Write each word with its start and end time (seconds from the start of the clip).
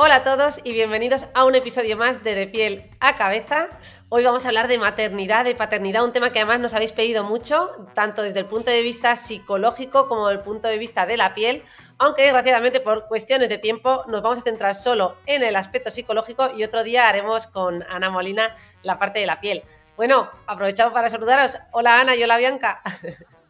Hola 0.00 0.14
a 0.14 0.22
todos 0.22 0.60
y 0.62 0.72
bienvenidos 0.72 1.26
a 1.34 1.44
un 1.44 1.56
episodio 1.56 1.96
más 1.96 2.22
de 2.22 2.36
De 2.36 2.46
piel 2.46 2.88
a 3.00 3.16
cabeza. 3.16 3.66
Hoy 4.10 4.22
vamos 4.22 4.44
a 4.44 4.48
hablar 4.48 4.68
de 4.68 4.78
maternidad, 4.78 5.44
de 5.44 5.56
paternidad, 5.56 6.04
un 6.04 6.12
tema 6.12 6.30
que 6.30 6.38
además 6.38 6.60
nos 6.60 6.74
habéis 6.74 6.92
pedido 6.92 7.24
mucho, 7.24 7.72
tanto 7.96 8.22
desde 8.22 8.38
el 8.38 8.46
punto 8.46 8.70
de 8.70 8.82
vista 8.82 9.16
psicológico 9.16 10.06
como 10.06 10.28
desde 10.28 10.38
el 10.38 10.44
punto 10.44 10.68
de 10.68 10.78
vista 10.78 11.04
de 11.04 11.16
la 11.16 11.34
piel, 11.34 11.64
aunque 11.98 12.22
desgraciadamente 12.22 12.78
por 12.78 13.08
cuestiones 13.08 13.48
de 13.48 13.58
tiempo 13.58 14.04
nos 14.06 14.22
vamos 14.22 14.38
a 14.38 14.42
centrar 14.42 14.76
solo 14.76 15.16
en 15.26 15.42
el 15.42 15.56
aspecto 15.56 15.90
psicológico 15.90 16.48
y 16.56 16.62
otro 16.62 16.84
día 16.84 17.08
haremos 17.08 17.48
con 17.48 17.82
Ana 17.90 18.08
Molina 18.08 18.54
la 18.84 19.00
parte 19.00 19.18
de 19.18 19.26
la 19.26 19.40
piel. 19.40 19.64
Bueno, 19.96 20.30
aprovechamos 20.46 20.92
para 20.92 21.10
saludaros. 21.10 21.58
Hola 21.72 21.98
Ana 21.98 22.14
y 22.14 22.22
hola 22.22 22.36
Bianca. 22.36 22.82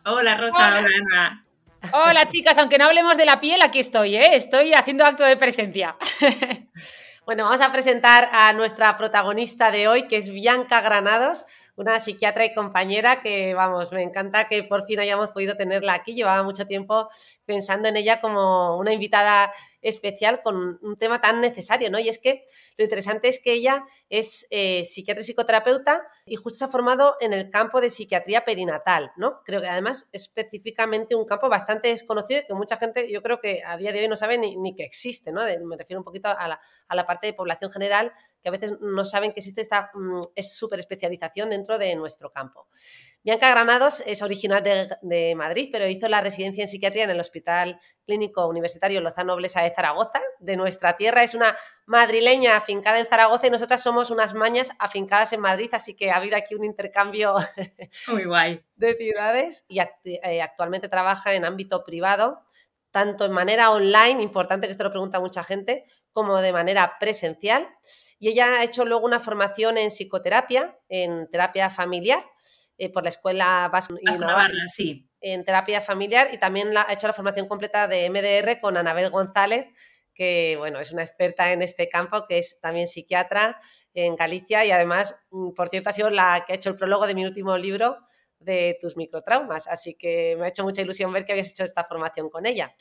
Hola 0.07 0.33
Rosa, 0.33 0.57
hola, 0.57 0.79
Ana. 0.79 1.48
Hola 1.93 2.27
chicas, 2.27 2.59
aunque 2.59 2.77
no 2.77 2.87
hablemos 2.87 3.17
de 3.17 3.25
la 3.25 3.41
piel, 3.41 3.63
aquí 3.63 3.79
estoy, 3.79 4.17
¿eh? 4.17 4.35
Estoy 4.35 4.75
haciendo 4.75 5.05
acto 5.05 5.25
de 5.25 5.37
presencia. 5.37 5.97
Bueno, 7.29 7.45
vamos 7.45 7.61
a 7.61 7.71
presentar 7.71 8.27
a 8.33 8.55
nuestra 8.55 8.97
protagonista 8.97 9.71
de 9.71 9.87
hoy, 9.87 10.09
que 10.09 10.17
es 10.17 10.31
Bianca 10.31 10.81
Granados, 10.81 11.45
una 11.77 12.01
psiquiatra 12.01 12.47
y 12.47 12.55
compañera 12.55 13.21
que, 13.21 13.53
vamos, 13.53 13.93
me 13.93 14.03
encanta 14.03 14.49
que 14.49 14.63
por 14.63 14.87
fin 14.87 15.01
hayamos 15.01 15.33
podido 15.33 15.55
tenerla 15.55 15.93
aquí. 15.93 16.15
Llevaba 16.15 16.43
mucho 16.43 16.67
tiempo 16.67 17.11
pensando 17.45 17.87
en 17.87 17.99
ella 17.99 18.23
como 18.23 18.79
una 18.79 18.95
invitada 18.95 19.53
especial 19.83 20.43
con 20.43 20.79
un 20.83 20.97
tema 20.99 21.21
tan 21.21 21.41
necesario, 21.41 21.91
¿no? 21.91 21.99
Y 21.99 22.09
es 22.09 22.19
que 22.19 22.45
lo 22.77 22.85
interesante 22.85 23.29
es 23.29 23.41
que 23.43 23.53
ella 23.53 23.85
es 24.09 24.47
eh, 24.51 24.85
psiquiatra 24.85 25.23
y 25.23 25.25
psicoterapeuta 25.25 26.03
y 26.27 26.37
justo 26.37 26.59
se 26.59 26.65
ha 26.65 26.69
formado 26.69 27.17
en 27.21 27.33
el 27.33 27.51
campo 27.51 27.81
de 27.81 27.91
psiquiatría 27.91 28.45
perinatal, 28.45 29.13
¿no? 29.17 29.41
Creo 29.45 29.61
que 29.61 29.69
además 29.69 30.09
específicamente 30.13 31.15
un 31.15 31.25
campo 31.25 31.49
bastante 31.49 31.89
desconocido 31.89 32.41
y 32.41 32.47
que 32.47 32.55
mucha 32.55 32.77
gente 32.77 33.11
yo 33.11 33.23
creo 33.23 33.41
que 33.41 33.63
a 33.65 33.77
día 33.77 33.93
de 33.93 34.01
hoy 34.01 34.09
no 34.09 34.17
sabe 34.17 34.39
ni, 34.39 34.75
que 34.75 34.85
existe, 34.85 35.33
¿no? 35.33 35.45
De- 35.45 35.59
me 35.61 35.77
refiero 35.77 36.01
un 36.01 36.05
poquito 36.05 36.29
a 36.29 36.49
la, 36.49 36.61
a 36.89 36.95
la 36.95 37.07
parte 37.07 37.27
de 37.27 37.33
población 37.35 37.71
general 37.71 38.13
que 38.43 38.49
a 38.49 38.53
veces 38.53 38.75
no 38.81 39.05
saben 39.05 39.33
que 39.33 39.41
existe 39.41 39.61
esta 39.61 39.91
mm, 39.95 40.21
es 40.35 40.55
súper 40.57 40.79
especialización 40.81 41.51
dentro 41.51 41.79
de 41.79 41.95
nuestro 41.97 42.31
campo. 42.31 42.69
Bianca 43.29 43.51
Granados 43.51 44.03
es 44.07 44.23
original 44.23 44.63
de, 44.63 44.89
de 45.03 45.35
Madrid, 45.35 45.69
pero 45.71 45.87
hizo 45.87 46.09
la 46.09 46.23
residencia 46.23 46.63
en 46.63 46.69
psiquiatría 46.69 47.05
en 47.05 47.11
el 47.11 47.21
Hospital 47.21 47.79
Clínico 48.07 48.47
Universitario 48.47 49.03
Lozano 49.03 49.37
Blesa 49.37 49.61
de 49.61 49.69
Zaragoza, 49.71 50.23
de 50.39 50.57
nuestra 50.57 50.97
tierra. 50.97 51.23
Es 51.23 51.35
una 51.35 51.55
madrileña 51.85 52.57
afincada 52.57 52.99
en 52.99 53.05
Zaragoza 53.05 53.47
y 53.47 53.51
nosotras 53.51 53.83
somos 53.83 54.11
unas 54.11 54.33
mañas 54.33 54.71
afincadas 54.79 55.35
en 55.35 55.41
Madrid, 55.41 55.69
así 55.75 55.95
que 55.95 56.11
ha 56.11 56.17
habido 56.17 56.39
aquí 56.39 56.55
un 56.55 56.65
intercambio 56.65 57.35
Muy 58.09 58.25
guay. 58.25 58.65
de 58.77 58.95
ciudades 58.95 59.67
y 59.69 59.81
act- 59.81 60.01
eh, 60.07 60.41
actualmente 60.41 60.89
trabaja 60.89 61.35
en 61.35 61.45
ámbito 61.45 61.85
privado, 61.85 62.47
tanto 62.91 63.27
en 63.27 63.33
manera 63.33 63.73
online, 63.73 64.23
importante 64.23 64.67
que 64.69 64.71
esto 64.71 64.85
lo 64.85 64.91
pregunta 64.91 65.21
mucha 65.21 65.45
gente, 65.45 65.85
como 66.13 66.41
de 66.41 66.55
manera 66.55 66.95
presencial. 66.99 67.69
Y 68.19 68.31
ella 68.31 68.55
ha 68.61 68.65
hecho 68.65 68.87
luego 68.87 69.05
una 69.05 69.21
formación 69.21 69.77
en 69.77 69.91
psicoterapia, 69.91 70.79
en 70.89 71.29
terapia 71.29 71.69
familiar, 71.69 72.25
eh, 72.79 72.91
por 72.91 73.03
la 73.03 73.11
Escuela 73.11 73.69
Vasco 73.73 73.95
Vasco 74.03 74.21
Navarra 74.25 74.49
Navarra, 74.49 74.69
sí. 74.69 75.09
en 75.21 75.45
terapia 75.45 75.81
familiar 75.81 76.29
y 76.33 76.39
también 76.39 76.73
la- 76.73 76.87
ha 76.89 76.93
hecho 76.93 77.07
la 77.07 77.13
formación 77.13 77.49
completa 77.49 77.87
de 77.89 78.07
MDR 78.09 78.61
con 78.61 78.77
Anabel 78.77 79.11
González, 79.11 79.67
que 80.15 80.55
bueno, 80.59 80.81
es 80.81 80.93
una 80.93 81.03
experta 81.03 81.53
en 81.53 81.63
este 81.63 81.89
campo, 81.89 82.27
que 82.29 82.39
es 82.39 82.61
también 82.61 82.89
psiquiatra 82.89 83.61
en 83.95 84.17
Galicia 84.17 84.65
y 84.65 84.71
además, 84.71 85.15
mm, 85.31 85.51
por 85.55 85.69
cierto, 85.69 85.91
ha 85.91 85.93
sido 85.93 86.11
la 86.11 86.45
que 86.47 86.53
ha 86.53 86.57
hecho 86.57 86.71
el 86.71 86.77
prólogo 86.77 87.07
de 87.07 87.15
mi 87.15 87.25
último 87.25 87.57
libro 87.59 87.99
de 88.41 88.79
tus 88.81 88.97
microtraumas, 88.97 89.67
así 89.67 89.95
que 89.95 90.37
me 90.39 90.45
ha 90.47 90.49
hecho 90.49 90.63
mucha 90.63 90.81
ilusión 90.83 91.13
ver 91.13 91.25
que 91.25 91.33
habías 91.33 91.51
hecho 91.51 91.65
esta 91.65 91.85
formación 91.85 92.31
con 92.31 92.47
ella. 92.47 92.73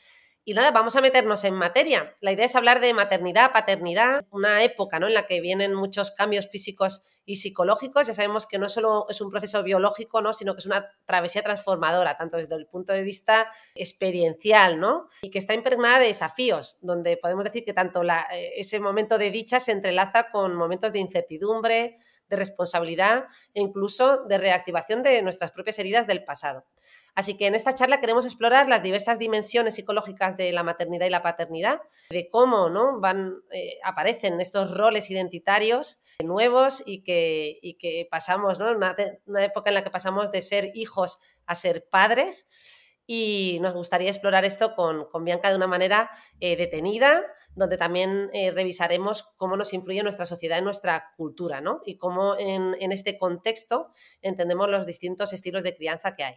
Y 0.44 0.54
nada, 0.54 0.70
vamos 0.70 0.96
a 0.96 1.02
meternos 1.02 1.44
en 1.44 1.54
materia. 1.54 2.14
La 2.20 2.32
idea 2.32 2.46
es 2.46 2.56
hablar 2.56 2.80
de 2.80 2.94
maternidad, 2.94 3.52
paternidad, 3.52 4.24
una 4.30 4.62
época 4.62 4.98
¿no? 4.98 5.06
en 5.06 5.14
la 5.14 5.26
que 5.26 5.40
vienen 5.40 5.74
muchos 5.74 6.10
cambios 6.10 6.48
físicos 6.48 7.02
y 7.26 7.36
psicológicos. 7.36 8.06
Ya 8.06 8.14
sabemos 8.14 8.46
que 8.46 8.58
no 8.58 8.70
solo 8.70 9.04
es 9.10 9.20
un 9.20 9.30
proceso 9.30 9.62
biológico, 9.62 10.22
¿no? 10.22 10.32
sino 10.32 10.54
que 10.54 10.60
es 10.60 10.66
una 10.66 10.88
travesía 11.04 11.42
transformadora, 11.42 12.16
tanto 12.16 12.38
desde 12.38 12.54
el 12.54 12.66
punto 12.66 12.94
de 12.94 13.02
vista 13.02 13.52
experiencial, 13.74 14.80
¿no? 14.80 15.08
Y 15.20 15.28
que 15.28 15.38
está 15.38 15.52
impregnada 15.52 15.98
de 15.98 16.06
desafíos, 16.06 16.78
donde 16.80 17.18
podemos 17.18 17.44
decir 17.44 17.66
que 17.66 17.74
tanto 17.74 18.02
eh, 18.02 18.52
ese 18.56 18.80
momento 18.80 19.18
de 19.18 19.30
dicha 19.30 19.60
se 19.60 19.72
entrelaza 19.72 20.30
con 20.30 20.54
momentos 20.56 20.94
de 20.94 21.00
incertidumbre, 21.00 21.98
de 22.28 22.36
responsabilidad 22.36 23.26
e 23.54 23.62
incluso 23.62 24.24
de 24.24 24.38
reactivación 24.38 25.02
de 25.02 25.22
nuestras 25.22 25.52
propias 25.52 25.78
heridas 25.78 26.06
del 26.06 26.24
pasado. 26.24 26.64
Así 27.14 27.36
que 27.36 27.46
en 27.46 27.56
esta 27.56 27.74
charla 27.74 28.00
queremos 28.00 28.24
explorar 28.24 28.68
las 28.68 28.80
diversas 28.80 29.18
dimensiones 29.18 29.74
psicológicas 29.74 30.36
de 30.36 30.52
la 30.52 30.62
maternidad 30.62 31.06
y 31.06 31.10
la 31.10 31.20
paternidad, 31.20 31.80
de 32.10 32.30
cómo 32.30 32.68
¿no? 32.68 33.00
van, 33.00 33.42
eh, 33.50 33.78
aparecen 33.82 34.40
estos 34.40 34.76
roles 34.76 35.10
identitarios 35.10 35.98
nuevos 36.22 36.80
y 36.86 37.02
que, 37.02 37.58
y 37.60 37.74
que 37.74 38.06
pasamos, 38.08 38.60
¿no? 38.60 38.70
Una, 38.70 38.94
una 39.26 39.44
época 39.44 39.70
en 39.70 39.74
la 39.74 39.82
que 39.82 39.90
pasamos 39.90 40.30
de 40.30 40.42
ser 40.42 40.70
hijos 40.74 41.18
a 41.46 41.56
ser 41.56 41.88
padres. 41.88 42.46
Y 43.04 43.58
nos 43.62 43.74
gustaría 43.74 44.10
explorar 44.10 44.44
esto 44.44 44.76
con, 44.76 45.06
con 45.06 45.24
Bianca 45.24 45.50
de 45.50 45.56
una 45.56 45.66
manera 45.66 46.10
eh, 46.40 46.56
detenida, 46.56 47.24
donde 47.54 47.76
también 47.76 48.30
eh, 48.32 48.50
revisaremos 48.50 49.28
cómo 49.36 49.56
nos 49.56 49.72
influye 49.72 50.02
nuestra 50.02 50.26
sociedad 50.26 50.58
y 50.58 50.62
nuestra 50.62 51.12
cultura, 51.16 51.60
¿no? 51.60 51.80
Y 51.84 51.96
cómo 51.96 52.36
en, 52.38 52.92
este 52.92 53.18
contexto 53.18 53.90
entendemos 54.22 54.68
los 54.68 54.86
distintos 54.86 55.32
estilos 55.32 55.62
de 55.62 55.74
crianza 55.74 56.14
que 56.14 56.24
hay. 56.24 56.34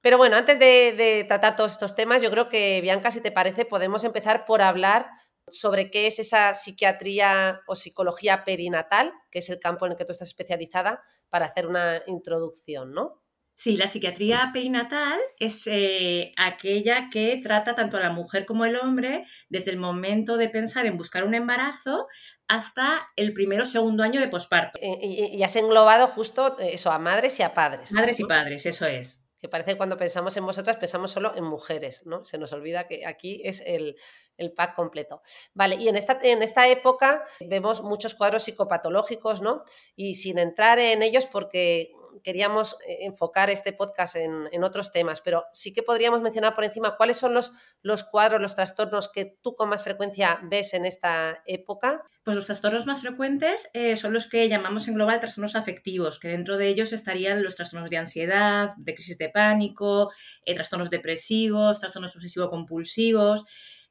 Pero 0.00 0.16
bueno, 0.16 0.36
antes 0.36 0.58
de, 0.58 0.94
de 0.96 1.24
tratar 1.24 1.56
todos 1.56 1.72
estos 1.72 1.94
temas, 1.94 2.22
yo 2.22 2.30
creo 2.30 2.48
que, 2.48 2.80
Bianca, 2.80 3.10
si 3.10 3.20
te 3.20 3.32
parece, 3.32 3.64
podemos 3.64 4.04
empezar 4.04 4.46
por 4.46 4.62
hablar 4.62 5.08
sobre 5.50 5.90
qué 5.90 6.06
es 6.06 6.18
esa 6.18 6.54
psiquiatría 6.54 7.62
o 7.66 7.74
psicología 7.74 8.44
perinatal, 8.44 9.12
que 9.30 9.40
es 9.40 9.48
el 9.48 9.58
campo 9.58 9.86
en 9.86 9.92
el 9.92 9.98
que 9.98 10.04
tú 10.04 10.12
estás 10.12 10.28
especializada, 10.28 11.02
para 11.28 11.46
hacer 11.46 11.66
una 11.66 12.02
introducción, 12.06 12.92
¿no? 12.92 13.22
Sí, 13.60 13.74
la 13.74 13.88
psiquiatría 13.88 14.50
perinatal 14.52 15.18
es 15.40 15.66
eh, 15.66 16.32
aquella 16.36 17.08
que 17.10 17.40
trata 17.42 17.74
tanto 17.74 17.96
a 17.96 18.00
la 18.00 18.10
mujer 18.10 18.46
como 18.46 18.62
al 18.62 18.76
hombre 18.76 19.24
desde 19.48 19.72
el 19.72 19.78
momento 19.78 20.36
de 20.36 20.48
pensar 20.48 20.86
en 20.86 20.96
buscar 20.96 21.24
un 21.24 21.34
embarazo 21.34 22.06
hasta 22.46 23.08
el 23.16 23.32
primero 23.32 23.62
o 23.62 23.66
segundo 23.66 24.04
año 24.04 24.20
de 24.20 24.28
posparto. 24.28 24.78
Y, 24.80 25.36
y 25.36 25.42
has 25.42 25.56
englobado 25.56 26.06
justo 26.06 26.56
eso, 26.60 26.92
a 26.92 27.00
madres 27.00 27.40
y 27.40 27.42
a 27.42 27.52
padres. 27.52 27.90
Madres 27.90 28.20
y 28.20 28.24
padres, 28.26 28.64
eso 28.64 28.86
es. 28.86 29.24
que 29.40 29.48
parece 29.48 29.72
que 29.72 29.76
cuando 29.76 29.96
pensamos 29.96 30.36
en 30.36 30.46
vosotras 30.46 30.76
pensamos 30.76 31.10
solo 31.10 31.32
en 31.36 31.42
mujeres, 31.44 32.06
¿no? 32.06 32.24
Se 32.24 32.38
nos 32.38 32.52
olvida 32.52 32.86
que 32.86 33.06
aquí 33.06 33.40
es 33.44 33.60
el, 33.66 33.96
el 34.36 34.52
pack 34.52 34.74
completo. 34.76 35.20
Vale, 35.54 35.76
y 35.76 35.88
en 35.88 35.96
esta, 35.96 36.18
en 36.22 36.42
esta 36.42 36.68
época 36.68 37.24
vemos 37.40 37.82
muchos 37.82 38.14
cuadros 38.14 38.44
psicopatológicos, 38.44 39.42
¿no? 39.42 39.64
Y 39.96 40.14
sin 40.14 40.38
entrar 40.38 40.78
en 40.78 41.02
ellos 41.02 41.26
porque 41.26 41.92
queríamos 42.22 42.76
eh, 42.86 42.98
enfocar 43.00 43.50
este 43.50 43.72
podcast 43.72 44.16
en, 44.16 44.64
otros 44.64 44.90
temas, 44.90 45.20
pero 45.20 45.44
sí 45.52 45.72
que 45.72 45.82
podríamos 45.82 46.20
mencionar 46.20 46.54
por 46.54 46.64
encima 46.64 46.96
cuáles 46.96 47.16
son 47.16 47.32
los, 47.32 47.52
los 47.82 48.04
cuadros, 48.04 48.42
los 48.42 48.54
trastornos 48.54 49.08
que 49.08 49.38
tú 49.42 49.54
con 49.54 49.68
más 49.68 49.84
frecuencia 49.84 50.40
ves 50.42 50.74
en 50.74 50.84
esta 50.84 51.42
época. 51.46 52.02
Pues 52.24 52.36
los 52.36 52.46
trastornos 52.46 52.86
más 52.86 53.00
frecuentes 53.00 53.70
eh, 53.72 53.96
son 53.96 54.12
los 54.12 54.26
que 54.26 54.48
llamamos 54.48 54.88
en 54.88 54.94
global 54.94 55.20
trastornos 55.20 55.56
afectivos, 55.56 56.18
que 56.18 56.28
dentro 56.28 56.56
de 56.58 56.68
ellos 56.68 56.92
estarían 56.92 57.42
los 57.42 57.56
trastornos 57.56 57.88
de 57.88 57.98
ansiedad, 57.98 58.70
de 58.76 58.94
crisis 58.94 59.16
de 59.18 59.28
pánico, 59.28 60.10
eh, 60.44 60.54
trastornos 60.54 60.90
depresivos, 60.90 61.80
trastornos 61.80 62.14
obsesivo-compulsivos. 62.16 63.46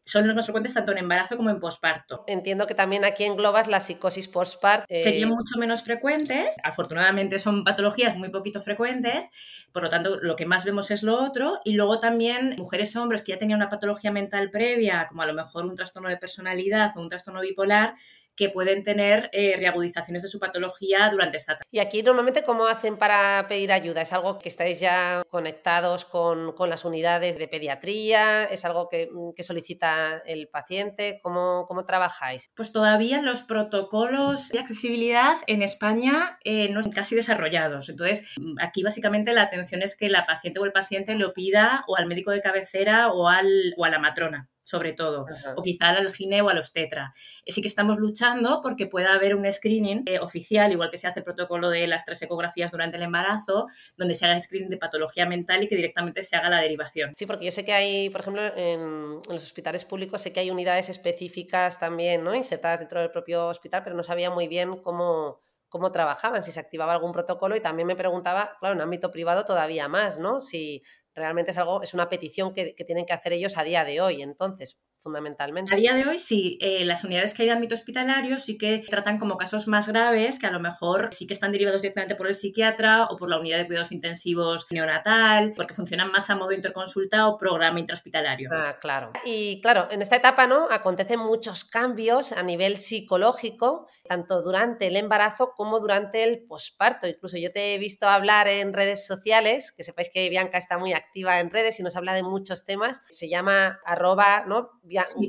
Son 0.07 0.25
los 0.25 0.35
más 0.35 0.45
frecuentes 0.45 0.73
tanto 0.73 0.93
en 0.93 0.99
embarazo 0.99 1.35
como 1.35 1.49
en 1.49 1.59
posparto. 1.59 2.23
Entiendo 2.27 2.65
que 2.65 2.73
también 2.73 3.03
aquí 3.03 3.25
englobas 3.25 3.67
la 3.67 3.81
psicosis 3.81 4.29
postparto. 4.29 4.85
Eh... 4.87 5.03
Serían 5.03 5.29
mucho 5.29 5.57
menos 5.59 5.83
frecuentes, 5.83 6.55
afortunadamente 6.63 7.39
son 7.39 7.65
patologías 7.65 8.15
muy 8.15 8.29
poquito 8.29 8.61
frecuentes, 8.61 9.29
por 9.73 9.83
lo 9.83 9.89
tanto 9.89 10.17
lo 10.21 10.37
que 10.37 10.45
más 10.45 10.63
vemos 10.63 10.91
es 10.91 11.03
lo 11.03 11.21
otro, 11.21 11.59
y 11.65 11.73
luego 11.73 11.99
también 11.99 12.55
mujeres 12.57 12.95
o 12.95 13.03
hombres 13.03 13.21
que 13.21 13.33
ya 13.33 13.37
tenían 13.37 13.57
una 13.57 13.69
patología 13.69 14.09
mental 14.11 14.49
previa, 14.49 15.07
como 15.09 15.23
a 15.23 15.25
lo 15.25 15.33
mejor 15.33 15.65
un 15.65 15.75
trastorno 15.75 16.07
de 16.07 16.15
personalidad 16.15 16.91
o 16.95 17.01
un 17.01 17.09
trastorno 17.09 17.41
bipolar, 17.41 17.95
que 18.37 18.49
pueden 18.49 18.83
tener 18.83 19.29
eh, 19.33 19.55
reagudizaciones 19.57 20.21
de 20.21 20.29
su 20.29 20.39
patología 20.39 21.09
durante 21.11 21.37
esta 21.37 21.53
etapa. 21.53 21.65
¿Y 21.71 21.79
aquí 21.79 22.03
normalmente 22.03 22.43
cómo 22.43 22.67
hacen 22.67 22.95
para 22.95 23.47
pedir 23.49 23.71
ayuda? 23.71 24.01
¿Es 24.01 24.13
algo 24.13 24.37
que 24.37 24.47
estáis 24.47 24.79
ya 24.79 25.23
conectados 25.29 26.05
con, 26.05 26.53
con 26.53 26.69
las 26.69 26.85
unidades 26.85 27.37
de 27.37 27.47
pediatría? 27.47 28.45
¿Es 28.45 28.63
algo 28.63 28.87
que, 28.89 29.09
mm, 29.11 29.33
que 29.35 29.43
solicita 29.43 30.21
el 30.25 30.47
paciente? 30.47 31.19
¿Cómo, 31.23 31.65
¿Cómo, 31.67 31.85
trabajáis? 31.85 32.51
Pues 32.55 32.71
todavía 32.71 33.21
los 33.21 33.41
protocolos 33.41 34.49
de 34.49 34.59
accesibilidad 34.59 35.37
en 35.47 35.63
España 35.63 36.37
eh, 36.43 36.69
no 36.69 36.79
están 36.79 36.93
casi 36.93 37.15
desarrollados. 37.15 37.89
Entonces, 37.89 38.29
mm, 38.39 38.59
aquí 38.61 38.83
básicamente 38.83 39.33
la 39.33 39.41
atención 39.41 39.81
es 39.81 39.95
que 39.97 40.09
la 40.09 40.27
paciente 40.27 40.59
o 40.59 40.65
el 40.65 40.71
paciente 40.71 41.15
lo 41.15 41.33
pida 41.33 41.83
o 41.87 41.97
al 41.97 42.05
médico 42.05 42.29
de 42.29 42.41
cabecera 42.41 43.11
o, 43.11 43.29
al, 43.29 43.73
o 43.77 43.85
a 43.85 43.89
la 43.89 43.97
matrona 43.97 44.47
sobre 44.67 44.91
todo, 44.91 45.25
Ajá. 45.29 45.53
o 45.55 45.61
quizá 45.61 45.89
al 45.89 46.11
gine 46.13 46.41
o 46.41 46.49
a 46.49 46.53
los 46.53 46.73
tetra. 46.73 47.13
Eh, 47.45 47.53
sí 47.53 47.61
que 47.61 47.69
estamos 47.69 47.99
luchando 47.99 48.59
porque 48.61 48.85
pueda 48.85 49.13
haber 49.13 49.33
un 49.33 49.49
screening 49.49 50.03
eh, 50.05 50.19
oficial, 50.19 50.69
igual 50.73 50.89
que 50.89 50.97
se 50.97 51.07
hace 51.07 51.19
el 51.21 51.23
protocolo 51.23 51.69
de 51.69 51.87
las 51.87 52.03
tres 52.03 52.21
ecografías 52.21 52.69
durante 52.71 52.97
el 52.97 53.03
embarazo, 53.03 53.67
donde 53.95 54.13
se 54.13 54.25
haga 54.25 54.37
screening 54.37 54.69
de 54.69 54.77
patología 54.77 55.25
mental 55.25 55.63
y 55.63 55.67
que 55.67 55.77
directamente 55.77 56.21
se 56.21 56.35
haga 56.35 56.49
la 56.49 56.59
derivación. 56.59 57.13
Sí, 57.15 57.25
porque 57.25 57.45
yo 57.45 57.51
sé 57.51 57.63
que 57.63 57.71
hay, 57.71 58.09
por 58.09 58.19
ejemplo, 58.19 58.41
en, 58.57 58.81
en 58.81 59.35
los 59.35 59.43
hospitales 59.43 59.85
públicos, 59.85 60.21
sé 60.21 60.33
que 60.33 60.41
hay 60.41 60.51
unidades 60.51 60.89
específicas 60.89 61.79
también, 61.79 62.25
¿no? 62.25 62.35
Insertadas 62.35 62.79
dentro 62.79 62.99
del 62.99 63.09
propio 63.09 63.47
hospital, 63.47 63.83
pero 63.85 63.95
no 63.95 64.03
sabía 64.03 64.29
muy 64.29 64.49
bien 64.49 64.81
cómo, 64.81 65.39
cómo 65.69 65.91
trabajaban, 65.91 66.43
si 66.43 66.51
se 66.51 66.59
activaba 66.59 66.93
algún 66.93 67.11
protocolo 67.11 67.55
y 67.55 67.59
también 67.61 67.87
me 67.87 67.95
preguntaba, 67.95 68.57
claro, 68.59 68.75
en 68.75 68.81
ámbito 68.81 69.11
privado 69.11 69.45
todavía 69.45 69.87
más, 69.87 70.19
¿no? 70.19 70.41
Si 70.41 70.83
realmente 71.13 71.51
es 71.51 71.57
algo, 71.57 71.81
es 71.81 71.93
una 71.93 72.09
petición 72.09 72.53
que, 72.53 72.75
que, 72.75 72.83
tienen 72.85 73.05
que 73.05 73.13
hacer 73.13 73.33
ellos 73.33 73.57
a 73.57 73.63
día 73.63 73.83
de 73.83 74.01
hoy. 74.01 74.21
Entonces, 74.21 74.79
fundamentalmente. 75.07 75.73
A 75.73 75.77
día 75.77 75.93
de 75.93 76.05
hoy 76.05 76.17
sí, 76.17 76.57
eh, 76.59 76.83
las 76.83 77.05
unidades 77.05 77.33
que 77.33 77.43
hay 77.43 77.47
de 77.47 77.53
ámbito 77.53 77.75
hospitalario 77.75 78.35
sí 78.35 78.57
que 78.57 78.79
tratan 78.79 79.17
como 79.17 79.37
casos 79.37 79.69
más 79.69 79.87
graves 79.87 80.37
que 80.37 80.47
a 80.47 80.51
lo 80.51 80.59
mejor 80.59 81.09
sí 81.13 81.25
que 81.25 81.33
están 81.33 81.53
derivados 81.53 81.81
directamente 81.81 82.15
por 82.15 82.27
el 82.27 82.33
psiquiatra 82.33 83.05
o 83.05 83.15
por 83.15 83.29
la 83.29 83.39
unidad 83.39 83.57
de 83.57 83.67
cuidados 83.67 83.93
intensivos 83.93 84.67
neonatal, 84.69 85.53
porque 85.55 85.73
funcionan 85.73 86.11
más 86.11 86.29
a 86.29 86.35
modo 86.35 86.51
interconsulta 86.51 87.29
o 87.29 87.37
programa 87.37 87.79
intrahospitalario. 87.79 88.49
Ah, 88.51 88.75
claro. 88.81 89.13
Y 89.23 89.61
claro, 89.61 89.87
en 89.91 90.01
esta 90.01 90.17
etapa, 90.17 90.45
¿no? 90.45 90.67
Acontecen 90.69 91.21
muchos 91.21 91.63
cambios 91.63 92.33
a 92.33 92.43
nivel 92.43 92.75
psicológico, 92.75 93.87
tanto 94.09 94.41
durante 94.41 94.87
el 94.87 94.97
embarazo 94.97 95.53
como 95.55 95.79
durante 95.79 96.25
el 96.25 96.43
posparto. 96.43 97.07
Incluso 97.07 97.37
yo 97.37 97.49
te 97.49 97.73
he 97.73 97.77
visto 97.77 98.09
hablar 98.09 98.49
en 98.49 98.73
redes 98.73 99.07
sociales, 99.07 99.71
que 99.71 99.85
sepáis 99.85 100.09
que 100.13 100.27
Bianca 100.27 100.57
está 100.57 100.77
muy 100.77 100.91
activa 100.91 101.39
en 101.39 101.49
redes 101.49 101.79
y 101.79 101.83
nos 101.83 101.95
habla 101.95 102.13
de 102.13 102.23
muchos 102.23 102.65
temas. 102.65 103.01
Se 103.09 103.29
llama 103.29 103.79
arroba, 103.85 104.43
¿no? 104.45 104.71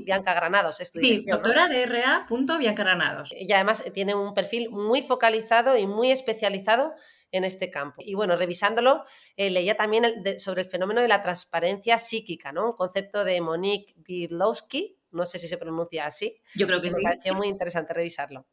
Bianca 0.05 0.35
Granados. 0.35 0.81
Es 0.81 0.93
tu 0.93 1.01
sí, 1.01 1.25
doctora 1.27 1.69
de 1.69 1.87
RA. 1.87 2.27
Bianca 2.59 2.83
Granados. 2.83 3.33
Y 3.33 3.53
además 3.53 3.85
tiene 3.93 4.15
un 4.15 4.35
perfil 4.35 4.71
muy 4.71 5.03
focalizado 5.03 5.77
y 5.77 5.87
muy 5.87 6.11
especializado 6.11 6.95
en 7.33 7.45
este 7.45 7.71
campo. 7.71 8.03
Y 8.05 8.15
bueno, 8.15 8.37
revisándolo, 8.37 9.05
eh, 9.37 9.51
leía 9.51 9.77
también 9.77 10.05
el 10.05 10.23
de, 10.23 10.39
sobre 10.39 10.63
el 10.63 10.69
fenómeno 10.69 11.01
de 11.01 11.09
la 11.09 11.23
transparencia 11.23 11.99
psíquica, 11.99 12.53
¿no? 12.53 12.67
Un 12.67 12.73
concepto 12.73 13.25
de 13.25 13.41
Monique 13.41 13.95
Bidlowski, 13.97 14.97
no 15.11 15.25
sé 15.27 15.39
si 15.39 15.49
se 15.49 15.59
pronuncia 15.59 16.07
así. 16.07 16.41
Yo 16.55 16.67
creo 16.67 16.81
que 16.81 16.91
Me 16.91 16.97
sí. 16.97 17.03
pareció 17.03 17.35
muy 17.35 17.49
interesante 17.49 17.93
revisarlo. 17.95 18.47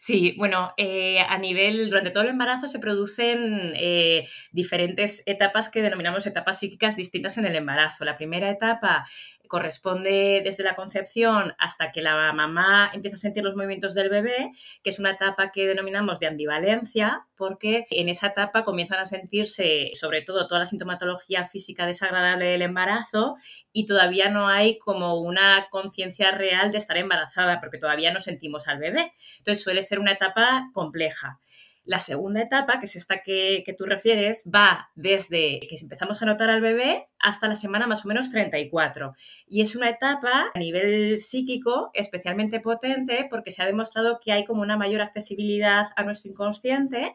Sí, 0.00 0.34
bueno, 0.38 0.72
eh, 0.78 1.20
a 1.20 1.36
nivel, 1.36 1.90
durante 1.90 2.10
todo 2.10 2.22
el 2.22 2.30
embarazo 2.30 2.66
se 2.66 2.78
producen 2.78 3.72
eh, 3.76 4.26
diferentes 4.52 5.22
etapas 5.26 5.68
que 5.68 5.82
denominamos 5.82 6.26
etapas 6.26 6.58
psíquicas 6.58 6.96
distintas 6.96 7.36
en 7.36 7.44
el 7.44 7.54
embarazo. 7.56 8.04
La 8.06 8.16
primera 8.16 8.48
etapa 8.48 9.06
corresponde 9.50 10.42
desde 10.44 10.62
la 10.62 10.76
concepción 10.76 11.56
hasta 11.58 11.90
que 11.90 12.02
la 12.02 12.32
mamá 12.32 12.88
empieza 12.94 13.16
a 13.16 13.18
sentir 13.18 13.42
los 13.42 13.56
movimientos 13.56 13.94
del 13.94 14.08
bebé, 14.08 14.52
que 14.84 14.90
es 14.90 15.00
una 15.00 15.10
etapa 15.10 15.50
que 15.50 15.66
denominamos 15.66 16.20
de 16.20 16.28
ambivalencia, 16.28 17.26
porque 17.36 17.84
en 17.90 18.08
esa 18.08 18.28
etapa 18.28 18.62
comienzan 18.62 19.00
a 19.00 19.06
sentirse 19.06 19.90
sobre 19.94 20.22
todo 20.22 20.46
toda 20.46 20.60
la 20.60 20.66
sintomatología 20.66 21.44
física 21.44 21.84
desagradable 21.84 22.44
del 22.44 22.62
embarazo 22.62 23.34
y 23.72 23.86
todavía 23.86 24.30
no 24.30 24.46
hay 24.46 24.78
como 24.78 25.20
una 25.20 25.66
conciencia 25.68 26.30
real 26.30 26.70
de 26.70 26.78
estar 26.78 26.96
embarazada, 26.96 27.58
porque 27.58 27.78
todavía 27.78 28.12
no 28.12 28.20
sentimos 28.20 28.68
al 28.68 28.78
bebé. 28.78 29.12
Entonces 29.38 29.64
suele 29.64 29.82
ser 29.82 29.98
una 29.98 30.12
etapa 30.12 30.70
compleja. 30.72 31.40
La 31.84 31.98
segunda 31.98 32.42
etapa, 32.42 32.78
que 32.78 32.86
es 32.86 32.96
esta 32.96 33.22
que, 33.22 33.62
que, 33.64 33.72
tú 33.72 33.86
refieres, 33.86 34.44
va 34.54 34.90
desde 34.94 35.60
que 35.60 35.76
empezamos 35.80 36.20
a 36.20 36.26
notar 36.26 36.50
al 36.50 36.60
bebé 36.60 37.08
hasta 37.18 37.48
la 37.48 37.54
semana 37.54 37.86
más 37.86 38.04
o 38.04 38.08
menos 38.08 38.30
34. 38.30 39.12
Y 39.48 39.62
es 39.62 39.74
una 39.76 39.88
etapa 39.88 40.50
a 40.54 40.58
nivel 40.58 41.18
psíquico 41.18 41.90
especialmente 41.94 42.60
potente 42.60 43.26
porque 43.30 43.50
se 43.50 43.62
ha 43.62 43.66
demostrado 43.66 44.20
que 44.22 44.32
hay 44.32 44.44
como 44.44 44.62
una 44.62 44.76
mayor 44.76 45.00
accesibilidad 45.00 45.86
a 45.96 46.04
nuestro 46.04 46.30
inconsciente 46.30 47.14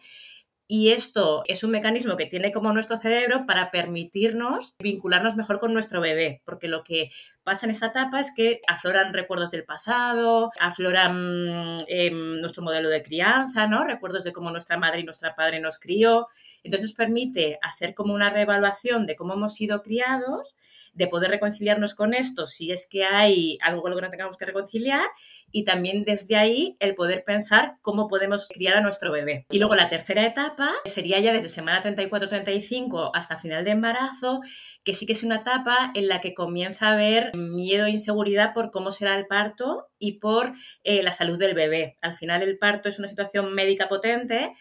y 0.68 0.90
esto 0.90 1.44
es 1.48 1.64
un 1.64 1.72
mecanismo 1.72 2.18
que 2.18 2.26
tiene 2.26 2.52
como 2.52 2.74
nuestro 2.74 2.98
cerebro 2.98 3.46
para 3.46 3.70
permitirnos 3.70 4.76
vincularnos 4.80 5.36
mejor 5.36 5.60
con 5.60 5.74
nuestro 5.74 6.02
bebé, 6.02 6.42
porque 6.44 6.68
lo 6.68 6.84
que 6.84 7.10
pasa 7.44 7.68
en 7.68 7.72
esta 7.72 7.88
etapa 7.88 8.20
es 8.20 8.34
que 8.36 8.62
afloran 8.68 9.14
recuerdos 9.14 9.52
del 9.52 9.64
pasado, 9.64 10.50
afloran 10.60 11.78
eh, 11.88 12.10
nuestro 12.12 12.64
modelo 12.64 12.90
de 12.90 13.04
crianza, 13.04 13.68
¿no? 13.68 13.84
Recuerdos 13.84 14.24
de 14.24 14.34
cómo 14.34 14.50
nuestra 14.50 14.78
madre 14.78 15.02
y 15.02 15.04
nuestra 15.04 15.36
padre 15.36 15.60
nos 15.60 15.78
crió. 15.78 16.28
Entonces 16.66 16.90
nos 16.90 16.94
permite 16.94 17.60
hacer 17.62 17.94
como 17.94 18.14
una 18.14 18.30
reevaluación 18.30 19.06
de 19.06 19.16
cómo 19.16 19.34
hemos 19.34 19.56
sido 19.56 19.82
criados, 19.82 20.56
de 20.94 21.08
poder 21.08 21.30
reconciliarnos 21.30 21.94
con 21.94 22.14
esto 22.14 22.46
si 22.46 22.72
es 22.72 22.88
que 22.90 23.04
hay 23.04 23.58
algo 23.62 23.82
con 23.82 23.92
lo 23.92 23.98
que 23.98 24.04
no 24.04 24.10
tengamos 24.10 24.38
que 24.38 24.46
reconciliar 24.46 25.06
y 25.52 25.64
también 25.64 26.06
desde 26.06 26.38
ahí 26.38 26.78
el 26.80 26.96
poder 26.96 27.24
pensar 27.24 27.76
cómo 27.82 28.08
podemos 28.08 28.48
criar 28.48 28.78
a 28.78 28.82
nuestro 28.82 29.12
bebé. 29.12 29.46
Y 29.52 29.60
luego 29.60 29.76
la 29.76 29.90
tercera 29.90 30.26
etapa 30.26 30.72
sería 30.86 31.20
ya 31.20 31.34
desde 31.34 31.50
semana 31.50 31.84
34-35 31.84 33.12
hasta 33.14 33.38
final 33.38 33.64
de 33.64 33.72
embarazo, 33.72 34.42
que 34.84 34.94
sí 34.94 35.06
que 35.06 35.14
es 35.14 35.24
una 35.24 35.38
etapa 35.38 35.92
en 35.94 36.08
la 36.08 36.22
que 36.22 36.34
comienza 36.34 36.88
a 36.88 36.94
haber 36.94 37.36
miedo 37.36 37.86
e 37.86 37.92
inseguridad 37.92 38.54
por 38.54 38.72
cómo 38.72 38.92
será 38.92 39.18
el 39.18 39.28
parto 39.28 39.88
y 40.00 40.14
por 40.14 40.54
eh, 40.84 41.04
la 41.04 41.12
salud 41.12 41.38
del 41.38 41.54
bebé. 41.54 41.98
Al 42.02 42.14
final 42.14 42.42
el 42.42 42.58
parto 42.58 42.90
es 42.90 43.00
una 43.00 43.08
situación 43.08 43.54
médica 43.54 43.88
potente 43.88 44.54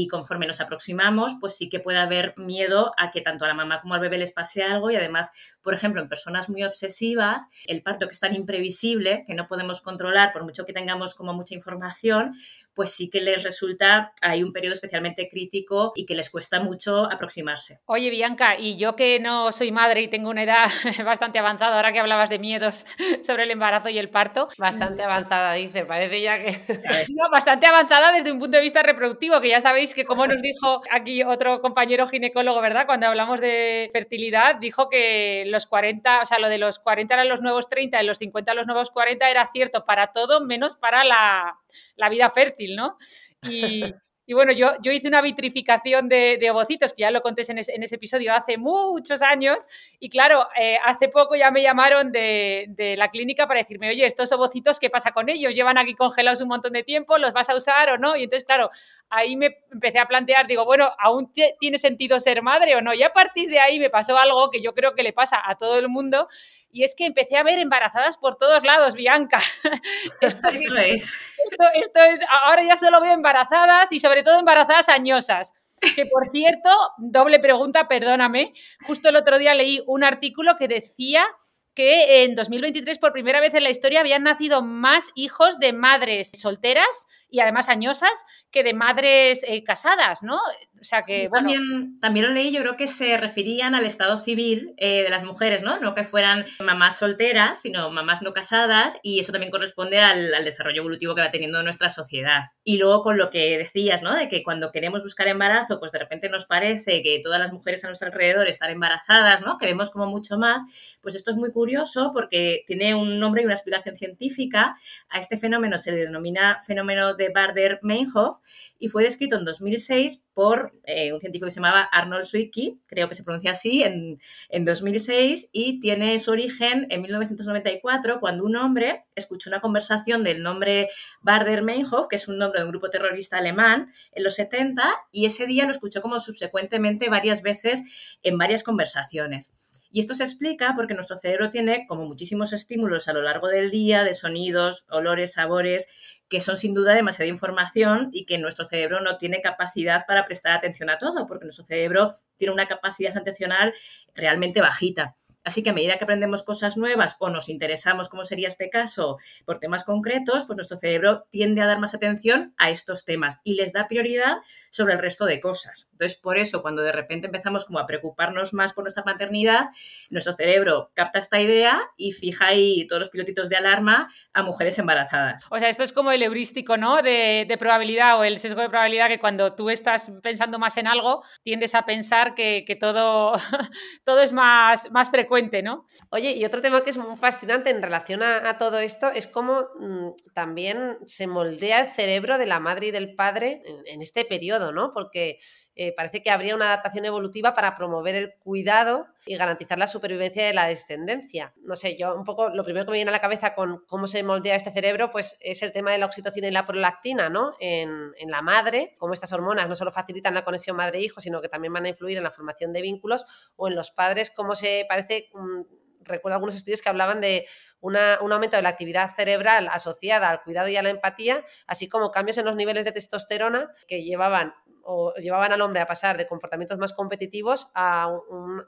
y 0.00 0.08
conforme 0.08 0.46
nos 0.46 0.60
aproximamos, 0.60 1.36
pues 1.40 1.56
sí 1.56 1.68
que 1.68 1.80
puede 1.80 1.98
haber 1.98 2.34
miedo 2.38 2.92
a 2.96 3.10
que 3.10 3.20
tanto 3.20 3.44
a 3.44 3.48
la 3.48 3.54
mamá 3.54 3.80
como 3.80 3.94
al 3.94 4.00
bebé 4.00 4.18
les 4.18 4.32
pase 4.32 4.62
algo 4.62 4.90
y 4.90 4.96
además, 4.96 5.30
por 5.62 5.74
ejemplo, 5.74 6.00
en 6.00 6.08
personas 6.08 6.48
muy 6.48 6.62
obsesivas, 6.64 7.48
el 7.66 7.82
parto 7.82 8.06
que 8.06 8.12
es 8.12 8.20
tan 8.20 8.34
imprevisible, 8.34 9.24
que 9.26 9.34
no 9.34 9.46
podemos 9.46 9.80
controlar 9.80 10.32
por 10.32 10.44
mucho 10.44 10.64
que 10.64 10.72
tengamos 10.72 11.14
como 11.14 11.34
mucha 11.34 11.54
información, 11.54 12.34
pues 12.74 12.90
sí 12.90 13.10
que 13.10 13.20
les 13.20 13.42
resulta, 13.42 14.12
hay 14.22 14.42
un 14.42 14.52
periodo 14.52 14.72
especialmente 14.72 15.28
crítico 15.28 15.92
y 15.94 16.06
que 16.06 16.14
les 16.14 16.30
cuesta 16.30 16.60
mucho 16.60 17.10
aproximarse. 17.10 17.80
Oye, 17.86 18.10
Bianca, 18.10 18.58
y 18.58 18.76
yo 18.76 18.96
que 18.96 19.20
no 19.20 19.52
soy 19.52 19.72
madre 19.72 20.02
y 20.02 20.08
tengo 20.08 20.30
una 20.30 20.44
edad 20.44 20.66
bastante 21.04 21.38
avanzada, 21.38 21.76
ahora 21.76 21.92
que 21.92 22.00
hablabas 22.00 22.30
de 22.30 22.38
miedos 22.38 22.86
sobre 23.22 23.44
el 23.44 23.50
embarazo 23.50 23.88
y 23.88 23.98
el 23.98 24.08
parto. 24.08 24.48
Bastante 24.56 25.02
avanzada, 25.02 25.52
dice, 25.54 25.84
parece 25.84 26.20
ya 26.22 26.40
que... 26.40 26.52
No, 27.14 27.30
bastante 27.30 27.66
avanzada 27.66 28.12
desde 28.12 28.32
un 28.32 28.38
punto 28.38 28.56
de 28.56 28.62
vista 28.62 28.82
reproductivo, 28.82 29.40
que 29.40 29.48
ya 29.48 29.60
sabéis 29.60 29.81
que 29.94 30.04
como 30.04 30.26
nos 30.26 30.40
dijo 30.40 30.82
aquí 30.90 31.22
otro 31.24 31.60
compañero 31.60 32.06
ginecólogo, 32.06 32.60
¿verdad? 32.60 32.86
Cuando 32.86 33.08
hablamos 33.08 33.40
de 33.40 33.90
fertilidad, 33.92 34.56
dijo 34.56 34.88
que 34.88 35.44
los 35.46 35.66
40, 35.66 36.20
o 36.22 36.26
sea, 36.26 36.38
lo 36.38 36.48
de 36.48 36.58
los 36.58 36.78
40 36.78 37.14
eran 37.14 37.28
los 37.28 37.42
nuevos 37.42 37.68
30 37.68 38.00
y 38.02 38.06
los 38.06 38.18
50 38.18 38.54
los 38.54 38.66
nuevos 38.66 38.90
40 38.90 39.28
era 39.28 39.48
cierto 39.52 39.84
para 39.84 40.12
todo 40.12 40.40
menos 40.40 40.76
para 40.76 41.02
la, 41.04 41.58
la 41.96 42.08
vida 42.08 42.30
fértil, 42.30 42.76
¿no? 42.76 42.96
Y, 43.42 43.82
y 44.24 44.34
bueno, 44.34 44.52
yo, 44.52 44.72
yo 44.82 44.92
hice 44.92 45.08
una 45.08 45.20
vitrificación 45.20 46.08
de, 46.08 46.38
de, 46.40 46.50
ovocitos, 46.50 46.92
que 46.92 47.02
ya 47.02 47.10
lo 47.10 47.22
conté 47.22 47.42
en, 47.48 47.58
es, 47.58 47.68
en, 47.68 47.82
ese 47.82 47.96
episodio 47.96 48.32
hace 48.32 48.56
muchos 48.56 49.20
años, 49.20 49.58
y 49.98 50.08
claro, 50.08 50.48
eh, 50.58 50.78
hace 50.84 51.08
poco 51.08 51.34
ya 51.34 51.50
me 51.50 51.62
llamaron 51.62 52.12
de, 52.12 52.66
de, 52.68 52.96
la 52.96 53.08
clínica 53.08 53.48
para 53.48 53.60
decirme, 53.60 53.88
oye, 53.88 54.06
estos 54.06 54.30
ovocitos, 54.32 54.78
¿qué 54.78 54.90
pasa 54.90 55.10
con 55.10 55.28
ellos? 55.28 55.54
Llevan 55.54 55.76
aquí 55.76 55.94
congelados 55.94 56.40
un 56.40 56.48
montón 56.48 56.72
de 56.72 56.84
tiempo, 56.84 57.18
¿los 57.18 57.32
vas 57.32 57.50
a 57.50 57.56
usar 57.56 57.90
o 57.90 57.98
no? 57.98 58.16
Y 58.16 58.24
entonces, 58.24 58.46
claro, 58.46 58.70
ahí 59.12 59.36
me 59.36 59.58
empecé 59.70 59.98
a 59.98 60.08
plantear, 60.08 60.46
digo, 60.46 60.64
bueno, 60.64 60.90
¿aún 60.98 61.30
tiene 61.60 61.78
sentido 61.78 62.18
ser 62.18 62.42
madre 62.42 62.74
o 62.74 62.80
no? 62.80 62.94
Y 62.94 63.02
a 63.02 63.12
partir 63.12 63.48
de 63.48 63.60
ahí 63.60 63.78
me 63.78 63.90
pasó 63.90 64.16
algo 64.18 64.50
que 64.50 64.62
yo 64.62 64.74
creo 64.74 64.94
que 64.94 65.02
le 65.02 65.12
pasa 65.12 65.40
a 65.44 65.56
todo 65.56 65.78
el 65.78 65.88
mundo, 65.88 66.28
y 66.70 66.82
es 66.84 66.94
que 66.94 67.04
empecé 67.04 67.36
a 67.36 67.42
ver 67.42 67.58
embarazadas 67.58 68.16
por 68.16 68.36
todos 68.36 68.64
lados, 68.64 68.94
Bianca. 68.94 69.38
Esto, 70.22 70.48
es. 70.48 70.64
Esto, 70.64 71.64
esto, 71.74 72.00
es. 72.10 72.20
Ahora 72.44 72.62
ya 72.64 72.78
solo 72.78 73.00
veo 73.02 73.12
embarazadas 73.12 73.92
y 73.92 74.00
sobre 74.00 74.22
todo 74.22 74.38
embarazadas 74.38 74.88
añosas. 74.88 75.52
Que 75.94 76.06
por 76.06 76.30
cierto, 76.30 76.70
doble 76.96 77.40
pregunta, 77.40 77.88
perdóname. 77.88 78.54
Justo 78.86 79.10
el 79.10 79.16
otro 79.16 79.38
día 79.38 79.52
leí 79.52 79.82
un 79.86 80.04
artículo 80.04 80.56
que 80.56 80.68
decía 80.68 81.26
que 81.74 82.24
en 82.24 82.34
2023 82.34 82.98
por 82.98 83.12
primera 83.12 83.40
vez 83.40 83.52
en 83.54 83.64
la 83.64 83.70
historia 83.70 84.00
habían 84.00 84.22
nacido 84.22 84.62
más 84.62 85.10
hijos 85.14 85.58
de 85.58 85.72
madres 85.72 86.30
solteras 86.34 87.06
y 87.32 87.40
además 87.40 87.70
añosas 87.70 88.26
que 88.50 88.62
de 88.62 88.74
madres 88.74 89.42
eh, 89.48 89.64
casadas, 89.64 90.22
¿no? 90.22 90.36
O 90.36 90.84
sea 90.84 91.00
que. 91.02 91.28
también, 91.30 91.98
también 91.98 92.26
lo 92.26 92.32
leí, 92.32 92.52
yo 92.52 92.60
creo 92.60 92.76
que 92.76 92.86
se 92.86 93.16
referían 93.16 93.74
al 93.74 93.86
estado 93.86 94.18
civil 94.18 94.74
eh, 94.76 95.02
de 95.02 95.08
las 95.08 95.24
mujeres, 95.24 95.62
¿no? 95.62 95.78
No 95.80 95.94
que 95.94 96.04
fueran 96.04 96.44
mamás 96.60 96.98
solteras, 96.98 97.62
sino 97.62 97.90
mamás 97.90 98.20
no 98.20 98.32
casadas, 98.32 98.98
y 99.02 99.18
eso 99.18 99.32
también 99.32 99.50
corresponde 99.50 99.98
al, 99.98 100.34
al, 100.34 100.44
desarrollo 100.44 100.82
evolutivo 100.82 101.14
que 101.14 101.22
va 101.22 101.30
teniendo 101.30 101.62
nuestra 101.62 101.88
sociedad. 101.88 102.42
Y 102.64 102.76
luego 102.76 103.00
con 103.00 103.16
lo 103.16 103.30
que 103.30 103.56
decías, 103.56 104.02
¿no? 104.02 104.14
De 104.14 104.28
que 104.28 104.42
cuando 104.42 104.70
queremos 104.70 105.02
buscar 105.02 105.26
embarazo, 105.26 105.78
pues 105.78 105.90
de 105.90 106.00
repente 106.00 106.28
nos 106.28 106.44
parece 106.44 107.02
que 107.02 107.18
todas 107.22 107.40
las 107.40 107.50
mujeres 107.50 107.82
a 107.84 107.86
nuestro 107.86 108.08
alrededor 108.08 108.46
están 108.46 108.68
embarazadas, 108.68 109.40
¿no? 109.40 109.56
Que 109.56 109.66
vemos 109.66 109.88
como 109.88 110.06
mucho 110.06 110.36
más. 110.36 110.98
Pues 111.00 111.14
esto 111.14 111.30
es 111.30 111.38
muy 111.38 111.50
curioso 111.50 112.10
porque 112.12 112.64
tiene 112.66 112.94
un 112.94 113.18
nombre 113.18 113.40
y 113.40 113.46
una 113.46 113.54
explicación 113.54 113.96
científica. 113.96 114.76
A 115.08 115.18
este 115.18 115.38
fenómeno 115.38 115.78
se 115.78 115.92
le 115.92 115.98
denomina 115.98 116.58
fenómeno 116.60 117.14
de 117.14 117.21
Barder-Meinhof 117.30 118.38
y 118.78 118.88
fue 118.88 119.04
descrito 119.04 119.36
en 119.36 119.44
2006 119.44 120.24
por 120.34 120.72
eh, 120.84 121.12
un 121.12 121.20
científico 121.20 121.46
que 121.46 121.50
se 121.50 121.60
llamaba 121.60 121.82
Arnold 121.82 122.24
Zwicky, 122.24 122.80
creo 122.86 123.08
que 123.08 123.14
se 123.14 123.22
pronuncia 123.22 123.52
así, 123.52 123.82
en, 123.82 124.18
en 124.48 124.64
2006 124.64 125.50
y 125.52 125.80
tiene 125.80 126.18
su 126.18 126.30
origen 126.30 126.86
en 126.90 127.02
1994 127.02 128.20
cuando 128.20 128.44
un 128.44 128.56
hombre 128.56 129.04
escuchó 129.14 129.50
una 129.50 129.60
conversación 129.60 130.24
del 130.24 130.42
nombre 130.42 130.88
Barder-Meinhof, 131.20 132.08
que 132.08 132.16
es 132.16 132.28
un 132.28 132.38
nombre 132.38 132.60
de 132.60 132.66
un 132.66 132.72
grupo 132.72 132.90
terrorista 132.90 133.38
alemán, 133.38 133.90
en 134.12 134.24
los 134.24 134.34
70 134.34 134.82
y 135.10 135.26
ese 135.26 135.46
día 135.46 135.64
lo 135.64 135.70
escuchó 135.70 136.02
como 136.02 136.18
subsecuentemente 136.18 137.08
varias 137.08 137.42
veces 137.42 138.18
en 138.22 138.38
varias 138.38 138.62
conversaciones. 138.62 139.52
Y 139.92 140.00
esto 140.00 140.14
se 140.14 140.24
explica 140.24 140.72
porque 140.74 140.94
nuestro 140.94 141.18
cerebro 141.18 141.50
tiene 141.50 141.84
como 141.86 142.06
muchísimos 142.06 142.54
estímulos 142.54 143.08
a 143.08 143.12
lo 143.12 143.20
largo 143.20 143.48
del 143.48 143.70
día 143.70 144.04
de 144.04 144.14
sonidos, 144.14 144.86
olores, 144.90 145.32
sabores, 145.32 145.86
que 146.32 146.40
son 146.40 146.56
sin 146.56 146.72
duda 146.72 146.94
demasiada 146.94 147.28
información 147.28 148.08
y 148.10 148.24
que 148.24 148.38
nuestro 148.38 148.66
cerebro 148.66 149.02
no 149.02 149.18
tiene 149.18 149.42
capacidad 149.42 150.06
para 150.06 150.24
prestar 150.24 150.52
atención 150.52 150.88
a 150.88 150.96
todo, 150.96 151.26
porque 151.26 151.44
nuestro 151.44 151.62
cerebro 151.62 152.10
tiene 152.38 152.54
una 152.54 152.66
capacidad 152.66 153.14
atencional 153.14 153.74
realmente 154.14 154.62
bajita. 154.62 155.14
Así 155.44 155.62
que 155.62 155.70
a 155.70 155.72
medida 155.72 155.98
que 155.98 156.04
aprendemos 156.04 156.42
cosas 156.42 156.76
nuevas 156.76 157.16
o 157.18 157.30
nos 157.30 157.48
interesamos, 157.48 158.08
como 158.08 158.24
sería 158.24 158.48
este 158.48 158.70
caso, 158.70 159.18
por 159.44 159.58
temas 159.58 159.84
concretos, 159.84 160.44
pues 160.44 160.56
nuestro 160.56 160.78
cerebro 160.78 161.26
tiende 161.30 161.62
a 161.62 161.66
dar 161.66 161.80
más 161.80 161.94
atención 161.94 162.54
a 162.58 162.70
estos 162.70 163.04
temas 163.04 163.40
y 163.42 163.54
les 163.54 163.72
da 163.72 163.88
prioridad 163.88 164.36
sobre 164.70 164.94
el 164.94 165.00
resto 165.00 165.24
de 165.24 165.40
cosas. 165.40 165.88
Entonces, 165.92 166.18
por 166.18 166.38
eso, 166.38 166.62
cuando 166.62 166.82
de 166.82 166.92
repente 166.92 167.26
empezamos 167.26 167.64
como 167.64 167.80
a 167.80 167.86
preocuparnos 167.86 168.54
más 168.54 168.72
por 168.72 168.84
nuestra 168.84 169.02
maternidad, 169.04 169.66
nuestro 170.10 170.34
cerebro 170.34 170.92
capta 170.94 171.18
esta 171.18 171.40
idea 171.40 171.90
y 171.96 172.12
fija 172.12 172.46
ahí 172.46 172.86
todos 172.86 173.00
los 173.00 173.10
pilotitos 173.10 173.48
de 173.48 173.56
alarma 173.56 174.12
a 174.32 174.42
mujeres 174.42 174.78
embarazadas. 174.78 175.42
O 175.50 175.58
sea, 175.58 175.68
esto 175.68 175.82
es 175.82 175.92
como 175.92 176.12
el 176.12 176.22
heurístico, 176.22 176.76
¿no? 176.76 177.02
De, 177.02 177.46
de 177.48 177.58
probabilidad 177.58 178.18
o 178.18 178.24
el 178.24 178.38
sesgo 178.38 178.60
de 178.60 178.68
probabilidad 178.68 179.08
que 179.08 179.18
cuando 179.18 179.54
tú 179.54 179.70
estás 179.70 180.12
pensando 180.22 180.58
más 180.58 180.76
en 180.76 180.86
algo, 180.86 181.24
tiendes 181.42 181.74
a 181.74 181.84
pensar 181.84 182.34
que, 182.34 182.64
que 182.64 182.76
todo, 182.76 183.32
todo 184.04 184.22
es 184.22 184.32
más, 184.32 184.90
más 184.92 185.10
frecuente 185.10 185.31
¿no? 185.62 185.86
Oye, 186.10 186.32
y 186.32 186.44
otro 186.44 186.60
tema 186.60 186.82
que 186.82 186.90
es 186.90 186.98
muy 186.98 187.16
fascinante 187.16 187.70
en 187.70 187.80
relación 187.80 188.22
a, 188.22 188.58
todo 188.58 188.78
esto 188.78 189.10
es 189.14 189.26
cómo 189.26 189.66
mm, 189.78 190.10
también 190.34 190.98
se 191.06 191.26
moldea 191.26 191.80
el 191.80 191.88
cerebro 191.88 192.36
de 192.36 192.46
la 192.46 192.60
madre 192.60 192.88
y 192.88 192.90
del 192.90 193.14
padre 193.14 193.62
en, 193.86 194.02
este 194.02 194.26
periodo, 194.26 194.72
¿no? 194.72 194.92
Porque 194.92 195.38
eh, 195.74 195.94
parece 195.94 196.22
que 196.22 196.30
habría 196.30 196.54
una 196.54 196.66
adaptación 196.66 197.04
evolutiva 197.04 197.54
para 197.54 197.76
promover 197.76 198.14
el 198.14 198.34
cuidado 198.34 199.06
y 199.24 199.36
garantizar 199.36 199.78
la 199.78 199.86
supervivencia 199.86 200.44
de 200.44 200.52
la 200.52 200.66
descendencia. 200.66 201.54
No 201.62 201.76
sé, 201.76 201.96
yo 201.96 202.14
un 202.14 202.24
poco 202.24 202.50
lo 202.50 202.64
primero 202.64 202.84
que 202.84 202.90
me 202.90 202.98
viene 202.98 203.10
a 203.10 203.12
la 203.12 203.20
cabeza 203.20 203.54
con 203.54 203.84
cómo 203.86 204.06
se 204.06 204.22
moldea 204.22 204.54
este 204.54 204.70
cerebro, 204.70 205.10
pues 205.10 205.38
es 205.40 205.62
el 205.62 205.72
tema 205.72 205.92
de 205.92 205.98
la 205.98 206.06
oxitocina 206.06 206.48
y 206.48 206.50
la 206.50 206.66
prolactina, 206.66 207.30
¿no? 207.30 207.54
En, 207.58 208.12
en 208.18 208.30
la 208.30 208.42
madre, 208.42 208.96
cómo 208.98 209.14
estas 209.14 209.32
hormonas 209.32 209.68
no 209.68 209.74
solo 209.74 209.92
facilitan 209.92 210.34
la 210.34 210.44
conexión 210.44 210.76
madre-hijo, 210.76 211.20
sino 211.20 211.40
que 211.40 211.48
también 211.48 211.72
van 211.72 211.86
a 211.86 211.88
influir 211.88 212.18
en 212.18 212.24
la 212.24 212.30
formación 212.30 212.72
de 212.72 212.82
vínculos, 212.82 213.24
o 213.56 213.68
en 213.68 213.74
los 213.74 213.90
padres, 213.90 214.30
cómo 214.30 214.54
se 214.54 214.84
parece... 214.88 215.30
Mm, 215.34 215.62
recuerdo 216.04 216.34
algunos 216.34 216.56
estudios 216.56 216.82
que 216.82 216.88
hablaban 216.88 217.20
de 217.20 217.46
un 217.80 217.96
aumento 217.96 218.56
de 218.56 218.62
la 218.62 218.70
actividad 218.70 219.14
cerebral 219.14 219.68
asociada 219.70 220.30
al 220.30 220.42
cuidado 220.42 220.68
y 220.68 220.76
a 220.76 220.82
la 220.82 220.90
empatía, 220.90 221.44
así 221.66 221.88
como 221.88 222.10
cambios 222.10 222.38
en 222.38 222.44
los 222.44 222.56
niveles 222.56 222.84
de 222.84 222.92
testosterona 222.92 223.70
que 223.86 224.02
llevaban 224.02 224.54
o 224.84 225.14
llevaban 225.14 225.52
al 225.52 225.60
hombre 225.60 225.80
a 225.80 225.86
pasar 225.86 226.16
de 226.16 226.26
comportamientos 226.26 226.78
más 226.78 226.92
competitivos 226.92 227.70
a 227.74 228.08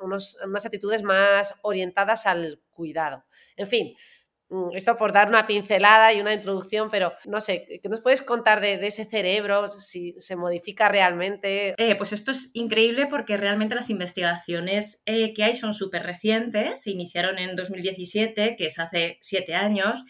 unas 0.01 0.67
actitudes 0.67 1.03
más 1.03 1.55
orientadas 1.63 2.27
al 2.27 2.61
cuidado. 2.71 3.25
En 3.57 3.67
fin, 3.67 3.97
mm, 4.49 4.75
esto 4.75 4.97
por 4.97 5.13
dar 5.13 5.29
una 5.29 5.47
pincelada 5.47 6.13
y 6.13 6.21
una 6.21 6.33
introducción, 6.33 6.89
pero 6.91 7.13
no 7.27 7.41
sé, 7.41 7.81
¿qué 7.83 7.89
nos 7.89 8.01
puedes 8.01 8.23
contar 8.23 8.61
de, 8.61 8.75
ese 8.87 9.05
cerebro? 9.05 9.71
Si 9.71 10.15
se 10.19 10.37
modifica 10.37 10.89
realmente. 10.89 11.75
Eh, 11.79 11.95
pues 11.97 12.13
esto 12.13 12.31
es 12.31 12.51
increíble 12.55 13.07
porque 13.07 13.37
realmente 13.37 13.75
las 13.75 13.91
investigaciones 13.91 15.03
eh, 15.07 15.33
que 15.35 15.45
hay 15.45 15.55
son 15.55 15.75
súper 15.75 16.03
recientes, 16.03 16.83
se 16.83 16.91
iniciaron 16.91 17.39
en 17.39 17.57
2017, 17.57 18.57
que 18.57 18.67
es 18.67 18.79
hace 18.79 19.19
siete 19.21 19.55
años, 19.55 20.05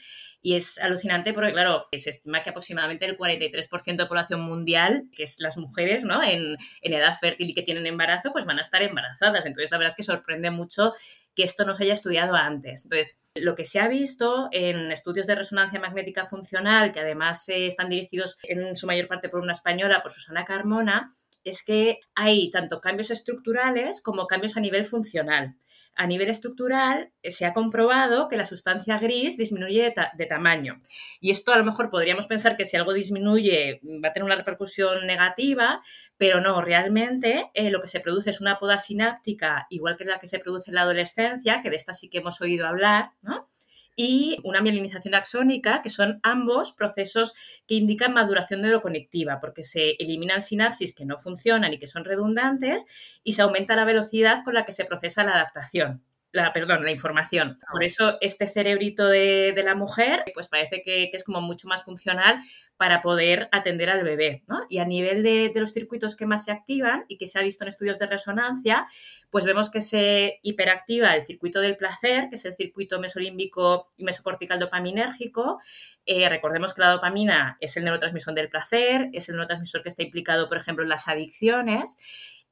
y 0.45 0.57
es 0.57 0.79
alucinante 0.79 1.33
porque, 1.33 1.53
claro, 1.53 1.87
se 1.91 2.11
estima 2.11 2.43
que 2.43 2.51
aproximadamente 2.51 3.07
el 3.07 3.17
43% 3.17 3.97
de 3.97 4.05
población 4.05 4.43
mundial, 4.43 5.05
que 5.11 5.23
es 5.23 5.41
las 5.41 5.57
mujeres, 5.57 6.05
¿no? 6.05 6.23
En, 6.23 6.59
en, 6.83 6.93
edad 6.93 7.15
fértil 7.19 7.49
y 7.49 7.55
que 7.55 7.63
tienen 7.63 7.87
embarazo, 7.87 8.31
pues 8.31 8.45
van 8.45 8.59
a 8.59 8.61
estar 8.61 8.83
embarazadas. 8.83 9.47
Entonces, 9.47 9.71
la 9.71 9.79
verdad 9.79 9.93
es 9.93 9.97
que 9.97 10.03
sorprende 10.03 10.51
mucho 10.51 10.93
que 11.35 11.45
esto 11.45 11.65
no 11.65 11.73
se 11.73 11.85
haya 11.85 11.95
estudiado 11.95 12.35
antes. 12.35 12.85
Entonces, 12.85 13.17
lo 13.37 13.55
que 13.55 13.65
se 13.65 13.81
ha 13.81 13.89
visto 13.89 14.49
en 14.53 14.93
estudios 14.93 15.27
de 15.27 15.35
resonancia 15.35 15.81
magnética 15.81 16.27
funcional, 16.27 16.93
que 16.93 17.01
además 17.01 17.49
eh, 17.49 17.67
están 17.67 17.89
dirigidos 17.89 18.37
en 18.43 18.77
su 18.77 18.87
mayor 18.87 19.09
parte 19.09 19.31
por 19.31 19.41
una 19.41 19.55
española, 19.55 20.03
por 20.03 20.13
Susana 20.13 20.45
Carmona, 20.45 21.11
es 21.45 21.63
que 21.63 22.01
hay 22.15 22.51
tanto 22.51 22.81
cambios 22.81 23.11
estructurales 23.11 24.01
como 24.01 24.27
cambios 24.27 24.57
a 24.57 24.61
nivel 24.61 24.85
funcional 24.85 25.57
a 25.97 26.07
nivel 26.07 26.29
estructural 26.29 27.13
eh, 27.23 27.31
se 27.31 27.47
ha 27.47 27.53
comprobado 27.53 28.29
que 28.29 28.37
la 28.37 28.45
sustancia 28.45 28.99
gris 28.99 29.37
disminuye 29.37 29.93
de, 30.17 30.27
tamaño. 30.27 30.81
Y 31.21 31.31
esto 31.31 31.53
a 31.53 31.59
lo 31.59 31.65
mejor 31.65 31.91
podríamos 31.91 32.27
pensar 32.27 32.57
que 32.57 32.65
si 32.65 32.77
algo 32.77 32.93
disminuye 32.93 33.81
va 34.05 34.09
a 34.09 34.13
tener 34.13 34.25
una 34.25 34.37
repercusión 34.37 35.07
negativa, 35.07 35.83
pero 36.17 36.41
no, 36.41 36.61
realmente 36.61 37.51
eh, 37.55 37.71
lo 37.71 37.81
que 37.81 37.87
se 37.87 38.01
produce 38.01 38.31
es 38.31 38.41
una 38.41 38.59
poda 38.59 38.79
sináptica 38.79 39.67
igual 39.71 39.97
que 39.97 40.05
la 40.05 40.19
que 40.19 40.27
se 40.27 40.39
produce 40.39 40.71
en 40.71 40.77
la 40.77 40.83
adolescencia, 40.83 41.61
que 41.63 41.71
de 41.71 41.77
esta 41.77 41.93
sí 41.93 42.09
que 42.09 42.19
hemos 42.19 42.41
oído 42.41 42.67
hablar, 42.67 43.11
¿no? 43.23 43.49
Y 43.97 44.39
una 44.45 44.61
mielinización 44.61 45.15
axónica, 45.15 45.83
que 45.83 45.91
son 45.91 46.21
ambos 46.23 46.73
procesos 46.73 47.35
que 47.67 47.75
indican 47.75 48.13
maduración 48.13 48.63
neuroconectiva, 48.63 49.41
porque 49.41 49.63
se 49.63 49.93
eliminan 49.99 50.43
sinapsis 50.43 50.95
que 50.95 51.05
no 51.05 51.17
funcionan 51.17 51.73
y 51.73 51.79
que 51.79 51.87
son 51.87 52.05
redundantes 52.05 52.87
y 53.23 53.33
se 53.33 53.43
aumenta 53.43 53.77
la 53.77 53.85
velocidad 53.85 54.43
con 54.45 54.55
la 54.55 54.65
que 54.65 54.73
se 54.73 54.85
procesa 54.85 55.25
la 55.25 55.33
adaptación 55.33 56.03
la, 56.35 56.53
perdón, 56.53 56.85
la 56.85 56.91
información. 56.91 57.59
Por 57.71 57.83
ah. 57.83 57.87
eso 57.87 58.19
este 58.21 58.49
cerebrito 58.49 59.07
de, 59.07 59.53
de 59.55 59.63
la 59.63 59.75
mujer, 59.75 60.25
pues 60.35 60.49
parece 60.49 60.83
que, 60.83 61.09
que, 61.11 61.17
es 61.17 61.23
como 61.23 61.41
mucho 61.41 61.69
más 61.69 61.85
funcional 61.85 62.41
para 62.77 63.01
poder 63.01 63.49
atender 63.53 63.89
al 63.89 64.03
bebé. 64.03 64.43
¿no? 64.49 64.63
Y 64.69 64.79
a 64.79 64.85
nivel 64.85 65.23
de, 65.23 65.51
de, 65.55 65.61
los 65.61 65.71
circuitos 65.71 66.17
que 66.17 66.27
más 66.27 66.45
se 66.45 66.51
activan 66.51 67.05
y 67.09 67.19
que 67.19 67.27
se 67.27 67.39
ha 67.39 67.43
visto 67.43 67.63
en 67.65 67.69
estudios 67.69 68.01
de 68.01 68.07
resonancia, 68.07 68.87
pues 69.31 69.45
vemos 69.45 69.71
que 69.71 69.81
se 69.81 70.41
hiperactiva 70.43 71.15
el 71.15 71.23
circuito 71.23 71.61
del 71.61 71.77
placer, 71.77 72.29
que 72.29 72.35
es 72.35 72.45
el 72.45 72.55
circuito 72.55 72.99
mesolímbico 72.99 73.93
y 73.97 74.03
mesocortical 74.03 74.59
dopaminérgico. 74.59 75.61
Eh, 76.05 76.29
recordemos 76.29 76.75
que 76.75 76.83
la 76.83 76.91
dopamina 76.91 77.57
es 77.61 77.77
el 77.77 77.85
neurotransmisor 77.85 78.35
del 78.35 78.49
placer, 78.49 79.09
es 79.13 79.29
el 79.29 79.37
neurotransmisor 79.37 79.83
que 79.83 79.89
está 79.89 80.03
implicado, 80.03 80.49
por 80.49 80.59
ejemplo, 80.59 80.83
en 80.83 80.91
las 80.91 81.07
adicciones 81.07 81.97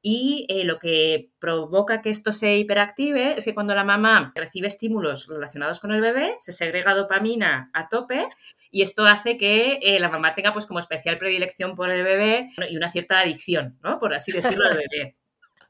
y 0.05 0.45
eh, 0.49 0.65
lo 0.65 0.79
que 0.79 1.31
provoca 1.39 2.01
que 2.01 2.09
esto 2.09 2.33
se 2.33 2.57
hiperactive 2.57 3.37
es 3.37 3.45
que 3.45 3.53
cuando 3.53 3.73
la 3.73 3.85
mamá 3.85 4.33
recibe 4.35 4.67
estímulos 4.67 5.27
relacionados 5.27 5.79
con 5.79 5.93
el 5.93 6.01
bebé, 6.01 6.35
se 6.39 6.51
segrega 6.51 6.93
dopamina 6.93 7.71
a 7.73 7.87
tope 7.87 8.27
y 8.69 8.81
esto 8.81 9.05
hace 9.05 9.37
que 9.37 9.79
eh, 9.81 10.01
la 10.01 10.09
mamá 10.09 10.33
tenga 10.33 10.51
pues 10.51 10.65
como 10.65 10.79
especial 10.79 11.17
predilección 11.17 11.73
por 11.73 11.89
el 11.89 12.03
bebé 12.03 12.49
y 12.69 12.75
una 12.75 12.91
cierta 12.91 13.19
adicción, 13.19 13.79
¿no? 13.81 13.97
Por 13.97 14.13
así 14.13 14.33
decirlo, 14.33 14.67
al 14.67 14.77
bebé. 14.91 15.15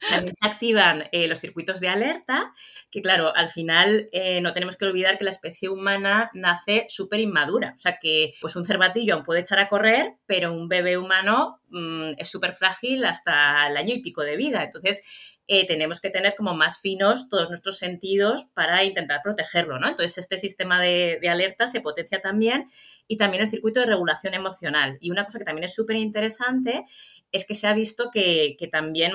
También 0.09 0.35
se 0.35 0.47
activan 0.47 1.05
eh, 1.11 1.27
los 1.27 1.39
circuitos 1.39 1.79
de 1.79 1.87
alerta, 1.87 2.53
que 2.91 3.01
claro, 3.01 3.35
al 3.35 3.49
final 3.49 4.09
eh, 4.11 4.41
no 4.41 4.53
tenemos 4.53 4.77
que 4.77 4.85
olvidar 4.85 5.17
que 5.17 5.23
la 5.23 5.29
especie 5.29 5.69
humana 5.69 6.29
nace 6.33 6.85
súper 6.89 7.19
inmadura. 7.19 7.73
O 7.75 7.77
sea 7.77 7.97
que 8.01 8.33
pues 8.41 8.55
un 8.55 8.65
cervatillo 8.65 9.23
puede 9.23 9.41
echar 9.41 9.59
a 9.59 9.67
correr, 9.67 10.13
pero 10.25 10.53
un 10.53 10.67
bebé 10.67 10.97
humano 10.97 11.61
mm, 11.69 12.13
es 12.17 12.29
súper 12.29 12.53
frágil 12.53 13.05
hasta 13.05 13.67
el 13.67 13.77
año 13.77 13.93
y 13.93 14.01
pico 14.01 14.21
de 14.21 14.37
vida. 14.37 14.63
Entonces, 14.63 15.01
eh, 15.47 15.65
tenemos 15.65 15.99
que 15.99 16.09
tener 16.09 16.35
como 16.35 16.53
más 16.53 16.79
finos 16.79 17.27
todos 17.27 17.49
nuestros 17.49 17.77
sentidos 17.77 18.45
para 18.45 18.83
intentar 18.85 19.21
protegerlo, 19.21 19.77
¿no? 19.77 19.89
Entonces, 19.89 20.17
este 20.17 20.37
sistema 20.37 20.81
de, 20.81 21.19
alerta 21.29 21.67
se 21.67 21.81
potencia 21.81 22.21
también 22.21 22.69
y 23.07 23.17
también 23.17 23.41
el 23.41 23.49
circuito 23.49 23.81
de 23.81 23.87
regulación 23.87 24.33
emocional. 24.33 24.97
Y 25.01 25.11
una 25.11 25.25
cosa 25.25 25.39
que 25.39 25.45
también 25.45 25.65
es 25.65 25.75
súper 25.75 25.97
interesante 25.97 26.85
es 27.33 27.45
que 27.45 27.55
se 27.55 27.67
ha 27.67 27.73
visto 27.73 28.09
que, 28.09 28.55
también 28.71 29.11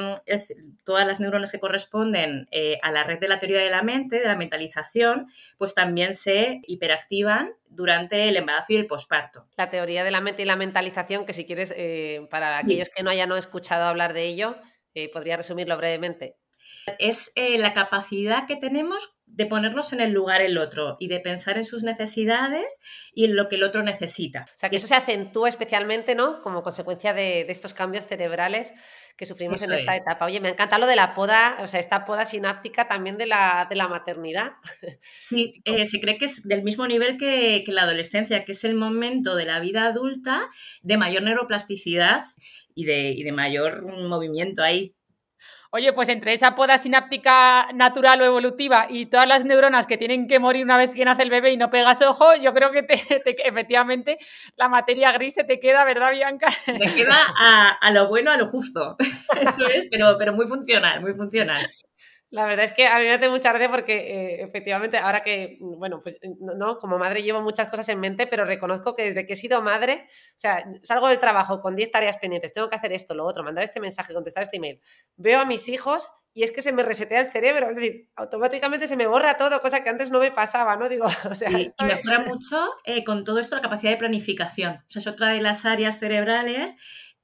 todas 0.84 1.06
las 1.06 1.20
neuronas 1.20 1.50
que 1.50 1.60
corresponden 1.60 2.46
eh, 2.50 2.78
a 2.82 2.92
la 2.92 3.04
red 3.04 3.18
de 3.18 3.28
la 3.28 3.38
teoría 3.38 3.62
de 3.62 3.70
la 3.70 3.82
mente, 3.82 4.20
de 4.20 4.26
la 4.26 4.36
mentalización, 4.36 5.28
pues 5.56 5.74
también 5.74 6.12
se 6.14 6.60
hiperactivan 6.66 7.54
durante 7.70 8.28
el 8.28 8.36
embarazo 8.36 8.72
y 8.74 8.76
el 8.76 8.86
posparto. 8.86 9.46
La 9.56 9.70
teoría 9.70 10.04
de 10.04 10.10
la 10.10 10.20
mente 10.20 10.42
y 10.42 10.44
la 10.46 10.56
mentalización, 10.56 11.24
que 11.24 11.32
si 11.32 11.46
quieres, 11.46 11.72
eh, 11.76 12.26
para 12.30 12.58
aquellos 12.58 12.90
que 12.90 13.02
no 13.02 13.10
hayan 13.10 13.32
escuchado 13.32 13.84
hablar 13.84 14.12
de 14.12 14.24
ello, 14.24 14.56
eh, 15.04 15.10
¿Podría 15.12 15.36
resumirlo 15.36 15.76
brevemente? 15.76 16.36
Es 16.98 17.32
eh, 17.34 17.58
la 17.58 17.72
capacidad 17.72 18.46
que 18.46 18.56
tenemos 18.56 19.18
de 19.26 19.46
ponernos 19.46 19.92
en 19.92 20.00
el 20.00 20.12
lugar 20.12 20.40
el 20.40 20.58
otro 20.58 20.96
y 20.98 21.08
de 21.08 21.20
pensar 21.20 21.58
en 21.58 21.64
sus 21.64 21.82
necesidades 21.82 22.78
y 23.12 23.26
en 23.26 23.36
lo 23.36 23.48
que 23.48 23.56
el 23.56 23.62
otro 23.62 23.82
necesita. 23.82 24.46
O 24.48 24.58
sea, 24.58 24.70
que 24.70 24.76
eso 24.76 24.86
se 24.86 24.94
acentúa 24.94 25.48
especialmente, 25.48 26.14
¿no? 26.14 26.42
Como 26.42 26.62
consecuencia 26.62 27.12
de, 27.12 27.42
estos 27.42 27.74
cambios 27.74 28.06
cerebrales 28.06 28.72
que 29.18 29.26
sufrimos 29.26 29.60
en 29.62 29.72
esta 29.72 29.96
etapa. 29.96 30.26
Oye, 30.26 30.40
me 30.40 30.48
encanta 30.48 30.78
lo 30.78 30.86
de 30.86 30.94
la 30.94 31.12
poda, 31.12 31.56
o 31.60 31.66
sea, 31.66 31.80
esta 31.80 32.04
poda 32.04 32.24
sináptica 32.24 32.86
también 32.86 33.18
de 33.18 33.26
la, 33.26 33.66
de 33.68 33.74
la 33.74 33.88
maternidad. 33.88 34.52
Sí, 35.24 35.60
eh, 35.64 35.86
se 35.86 36.00
cree 36.00 36.16
que 36.16 36.26
es 36.26 36.46
del 36.46 36.62
mismo 36.62 36.86
nivel 36.86 37.16
que, 37.16 37.64
que 37.66 37.72
la 37.72 37.82
adolescencia, 37.82 38.44
que 38.44 38.52
es 38.52 38.62
el 38.62 38.76
momento 38.76 39.34
de 39.34 39.44
la 39.44 39.58
vida 39.58 39.86
adulta 39.86 40.48
de 40.82 40.96
mayor 40.96 41.24
neuroplasticidad 41.24 42.22
y 42.76 42.84
de, 42.84 43.10
y 43.10 43.24
de 43.24 43.32
mayor 43.32 43.92
movimiento 44.08 44.62
ahí. 44.62 44.94
Oye, 45.70 45.92
pues 45.92 46.08
entre 46.08 46.32
esa 46.32 46.54
poda 46.54 46.78
sináptica 46.78 47.68
natural 47.74 48.22
o 48.22 48.24
evolutiva 48.24 48.86
y 48.88 49.06
todas 49.06 49.28
las 49.28 49.44
neuronas 49.44 49.86
que 49.86 49.98
tienen 49.98 50.26
que 50.26 50.38
morir 50.38 50.64
una 50.64 50.78
vez 50.78 50.94
que 50.94 51.04
nace 51.04 51.22
el 51.22 51.30
bebé 51.30 51.52
y 51.52 51.58
no 51.58 51.68
pegas 51.68 52.00
ojo, 52.00 52.34
yo 52.36 52.54
creo 52.54 52.72
que 52.72 52.86
efectivamente 53.44 54.16
la 54.56 54.68
materia 54.68 55.12
gris 55.12 55.34
se 55.34 55.44
te 55.44 55.60
queda, 55.60 55.84
¿verdad, 55.84 56.12
Bianca? 56.12 56.48
Te 56.64 56.94
queda 56.94 57.18
a, 57.38 57.70
a 57.70 57.90
lo 57.90 58.08
bueno, 58.08 58.30
a 58.30 58.38
lo 58.38 58.48
justo. 58.48 58.96
Eso 59.40 59.66
es, 59.68 59.88
pero, 59.90 60.16
pero 60.18 60.32
muy 60.32 60.46
funcional, 60.46 61.02
muy 61.02 61.14
funcional. 61.14 61.66
La 62.30 62.44
verdad 62.44 62.66
es 62.66 62.72
que 62.72 62.86
a 62.86 62.98
mí 62.98 63.06
me 63.06 63.14
hace 63.14 63.30
mucha 63.30 63.50
gracia 63.52 63.70
porque 63.70 63.96
eh, 63.96 64.42
efectivamente 64.42 64.98
ahora 64.98 65.22
que, 65.22 65.56
bueno, 65.60 66.00
pues 66.02 66.18
no, 66.38 66.78
como 66.78 66.98
madre 66.98 67.22
llevo 67.22 67.40
muchas 67.40 67.70
cosas 67.70 67.88
en 67.88 68.00
mente, 68.00 68.26
pero 68.26 68.44
reconozco 68.44 68.94
que 68.94 69.04
desde 69.04 69.26
que 69.26 69.32
he 69.32 69.36
sido 69.36 69.62
madre, 69.62 70.06
o 70.10 70.38
sea, 70.38 70.62
salgo 70.82 71.08
del 71.08 71.20
trabajo 71.20 71.60
con 71.62 71.74
10 71.74 71.90
tareas 71.90 72.18
pendientes, 72.18 72.52
tengo 72.52 72.68
que 72.68 72.76
hacer 72.76 72.92
esto, 72.92 73.14
lo 73.14 73.24
otro, 73.24 73.44
mandar 73.44 73.64
este 73.64 73.80
mensaje, 73.80 74.12
contestar 74.12 74.42
este 74.42 74.58
email, 74.58 74.78
veo 75.16 75.40
a 75.40 75.46
mis 75.46 75.70
hijos 75.70 76.10
y 76.34 76.42
es 76.42 76.52
que 76.52 76.60
se 76.60 76.72
me 76.72 76.82
resetea 76.82 77.20
el 77.20 77.32
cerebro, 77.32 77.70
es 77.70 77.76
decir, 77.76 78.10
automáticamente 78.14 78.88
se 78.88 78.96
me 78.96 79.06
borra 79.06 79.38
todo, 79.38 79.62
cosa 79.62 79.82
que 79.82 79.88
antes 79.88 80.10
no 80.10 80.20
me 80.20 80.30
pasaba, 80.30 80.76
¿no? 80.76 80.90
Digo, 80.90 81.06
o 81.30 81.34
sea... 81.34 81.50
y 81.50 81.72
mejora 81.82 82.20
mucho 82.26 82.74
eh, 82.84 83.04
con 83.04 83.24
todo 83.24 83.38
esto 83.38 83.56
la 83.56 83.62
capacidad 83.62 83.92
de 83.92 83.96
planificación, 83.96 84.76
o 84.76 84.84
sea, 84.86 85.00
es 85.00 85.06
otra 85.06 85.28
de 85.30 85.40
las 85.40 85.64
áreas 85.64 85.98
cerebrales 85.98 86.76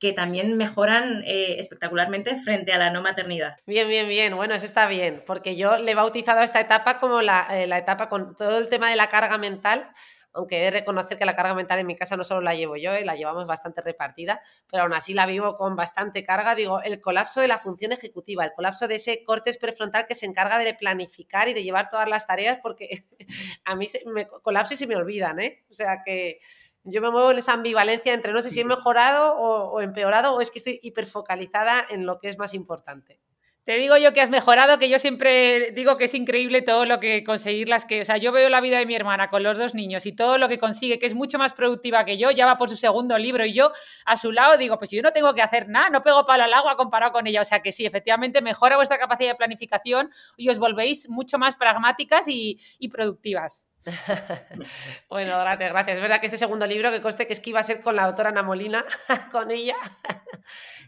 que 0.04 0.12
también 0.12 0.54
mejoran 0.58 1.22
eh, 1.24 1.56
espectacularmente 1.58 2.36
frente 2.36 2.72
a 2.72 2.78
la 2.78 2.90
no 2.90 3.00
maternidad. 3.00 3.56
Bien, 3.64 3.88
bien, 3.88 4.06
bien. 4.06 4.36
Bueno, 4.36 4.54
eso 4.54 4.66
está 4.66 4.86
bien, 4.86 5.22
porque 5.26 5.56
yo 5.56 5.78
le 5.78 5.92
he 5.92 5.94
bautizado 5.94 6.40
a 6.40 6.44
esta 6.44 6.60
etapa 6.60 6.98
como 6.98 7.22
la, 7.22 7.46
eh, 7.52 7.66
la 7.66 7.78
etapa 7.78 8.10
con 8.10 8.36
todo 8.36 8.58
el 8.58 8.68
tema 8.68 8.90
de 8.90 8.96
la 8.96 9.06
carga 9.06 9.38
mental 9.38 9.88
aunque 10.34 10.60
he 10.60 10.64
de 10.64 10.70
reconocer 10.72 11.16
que 11.16 11.24
la 11.24 11.34
carga 11.34 11.54
mental 11.54 11.78
en 11.78 11.86
mi 11.86 11.94
casa 11.94 12.16
no 12.16 12.24
solo 12.24 12.40
la 12.40 12.54
llevo 12.54 12.76
yo, 12.76 12.92
eh, 12.92 13.04
la 13.04 13.14
llevamos 13.14 13.46
bastante 13.46 13.80
repartida, 13.82 14.42
pero 14.68 14.82
aún 14.82 14.92
así 14.92 15.14
la 15.14 15.26
vivo 15.26 15.56
con 15.56 15.76
bastante 15.76 16.24
carga. 16.24 16.56
Digo, 16.56 16.82
el 16.82 17.00
colapso 17.00 17.40
de 17.40 17.46
la 17.46 17.58
función 17.58 17.92
ejecutiva, 17.92 18.44
el 18.44 18.52
colapso 18.52 18.88
de 18.88 18.96
ese 18.96 19.22
corte 19.22 19.54
prefrontal 19.54 20.06
que 20.08 20.16
se 20.16 20.26
encarga 20.26 20.58
de 20.58 20.74
planificar 20.74 21.48
y 21.48 21.54
de 21.54 21.62
llevar 21.62 21.88
todas 21.88 22.08
las 22.08 22.26
tareas, 22.26 22.58
porque 22.60 23.04
a 23.64 23.76
mí 23.76 23.86
se, 23.86 24.02
me 24.06 24.26
colapso 24.26 24.74
y 24.74 24.76
se 24.76 24.88
me 24.88 24.96
olvidan, 24.96 25.38
¿eh? 25.38 25.64
O 25.70 25.74
sea 25.74 26.02
que 26.04 26.40
yo 26.84 27.00
me 27.00 27.10
muevo 27.10 27.30
en 27.30 27.38
esa 27.38 27.54
ambivalencia 27.54 28.12
entre 28.12 28.32
no 28.32 28.42
sé 28.42 28.50
si 28.50 28.60
he 28.60 28.64
mejorado 28.64 29.36
o, 29.36 29.80
empeorado 29.80 30.34
o 30.34 30.40
es 30.40 30.50
que 30.50 30.58
estoy 30.58 30.78
hiperfocalizada 30.82 31.84
en 31.88 32.06
lo 32.06 32.18
que 32.18 32.28
es 32.28 32.38
más 32.38 32.54
importante. 32.54 33.20
Te 33.64 33.76
digo 33.76 33.96
yo 33.96 34.12
que 34.12 34.20
has 34.20 34.28
mejorado, 34.28 34.78
que 34.78 34.90
yo 34.90 34.98
siempre 34.98 35.70
digo 35.70 35.96
que 35.96 36.04
es 36.04 36.12
increíble 36.12 36.60
todo 36.60 36.84
lo 36.84 37.00
que 37.00 37.24
conseguir 37.24 37.70
las 37.70 37.86
que, 37.86 38.02
o 38.02 38.04
sea, 38.04 38.18
yo 38.18 38.30
veo 38.30 38.50
la 38.50 38.60
vida 38.60 38.76
de 38.76 38.84
mi 38.84 38.94
hermana 38.94 39.30
con 39.30 39.42
los 39.42 39.56
dos 39.56 39.74
niños 39.74 40.04
y 40.04 40.12
todo 40.12 40.36
lo 40.36 40.50
que 40.50 40.58
consigue, 40.58 40.98
que 40.98 41.06
es 41.06 41.14
mucho 41.14 41.38
más 41.38 41.54
productiva 41.54 42.04
que 42.04 42.18
yo, 42.18 42.30
ya 42.30 42.44
va 42.44 42.58
por 42.58 42.68
su 42.68 42.76
segundo 42.76 43.16
libro 43.16 43.46
y 43.46 43.54
yo 43.54 43.72
a 44.04 44.18
su 44.18 44.32
lado 44.32 44.58
digo, 44.58 44.76
pues 44.78 44.90
yo 44.90 45.00
no 45.00 45.12
tengo 45.12 45.32
que 45.32 45.40
hacer 45.40 45.70
nada, 45.70 45.88
no 45.88 46.02
pego 46.02 46.26
palo 46.26 46.44
al 46.44 46.52
agua 46.52 46.76
comparado 46.76 47.12
con 47.12 47.26
ella, 47.26 47.40
o 47.40 47.46
sea 47.46 47.60
que 47.60 47.72
sí, 47.72 47.86
efectivamente 47.86 48.42
mejora 48.42 48.76
vuestra 48.76 48.98
capacidad 48.98 49.30
de 49.30 49.36
planificación 49.36 50.10
y 50.36 50.50
os 50.50 50.58
volvéis 50.58 51.08
mucho 51.08 51.38
más 51.38 51.56
pragmáticas 51.56 52.26
y 52.28 52.58
productivas. 52.92 53.66
bueno, 55.08 55.38
gracias, 55.40 55.72
gracias. 55.72 55.96
Es 55.96 56.02
verdad 56.02 56.20
que 56.20 56.26
este 56.26 56.38
segundo 56.38 56.66
libro, 56.66 56.90
que 56.90 57.02
coste 57.02 57.26
que 57.26 57.32
es 57.32 57.40
que 57.40 57.50
iba 57.50 57.60
a 57.60 57.64
ser 57.64 57.80
con 57.80 57.96
la 57.96 58.06
doctora 58.06 58.30
Ana 58.30 58.42
Molina, 58.42 58.84
con 59.32 59.50
ella, 59.50 59.76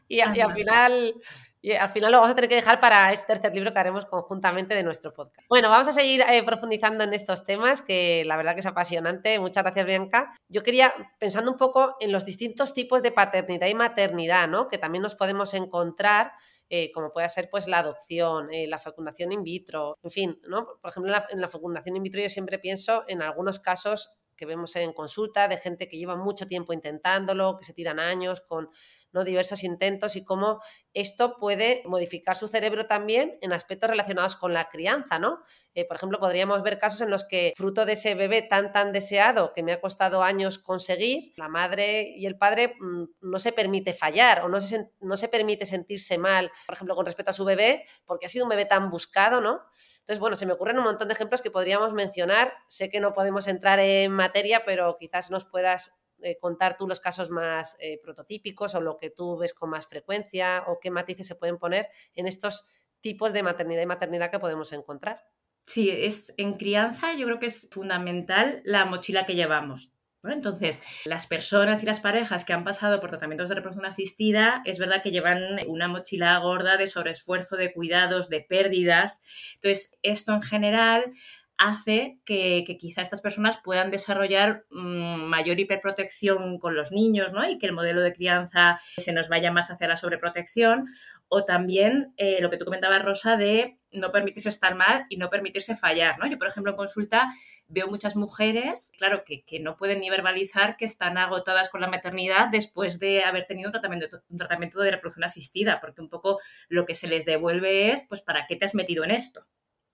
y, 0.09 0.21
al 0.21 0.35
final... 0.55 1.15
Y 1.63 1.73
al 1.73 1.89
final 1.89 2.13
lo 2.13 2.19
vamos 2.19 2.31
a 2.31 2.35
tener 2.37 2.49
que 2.49 2.55
dejar 2.55 2.79
para 2.79 3.13
este 3.13 3.27
tercer 3.27 3.53
libro 3.53 3.73
que 3.73 3.81
haremos 3.81 4.07
conjuntamente 4.07 4.77
de 4.77 4.85
nuestro 4.85 5.13
podcast. 5.13 5.49
Bueno, 5.49 5.69
vamos 5.69 5.89
a 5.89 5.93
seguir 5.93 6.21
eh, 6.21 6.45
profundizando 6.45 7.03
en 7.03 7.13
estos 7.13 7.45
temas, 7.45 7.83
que 7.83 8.23
la 8.25 8.37
verdad 8.37 8.55
que 8.55 8.61
es 8.61 8.67
apasionante. 8.67 9.41
Muchas 9.41 9.65
gracias, 9.65 9.85
Bianca. 9.85 10.33
Yo 10.49 10.63
quería, 10.63 10.95
pensando 11.19 11.51
un 11.51 11.57
poco 11.57 11.97
en 11.99 12.13
los 12.13 12.25
distintos 12.25 12.73
tipos 12.73 13.03
de 13.03 13.11
paternidad 13.11 13.67
y 13.67 13.75
maternidad, 13.75 14.47
¿no? 14.47 14.69
Que 14.69 14.79
también 14.79 15.03
nos 15.03 15.17
podemos 15.17 15.55
encontrar 15.55 16.35
eh, 16.69 16.91
como 16.93 17.13
puede 17.13 17.29
ser 17.29 17.49
pues 17.51 17.69
la 17.69 17.79
adopción, 17.79 18.53
eh, 18.53 18.67
la 18.67 18.79
fecundación 18.79 19.33
in 19.33 19.43
vitro, 19.45 19.99
en 20.03 20.11
fin, 20.11 20.41
¿no? 20.49 20.67
Por 20.81 20.91
ejemplo, 20.91 21.13
en 21.31 21.41
la, 21.41 21.49
fecundación 21.49 21.97
in 21.97 22.03
vitro 22.03 22.21
yo 22.21 22.29
siempre 22.29 22.59
pienso 22.59 23.05
en 23.07 23.23
algunos 23.23 23.59
casos 23.61 24.13
que 24.37 24.47
vemos 24.47 24.75
en 24.77 24.93
consulta 24.93 25.49
de 25.49 25.57
gente 25.57 25.89
que 25.89 25.97
lleva 25.97 26.17
mucho 26.17 26.47
tiempo 26.47 26.73
intentándolo, 26.73 27.57
que 27.57 27.65
se 27.65 27.73
tiran 27.73 27.99
años 28.01 28.41
con 28.41 28.69
¿no? 29.17 29.25
diversos 29.25 29.65
intentos 29.65 30.15
y 30.15 30.25
cómo 30.25 30.61
esto 30.93 31.39
puede 31.39 31.83
modificar 31.87 32.37
su 32.37 32.49
cerebro 32.49 32.87
también 32.87 33.39
en 33.41 33.53
aspectos 33.53 33.91
relacionados 33.91 34.37
con 34.37 34.53
la 34.53 34.69
crianza, 34.69 35.19
¿no? 35.19 35.41
Eh, 35.75 35.85
por 35.87 35.97
ejemplo, 35.97 36.21
podríamos 36.21 36.63
ver 36.63 36.79
casos 36.79 37.01
en 37.01 37.11
los 37.11 37.25
que 37.25 37.53
fruto 37.57 37.85
de 37.85 37.95
ese 37.95 38.15
bebé 38.15 38.43
tan 38.43 38.73
tan 38.73 38.93
deseado 38.93 39.53
que 39.55 39.63
me 39.63 39.73
ha 39.73 39.81
costado 39.81 40.23
años 40.23 40.59
conseguir, 40.59 41.33
la 41.37 41.49
madre 41.49 42.13
y 42.15 42.27
el 42.27 42.37
padre 42.37 42.75
mm, 42.79 43.05
no 43.23 43.39
se 43.39 43.53
permite 43.53 43.93
fallar 43.93 44.43
o 44.43 44.49
no 44.49 44.61
se, 44.61 44.91
no 45.01 45.17
se 45.17 45.29
permite 45.29 45.67
sentirse 45.67 46.19
mal, 46.19 46.51
por 46.67 46.75
ejemplo, 46.75 46.95
con 46.95 47.07
respecto 47.07 47.31
a 47.31 47.35
su 47.35 47.45
bebé, 47.45 47.85
porque 48.05 48.27
ha 48.27 48.29
sido 48.29 48.45
un 48.45 48.51
bebé 48.51 48.67
tan 48.67 48.91
buscado, 48.91 49.41
¿no? 49.41 49.63
Entonces, 50.01 50.21
bueno, 50.21 50.37
se 50.37 50.47
me 50.47 50.53
ocurren 50.53 50.79
un 50.79 50.85
montón 50.85 51.09
de 51.09 51.15
ejemplos 51.15 51.43
que 51.43 51.51
podríamos 51.51 51.93
mencionar. 51.93 52.53
Sé 52.69 52.91
que 52.91 53.01
no 53.01 53.13
podemos 53.13 53.49
entrar 53.49 53.81
en 53.81 54.13
materia, 54.13 54.63
pero 54.65 54.97
quizás 55.01 55.33
nos 55.33 55.45
puedas 55.45 55.97
eh, 56.23 56.39
contar 56.39 56.77
tú 56.77 56.87
los 56.87 57.01
casos 57.01 57.31
más 57.31 57.77
eh, 57.81 58.01
prototípicos 58.03 58.75
o 58.75 58.81
lo 58.81 58.97
que 58.97 59.11
tú 59.11 59.37
ves 59.37 59.55
con 59.55 59.71
más 59.71 59.87
frecuencia 59.87 60.65
o 60.67 60.79
qué 60.81 60.91
matices 60.91 61.27
se 61.27 61.35
pueden 61.35 61.59
poner 61.59 61.89
en 62.15 62.27
estos 62.27 62.67
tipos 63.01 63.33
de 63.33 63.43
maternidad 63.43 63.83
y 63.83 63.87
maternidad 63.87 64.31
que 64.31 64.39
podemos 64.39 64.73
encontrar. 64.73 65.25
Sí, 65.65 65.91
es 65.91 66.33
en 66.37 66.55
crianza 66.55 67.15
yo 67.15 67.27
creo 67.27 67.39
que 67.39 67.47
es 67.47 67.69
fundamental 67.71 68.61
la 68.65 68.85
mochila 68.85 69.27
que 69.27 69.35
llevamos. 69.35 69.93
Entonces, 70.25 70.83
las 71.05 71.27
personas 71.27 71.83
y 71.83 71.87
las 71.87 72.01
parejas 72.01 72.45
que 72.45 72.53
han 72.53 72.65
pasado 72.65 73.01
por 73.01 73.11
tratamientos 73.11 73.49
de 73.49 73.57
reproducción 73.57 73.87
asistida, 73.87 74.63
es 74.65 74.79
verdad 74.79 75.03
que 75.03 75.11
llevan 75.11 75.61
una 75.69 75.89
mochila 75.89 76.37
gorda 76.39 76.77
de 76.77 76.87
sobreesfuerzo, 76.87 77.57
de 77.57 77.73
cuidados, 77.73 78.29
de 78.29 78.41
pérdidas. 78.41 79.23
Entonces, 79.55 79.99
esto 80.03 80.33
en 80.33 80.43
general 80.43 81.13
hace 81.59 82.19
que, 82.25 82.65
quizá 82.79 83.03
estas 83.03 83.21
personas 83.21 83.59
puedan 83.63 83.91
desarrollar 83.91 84.65
mm, 84.71 85.25
mayor 85.25 85.59
hiperprotección 85.59 86.59
con 86.59 86.77
los 86.77 86.93
niños, 86.93 87.33
¿no? 87.33 87.49
Y 87.49 87.59
que 87.59 87.67
el 87.67 87.73
modelo 87.73 88.03
de 88.03 88.13
crianza 88.13 88.81
se 88.99 89.13
nos 89.13 89.29
vaya 89.29 89.51
más 89.51 89.71
hacia 89.71 89.89
la 89.89 89.97
sobreprotección. 89.97 90.87
O 91.29 91.45
también 91.45 92.13
eh, 92.19 92.39
lo 92.41 92.51
que 92.51 92.57
tú 92.57 92.65
comentabas, 92.65 93.05
Rosa, 93.05 93.37
de 93.37 93.79
no 93.91 94.13
permitirse 94.13 94.49
estar 94.49 94.75
mal 94.75 95.07
y 95.09 95.17
no 95.17 95.31
permitirse 95.31 95.75
fallar, 95.75 96.19
¿no? 96.19 96.27
Yo, 96.27 96.39
por 96.39 96.49
ejemplo, 96.49 96.73
en 96.73 96.77
consulta 96.77 97.33
veo 97.69 97.89
muchas 97.89 98.17
mujeres, 98.17 98.93
claro, 98.99 99.25
que, 99.25 99.45
no 99.61 99.77
pueden 99.77 100.01
ni 100.01 100.11
verbalizar 100.11 100.77
que 100.77 100.85
están 100.85 101.19
agotadas 101.19 101.69
con 101.69 101.81
la 101.81 101.89
maternidad 101.89 102.49
después 102.51 102.99
de 102.99 103.25
haber 103.25 103.45
tenido 103.45 103.69
un 103.69 103.73
tratamiento, 103.73 104.23
un 104.29 104.37
tratamiento 104.37 104.81
de 104.81 104.91
reproducción 104.91 105.25
asistida, 105.25 105.81
porque 105.81 106.03
un 106.03 106.11
poco 106.11 106.39
lo 106.69 106.85
que 106.85 106.95
se 106.95 107.09
les 107.09 107.25
devuelve 107.25 107.91
es, 107.91 108.05
pues, 108.09 108.21
¿para 108.21 108.47
qué 108.47 108.57
te 108.57 108.67
has 108.67 108.75
metido 108.75 109.03
en 109.03 109.11
esto? 109.11 109.47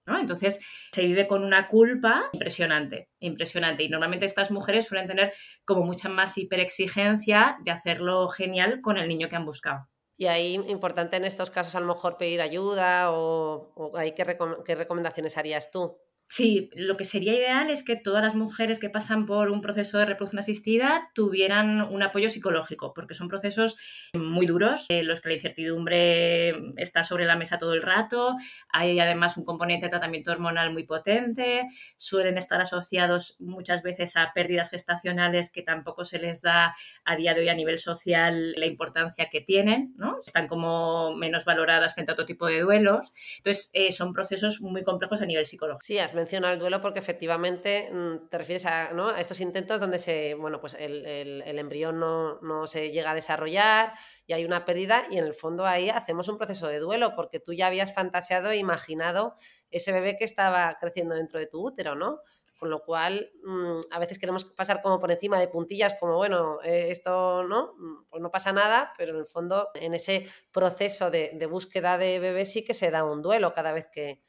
Entonces 0.06 0.60
se 0.92 1.02
vive 1.04 1.26
con 1.26 1.44
una 1.44 1.68
culpa 1.68 2.28
impresionante, 2.32 3.08
impresionante. 3.20 3.84
Y 3.84 3.88
normalmente 3.88 4.26
estas 4.26 4.50
mujeres 4.50 4.86
suelen 4.86 5.06
tener 5.06 5.32
como 5.64 5.82
mucha 5.82 6.08
más 6.08 6.36
hiperexigencia 6.38 7.56
de 7.64 7.70
hacerlo 7.70 8.28
genial 8.28 8.80
con 8.82 8.98
el 8.98 9.08
niño 9.08 9.28
que 9.28 9.36
han 9.36 9.44
buscado. 9.44 9.88
Y 10.16 10.26
ahí 10.26 10.54
importante 10.68 11.16
en 11.16 11.24
estos 11.24 11.50
casos 11.50 11.74
a 11.74 11.80
lo 11.80 11.86
mejor 11.86 12.16
pedir 12.16 12.40
ayuda 12.42 13.10
o, 13.10 13.72
o 13.74 13.92
¿qué 13.92 14.74
recomendaciones 14.74 15.36
harías 15.36 15.70
tú? 15.70 15.96
Sí, 16.34 16.70
lo 16.72 16.96
que 16.96 17.04
sería 17.04 17.34
ideal 17.34 17.68
es 17.68 17.82
que 17.82 17.94
todas 17.94 18.22
las 18.22 18.34
mujeres 18.34 18.78
que 18.78 18.88
pasan 18.88 19.26
por 19.26 19.50
un 19.50 19.60
proceso 19.60 19.98
de 19.98 20.06
reproducción 20.06 20.38
asistida 20.38 21.10
tuvieran 21.14 21.82
un 21.82 22.02
apoyo 22.02 22.30
psicológico, 22.30 22.94
porque 22.94 23.12
son 23.12 23.28
procesos 23.28 23.76
muy 24.14 24.46
duros, 24.46 24.86
en 24.88 25.06
los 25.06 25.20
que 25.20 25.28
la 25.28 25.34
incertidumbre 25.34 26.72
está 26.78 27.02
sobre 27.02 27.26
la 27.26 27.36
mesa 27.36 27.58
todo 27.58 27.74
el 27.74 27.82
rato, 27.82 28.34
hay 28.70 28.98
además 28.98 29.36
un 29.36 29.44
componente 29.44 29.84
de 29.84 29.90
tratamiento 29.90 30.32
hormonal 30.32 30.72
muy 30.72 30.84
potente, 30.84 31.68
suelen 31.98 32.38
estar 32.38 32.62
asociados 32.62 33.36
muchas 33.38 33.82
veces 33.82 34.16
a 34.16 34.32
pérdidas 34.32 34.70
gestacionales 34.70 35.52
que 35.52 35.60
tampoco 35.60 36.02
se 36.02 36.18
les 36.18 36.40
da 36.40 36.74
a 37.04 37.14
día 37.14 37.34
de 37.34 37.42
hoy 37.42 37.50
a 37.50 37.54
nivel 37.54 37.76
social 37.76 38.52
la 38.52 38.64
importancia 38.64 39.28
que 39.30 39.42
tienen, 39.42 39.92
¿no? 39.98 40.16
Están 40.16 40.46
como 40.48 41.14
menos 41.14 41.44
valoradas 41.44 41.92
frente 41.92 42.12
a 42.12 42.14
otro 42.14 42.24
tipo 42.24 42.46
de 42.46 42.62
duelos. 42.62 43.12
Entonces, 43.36 43.68
eh, 43.74 43.92
son 43.92 44.14
procesos 44.14 44.62
muy 44.62 44.82
complejos 44.82 45.20
a 45.20 45.26
nivel 45.26 45.44
psicológico. 45.44 45.84
El 46.30 46.58
duelo 46.58 46.80
porque 46.80 46.98
efectivamente 46.98 47.90
mm, 47.92 48.28
te 48.28 48.38
refieres 48.38 48.66
a, 48.66 48.92
¿no? 48.92 49.08
a, 49.08 49.20
estos 49.20 49.40
intentos 49.40 49.80
donde 49.80 49.98
se, 49.98 50.34
bueno, 50.34 50.60
pues 50.60 50.74
el, 50.78 51.04
el, 51.06 51.58
embrión 51.58 51.98
no, 51.98 52.40
no, 52.40 52.66
se 52.66 52.90
llega 52.90 53.10
a 53.10 53.14
desarrollar 53.14 53.94
y 54.26 54.32
hay 54.32 54.44
una 54.44 54.64
pérdida 54.64 55.06
y 55.10 55.18
en 55.18 55.24
el 55.24 55.34
fondo 55.34 55.66
ahí 55.66 55.90
hacemos 55.90 56.28
un 56.28 56.38
proceso 56.38 56.68
de 56.68 56.78
duelo 56.78 57.14
porque 57.14 57.40
tú 57.40 57.52
ya 57.52 57.66
habías 57.66 57.94
fantaseado 57.94 58.50
e 58.50 58.56
imaginado 58.56 59.34
ese 59.70 59.90
bebé 59.92 60.16
que 60.16 60.24
estaba 60.24 60.76
creciendo 60.78 61.14
dentro 61.14 61.38
de 61.38 61.46
tu 61.46 61.66
útero, 61.66 61.94
¿no? 61.94 62.20
Con 62.58 62.70
lo 62.70 62.82
cual, 62.82 63.32
mmm, 63.42 63.80
a 63.90 63.98
veces 63.98 64.18
queremos 64.18 64.44
pasar 64.44 64.82
como 64.82 65.00
por 65.00 65.10
encima 65.10 65.38
de 65.38 65.48
puntillas, 65.48 65.94
como, 65.98 66.16
bueno, 66.16 66.58
eh, 66.62 66.90
esto 66.90 67.42
no, 67.44 67.74
mm, 67.78 68.06
pues 68.08 68.22
no 68.22 68.30
pasa 68.30 68.52
nada, 68.52 68.92
pero 68.98 69.14
en 69.14 69.20
el 69.20 69.26
fondo, 69.26 69.70
en 69.74 69.94
ese 69.94 70.28
proceso 70.52 71.10
de, 71.10 71.32
de 71.34 71.46
búsqueda 71.46 71.98
de 71.98 72.18
bebé 72.20 72.44
sí 72.44 72.64
que 72.64 72.74
se 72.74 72.90
da 72.90 73.04
un 73.04 73.22
duelo 73.22 73.54
cada 73.54 73.72
vez 73.72 73.88
que, 73.90 74.22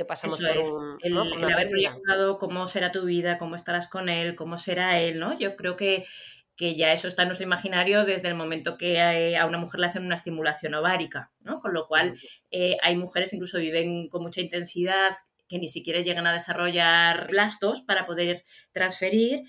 que 0.00 0.06
pasamos 0.06 0.40
Eso 0.40 0.48
por 0.48 0.56
es. 0.62 0.68
el, 1.02 1.12
¿no? 1.12 1.24
el 1.24 1.52
haber 1.52 1.68
proyectado 1.68 2.38
cómo 2.38 2.66
será 2.66 2.90
tu 2.90 3.04
vida, 3.04 3.36
cómo 3.36 3.54
estarás 3.54 3.86
con 3.86 4.08
él, 4.08 4.34
cómo 4.34 4.56
será 4.56 4.98
él, 4.98 5.18
¿no? 5.20 5.38
Yo 5.38 5.56
creo 5.56 5.76
que, 5.76 6.06
que 6.56 6.74
ya 6.74 6.90
eso 6.92 7.06
está 7.06 7.22
en 7.22 7.28
nuestro 7.28 7.46
imaginario 7.46 8.06
desde 8.06 8.28
el 8.28 8.34
momento 8.34 8.78
que 8.78 8.98
a 9.36 9.44
una 9.44 9.58
mujer 9.58 9.80
le 9.80 9.86
hacen 9.88 10.06
una 10.06 10.14
estimulación 10.14 10.74
ovárica, 10.74 11.32
¿no? 11.40 11.60
Con 11.60 11.74
lo 11.74 11.86
cual 11.86 12.14
eh, 12.50 12.78
hay 12.82 12.96
mujeres 12.96 13.34
incluso 13.34 13.58
viven 13.58 14.08
con 14.08 14.22
mucha 14.22 14.40
intensidad 14.40 15.12
que 15.48 15.58
ni 15.58 15.68
siquiera 15.68 16.00
llegan 16.00 16.26
a 16.26 16.32
desarrollar 16.32 17.28
blastos 17.28 17.82
para 17.82 18.06
poder 18.06 18.44
transferir 18.72 19.42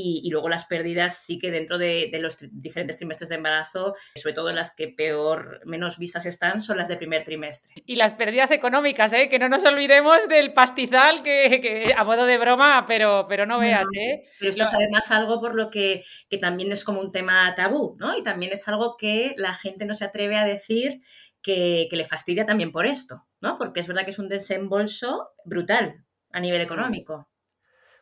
y, 0.00 0.30
luego 0.30 0.48
las 0.48 0.64
pérdidas 0.64 1.18
sí 1.24 1.38
que 1.38 1.50
dentro 1.50 1.78
de, 1.78 2.10
los 2.20 2.38
diferentes 2.52 2.98
trimestres 2.98 3.28
de 3.28 3.36
embarazo, 3.36 3.94
sobre 4.14 4.34
todo 4.34 4.52
las 4.52 4.74
que 4.74 4.88
peor, 4.88 5.60
menos 5.64 5.98
vistas 5.98 6.26
están, 6.26 6.60
son 6.60 6.76
las 6.76 6.88
del 6.88 6.98
primer 6.98 7.24
trimestre. 7.24 7.72
Y 7.86 7.96
las 7.96 8.14
pérdidas 8.14 8.50
económicas, 8.50 9.12
¿eh? 9.12 9.28
que 9.28 9.38
no 9.38 9.48
nos 9.48 9.64
olvidemos 9.64 10.28
del 10.28 10.52
pastizal 10.52 11.22
que, 11.22 11.92
a 11.96 12.04
modo 12.04 12.26
de 12.26 12.38
broma, 12.38 12.84
pero, 12.86 13.26
pero 13.28 13.46
no 13.46 13.58
veas. 13.58 13.88
¿eh? 13.98 14.22
Pero 14.38 14.50
esto 14.50 14.64
es 14.64 14.74
además 14.74 15.10
algo 15.10 15.40
por 15.40 15.54
lo 15.54 15.70
que, 15.70 16.04
que 16.28 16.38
también 16.38 16.70
es 16.72 16.84
como 16.84 17.00
un 17.00 17.10
tema 17.10 17.54
tabú, 17.54 17.96
¿no? 17.98 18.16
Y 18.16 18.22
también 18.22 18.52
es 18.52 18.66
algo 18.68 18.96
que 18.96 19.34
la 19.36 19.54
gente 19.54 19.84
no 19.84 19.94
se 19.94 20.04
atreve 20.04 20.36
a 20.36 20.44
decir 20.44 21.00
que, 21.42 21.86
que, 21.90 21.96
le 21.96 22.04
fastidia 22.04 22.46
también 22.46 22.72
por 22.72 22.86
esto, 22.86 23.26
¿no? 23.40 23.56
Porque 23.56 23.80
es 23.80 23.86
verdad 23.86 24.04
que 24.04 24.10
es 24.10 24.18
un 24.18 24.28
desembolso 24.28 25.30
brutal 25.44 26.04
a 26.30 26.40
nivel 26.40 26.60
económico 26.60 27.28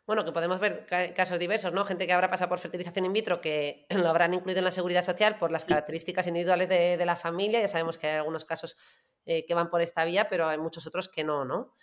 bueno, 0.06 0.24
que 0.24 0.30
podemos 0.30 0.60
ver 0.60 0.86
casos 1.14 1.38
diversos, 1.38 1.72
¿no? 1.72 1.84
Gente 1.84 2.06
que 2.06 2.12
habrá 2.12 2.30
pasado 2.30 2.48
por 2.48 2.60
fertilización 2.60 3.06
in 3.06 3.12
vitro 3.12 3.40
que 3.40 3.86
lo 3.90 4.08
habrán 4.08 4.34
incluido 4.34 4.60
en 4.60 4.64
la 4.64 4.70
seguridad 4.70 5.04
social 5.04 5.36
por 5.36 5.50
las 5.50 5.64
características 5.64 6.28
individuales 6.28 6.68
de, 6.68 7.04
la 7.04 7.16
familia. 7.16 7.60
Ya 7.60 7.68
sabemos 7.68 7.98
que 7.98 8.06
hay 8.06 8.16
algunos 8.16 8.44
casos 8.44 8.76
eh, 9.24 9.44
que 9.44 9.54
van 9.54 9.68
por 9.68 9.82
esta 9.82 10.04
vía, 10.04 10.28
pero 10.28 10.48
hay 10.48 10.58
muchos 10.58 10.86
otros 10.86 11.08
que 11.08 11.24
no, 11.24 11.44
¿no? 11.44 11.74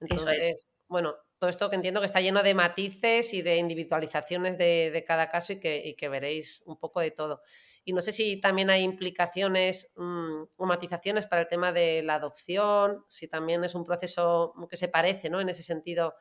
Entonces, 0.00 0.68
bueno, 0.86 1.16
todo 1.38 1.48
esto 1.48 1.70
que 1.70 1.76
entiendo 1.76 2.00
que 2.00 2.06
está 2.06 2.20
lleno 2.20 2.42
de 2.42 2.54
matices 2.54 3.32
y 3.32 3.40
de 3.40 3.56
individualizaciones 3.56 4.58
de, 4.58 5.04
cada 5.06 5.28
caso 5.28 5.54
y 5.54 5.58
que, 5.58 6.08
veréis 6.10 6.62
un 6.66 6.78
poco 6.78 7.00
de 7.00 7.10
todo. 7.10 7.42
Y 7.84 7.94
no 7.94 8.02
sé 8.02 8.12
si 8.12 8.38
también 8.38 8.68
hay 8.68 8.82
implicaciones 8.82 9.92
mmm, 9.96 10.42
o 10.56 10.66
matizaciones 10.66 11.24
para 11.26 11.42
el 11.42 11.48
tema 11.48 11.72
de 11.72 12.02
la 12.02 12.16
adopción, 12.16 13.04
si 13.08 13.28
también 13.28 13.64
es 13.64 13.74
un 13.74 13.84
proceso 13.84 14.54
que 14.68 14.76
se 14.76 14.88
parece, 14.88 15.30
¿no? 15.30 15.40
En 15.40 15.48
ese 15.48 15.62
sentido 15.62 16.14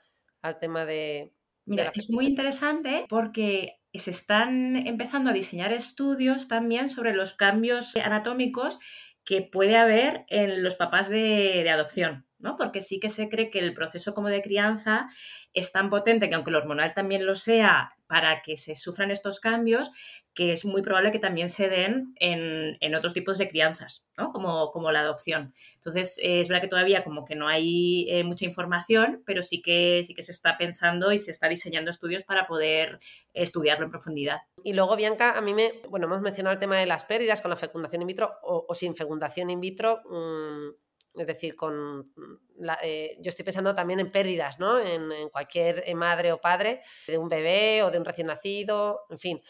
al 0.47 0.57
tema 0.57 0.85
de... 0.85 1.31
Mira, 1.65 1.91
es 1.95 2.09
muy 2.11 2.27
interesante 2.27 3.05
porque 3.09 3.79
se 3.93 4.11
están 4.11 4.75
empezando 4.75 5.29
a 5.31 5.33
diseñar 5.33 5.73
estudios 5.73 6.47
también 6.47 6.87
sobre 6.87 7.15
los 7.15 7.33
cambios 7.33 7.95
anatómicos 7.95 8.79
que 9.23 9.41
puede 9.41 9.75
haber 9.75 10.25
en 10.27 10.61
los 10.63 10.75
papás 10.75 11.09
de, 11.09 11.61
de 11.63 11.69
adopción. 11.69 12.25
¿no? 12.37 12.55
Porque 12.57 12.81
sí 12.81 12.99
que 12.99 13.09
se 13.09 13.27
cree 13.29 13.49
que 13.49 13.59
el 13.59 13.73
proceso 13.73 14.13
como 14.13 14.27
de 14.27 14.41
crianza 14.41 15.09
es 15.53 15.71
tan 15.71 15.89
potente 15.89 16.29
que 16.29 16.35
aunque 16.35 16.51
el 16.51 16.57
hormonal 16.57 16.93
también 16.93 17.25
lo 17.25 17.33
sea 17.33 17.95
para 18.07 18.41
que 18.41 18.57
se 18.57 18.75
sufran 18.75 19.09
estos 19.09 19.39
cambios, 19.39 19.91
que 20.35 20.51
es 20.51 20.65
muy 20.65 20.81
probable 20.81 21.11
que 21.11 21.19
también 21.19 21.47
se 21.47 21.69
den 21.69 22.13
en, 22.19 22.93
otros 22.93 23.13
tipos 23.13 23.37
de 23.37 23.47
crianzas, 23.47 24.05
¿no? 24.17 24.27
como, 24.27 24.69
como 24.71 24.91
la 24.91 24.99
adopción. 24.99 25.53
Entonces, 25.75 26.19
eh, 26.21 26.41
es 26.41 26.49
verdad 26.49 26.61
que 26.61 26.67
todavía 26.67 27.03
como 27.03 27.25
que 27.25 27.35
no 27.35 27.47
hay 27.47 28.05
eh, 28.09 28.23
mucha 28.23 28.45
información, 28.45 29.23
pero 29.25 29.41
sí 29.41 29.61
que, 29.61 30.01
sí 30.03 30.13
que 30.13 30.21
se 30.21 30.33
está 30.33 30.57
pensando 30.57 31.11
y 31.11 31.19
se 31.19 31.31
está 31.31 31.47
diseñando 31.47 31.89
estudios 31.89 32.23
para 32.23 32.47
poder 32.47 32.99
estudiarlo 33.33 33.85
en 33.85 33.91
profundidad. 33.91 34.41
Y 34.63 34.73
luego, 34.73 34.95
Bianca, 34.97 35.37
a 35.37 35.41
mí 35.41 35.53
me, 35.53 35.81
bueno, 35.89 36.05
hemos 36.07 36.21
mencionado 36.21 36.53
el 36.53 36.59
tema 36.59 36.77
de 36.77 36.85
las 36.85 37.05
pérdidas 37.05 37.39
con 37.39 37.49
la 37.49 37.57
fecundación 37.57 38.01
in 38.01 38.07
vitro 38.07 38.33
o, 38.43 38.75
sin 38.75 38.93
fecundación 38.93 39.49
in 39.49 39.61
vitro. 39.61 40.01
Mmm 40.09 40.85
es 41.17 41.27
decir, 41.27 41.55
con 41.55 42.11
la, 42.57 42.77
eh, 42.83 43.17
yo 43.21 43.29
estoy 43.29 43.45
pensando 43.45 43.73
también 43.73 44.01
en 44.01 44.11
pérdidas, 44.11 44.59
¿no? 44.59 44.77
En, 44.79 45.09
en, 45.13 45.29
cualquier 45.29 45.83
madre 45.95 46.33
o 46.33 46.41
padre 46.41 46.81
de 47.07 47.17
un 47.17 47.29
bebé 47.29 47.83
o 47.83 47.91
de 47.91 47.99
un 47.99 48.03
recién 48.03 48.27
nacido, 48.27 49.05
en 49.09 49.19
fin. 49.19 49.41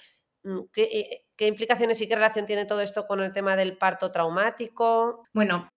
Mm, 0.46 0.60
¿Qué, 0.72 0.84
eh, 0.84 1.26
¿Qué 1.36 1.48
implicaciones 1.48 2.00
y 2.02 2.08
qué 2.08 2.16
relación 2.16 2.46
tiene 2.46 2.66
todo 2.66 2.80
esto 2.82 3.08
con 3.08 3.20
el 3.20 3.34
tema 3.34 3.56
del 3.56 3.78
parto 3.78 4.12
traumático? 4.12 5.24
Bueno, 5.34 5.68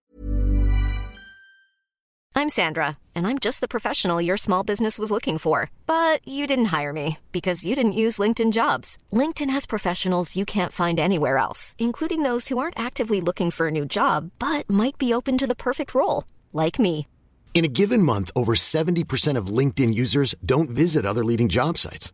I'm 2.35 2.49
Sandra, 2.49 2.97
and 3.15 3.27
I'm 3.27 3.37
just 3.39 3.59
the 3.59 3.67
professional 3.67 4.21
your 4.21 4.37
small 4.37 4.63
business 4.63 4.97
was 4.97 5.11
looking 5.11 5.37
for. 5.37 5.71
But 5.87 6.25
you 6.25 6.47
didn't 6.47 6.71
hire 6.71 6.93
me 6.93 7.17
because 7.31 7.65
you 7.65 7.75
didn't 7.75 7.99
use 7.99 8.17
LinkedIn 8.17 8.53
jobs. 8.53 8.97
LinkedIn 9.11 9.49
has 9.49 9.65
professionals 9.65 10.35
you 10.37 10.45
can't 10.45 10.71
find 10.71 10.99
anywhere 10.99 11.37
else, 11.37 11.75
including 11.77 12.23
those 12.23 12.47
who 12.47 12.57
aren't 12.57 12.79
actively 12.79 13.19
looking 13.19 13.51
for 13.51 13.67
a 13.67 13.71
new 13.71 13.85
job 13.85 14.31
but 14.39 14.69
might 14.69 14.97
be 14.97 15.13
open 15.13 15.37
to 15.37 15.47
the 15.47 15.55
perfect 15.55 15.93
role, 15.93 16.23
like 16.53 16.79
me. 16.79 17.07
In 17.53 17.65
a 17.65 17.73
given 17.81 18.03
month, 18.03 18.31
over 18.35 18.53
70% 18.55 19.35
of 19.35 19.47
LinkedIn 19.47 19.93
users 19.93 20.33
don't 20.45 20.69
visit 20.69 21.05
other 21.05 21.25
leading 21.25 21.49
job 21.49 21.77
sites. 21.77 22.13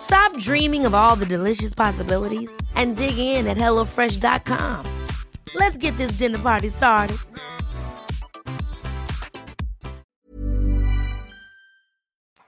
Stop 0.00 0.36
dreaming 0.38 0.86
of 0.86 0.94
all 0.94 1.16
the 1.16 1.26
delicious 1.26 1.74
possibilities 1.74 2.50
and 2.74 2.96
dig 2.96 3.16
in 3.18 3.46
at 3.46 3.56
HelloFresh.com. 3.56 4.84
Let's 5.54 5.76
get 5.76 5.96
this 5.96 6.18
dinner 6.18 6.38
party 6.38 6.68
started. 6.68 7.16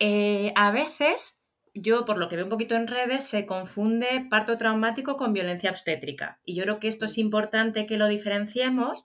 Eh, 0.04 0.52
a 0.56 0.72
veces, 0.72 1.40
yo 1.74 2.04
por 2.04 2.18
lo 2.18 2.26
que 2.26 2.34
veo 2.34 2.46
un 2.46 2.50
poquito 2.50 2.74
en 2.74 2.88
redes, 2.88 3.24
se 3.24 3.46
confunde 3.46 4.26
parto 4.28 4.56
traumático 4.56 5.16
con 5.16 5.32
violencia 5.32 5.70
obstétrica. 5.70 6.40
Y 6.44 6.56
yo 6.56 6.64
creo 6.64 6.80
que 6.80 6.88
esto 6.88 7.04
es 7.04 7.18
importante 7.18 7.86
que 7.86 7.96
lo 7.96 8.08
diferenciemos 8.08 9.04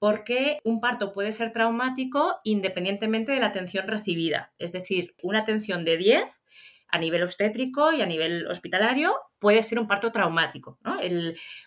porque 0.00 0.58
un 0.64 0.80
parto 0.80 1.12
puede 1.12 1.30
ser 1.30 1.52
traumático 1.52 2.40
independientemente 2.42 3.30
de 3.30 3.40
la 3.40 3.46
atención 3.46 3.86
recibida. 3.86 4.52
Es 4.58 4.72
decir, 4.72 5.14
una 5.22 5.38
atención 5.38 5.84
de 5.84 5.96
10 5.96 6.42
a 6.88 6.98
nivel 6.98 7.22
obstétrico 7.22 7.92
y 7.92 8.00
a 8.00 8.06
nivel 8.06 8.46
hospitalario 8.46 9.14
puede 9.38 9.62
ser 9.62 9.78
un 9.78 9.86
parto 9.86 10.12
traumático. 10.12 10.78
¿no? 10.82 10.96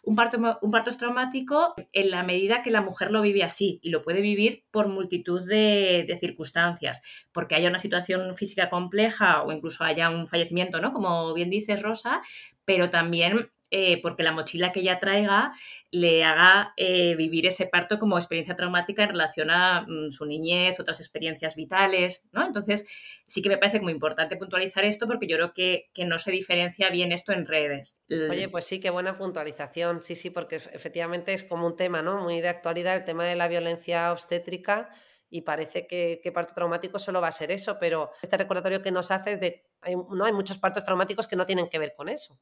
Un, 0.03 0.15
parto, 0.15 0.38
un 0.62 0.71
parto 0.71 0.89
es 0.89 0.97
traumático 0.97 1.75
en 1.91 2.12
la 2.12 2.23
medida 2.23 2.62
que 2.62 2.71
la 2.71 2.82
mujer 2.82 3.12
lo 3.12 3.21
vive 3.21 3.43
así 3.43 3.79
y 3.82 3.89
lo 3.89 4.01
puede 4.01 4.21
vivir 4.21 4.65
por 4.71 4.88
multitud 4.88 5.45
de, 5.47 6.05
de, 6.08 6.17
circunstancias, 6.17 7.01
porque 7.32 7.55
haya 7.55 7.69
una 7.69 7.79
situación 7.79 8.34
física 8.34 8.69
compleja 8.69 9.43
o 9.43 9.51
incluso 9.51 9.84
haya 9.84 10.10
un 10.10 10.25
fallecimiento, 10.25 10.82
¿no? 10.82 10.91
como 10.91 11.34
bien 11.34 11.49
dices 11.49 11.82
Rosa, 11.82 12.21
pero 12.65 12.89
también 12.89 13.51
eh, 13.71 14.01
porque 14.01 14.23
la 14.23 14.32
mochila 14.32 14.71
que 14.71 14.79
ella 14.79 14.99
traiga 14.99 15.53
le 15.91 16.23
haga 16.23 16.73
eh, 16.77 17.15
vivir 17.15 17.45
ese 17.45 17.67
parto 17.67 17.99
como 17.99 18.17
experiencia 18.17 18.55
traumática 18.55 19.03
en 19.03 19.10
relación 19.10 19.49
a 19.51 19.86
mm, 19.88 20.12
su 20.12 20.25
niñez, 20.25 20.79
otras 20.79 20.99
experiencias 20.99 21.55
vitales, 21.55 22.27
¿no? 22.32 22.45
Entonces, 22.45 22.88
sí 23.27 23.41
que 23.41 23.49
me 23.49 23.58
parece 23.58 23.79
muy 23.79 23.93
importante 23.93 24.38
puntualizar 24.38 24.86
esto 24.86 25.08
porque 25.08 25.27
yo 25.27 25.38
creo 25.38 25.53
que, 25.53 25.89
que 25.93 26.05
no 26.05 26.17
se 26.17 26.32
diferencia 26.32 26.89
bien 26.89 27.12
esto 27.12 27.32
en 27.32 27.45
redes. 27.45 27.99
Oye, 28.10 28.49
pues 28.49 28.65
sí, 28.65 28.79
qué 28.79 28.89
buena 28.89 29.17
puntualización, 29.17 30.01
sí, 30.01 30.15
sí, 30.15 30.29
porque 30.29 30.55
efectivamente 30.55 31.34
es 31.34 31.43
como 31.43 31.67
un 31.67 31.75
tema, 31.75 32.01
¿no? 32.01 32.21
Muy 32.21 32.41
de 32.41 32.49
actualidad, 32.49 32.95
el 32.95 33.03
tema 33.03 33.25
de 33.25 33.36
la 33.36 33.47
violencia 33.47 34.12
obstétrica 34.12 34.89
y 35.29 35.41
parece 35.41 35.86
que, 35.88 36.21
parto 36.34 36.53
traumático 36.53 36.97
solo 36.99 37.21
va 37.21 37.27
a 37.27 37.32
ser 37.32 37.51
eso, 37.51 37.77
pero 37.79 38.12
este 38.21 38.38
recordatorio 38.38 38.82
que 38.82 38.91
nos 38.91 39.12
hace 39.12 39.34
es 39.34 39.39
de, 39.39 39.65
no 40.12 40.25
hay 40.25 40.34
muchos 40.34 40.58
partos 40.58 40.84
traumáticos 40.84 41.27
que 41.27 41.36
no 41.36 41.45
tienen 41.45 41.69
que 41.69 41.79
ver 41.79 41.93
con 41.95 42.10
eso. 42.10 42.39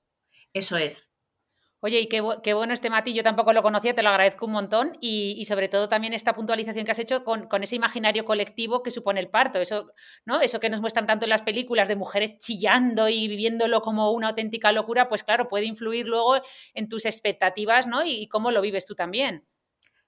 Eso 0.54 0.78
es, 0.78 1.14
Oye, 1.80 2.02
y 2.02 2.08
qué, 2.08 2.22
bueno 2.22 2.74
este 2.74 2.90
Mati, 2.90 3.14
yo 3.14 3.22
tampoco 3.22 3.54
lo 3.54 3.62
conocía, 3.62 3.94
te 3.94 4.02
lo 4.02 4.10
agradezco 4.10 4.48
un 4.48 4.54
montón 4.54 4.94
y, 5.00 5.46
sobre 5.46 5.70
todo 5.70 5.88
también 5.88 6.14
esta 6.14 6.34
puntualización 6.34 6.86
que 6.86 6.92
has 6.92 7.00
hecho 7.00 7.24
con, 7.24 7.48
ese 7.62 7.76
imaginario 7.76 8.26
colectivo 8.26 8.82
que 8.82 8.90
supone 8.90 9.20
el 9.20 9.30
parto, 9.30 9.60
eso, 9.60 9.92
¿no? 10.26 10.42
Eso 10.42 10.60
que 10.60 10.72
nos 10.72 10.82
muestran 10.82 11.06
tanto 11.06 11.26
en 11.26 11.30
las 11.30 11.44
películas 11.44 11.88
de 11.88 11.96
mujeres 11.96 12.38
chillando 12.40 13.10
y 13.10 13.28
viviéndolo 13.28 13.82
como 13.82 14.12
una 14.12 14.30
auténtica 14.30 14.72
locura, 14.72 15.08
pues 15.08 15.24
claro, 15.24 15.48
puede 15.48 15.66
influir 15.66 16.08
luego 16.08 16.38
en 16.74 16.90
tus 16.90 17.06
expectativas, 17.06 17.86
¿no? 17.86 18.04
y 18.04 18.28
cómo 18.28 18.52
lo 18.52 18.62
vives 18.62 18.86
tú 18.86 18.96
también. 18.96 19.46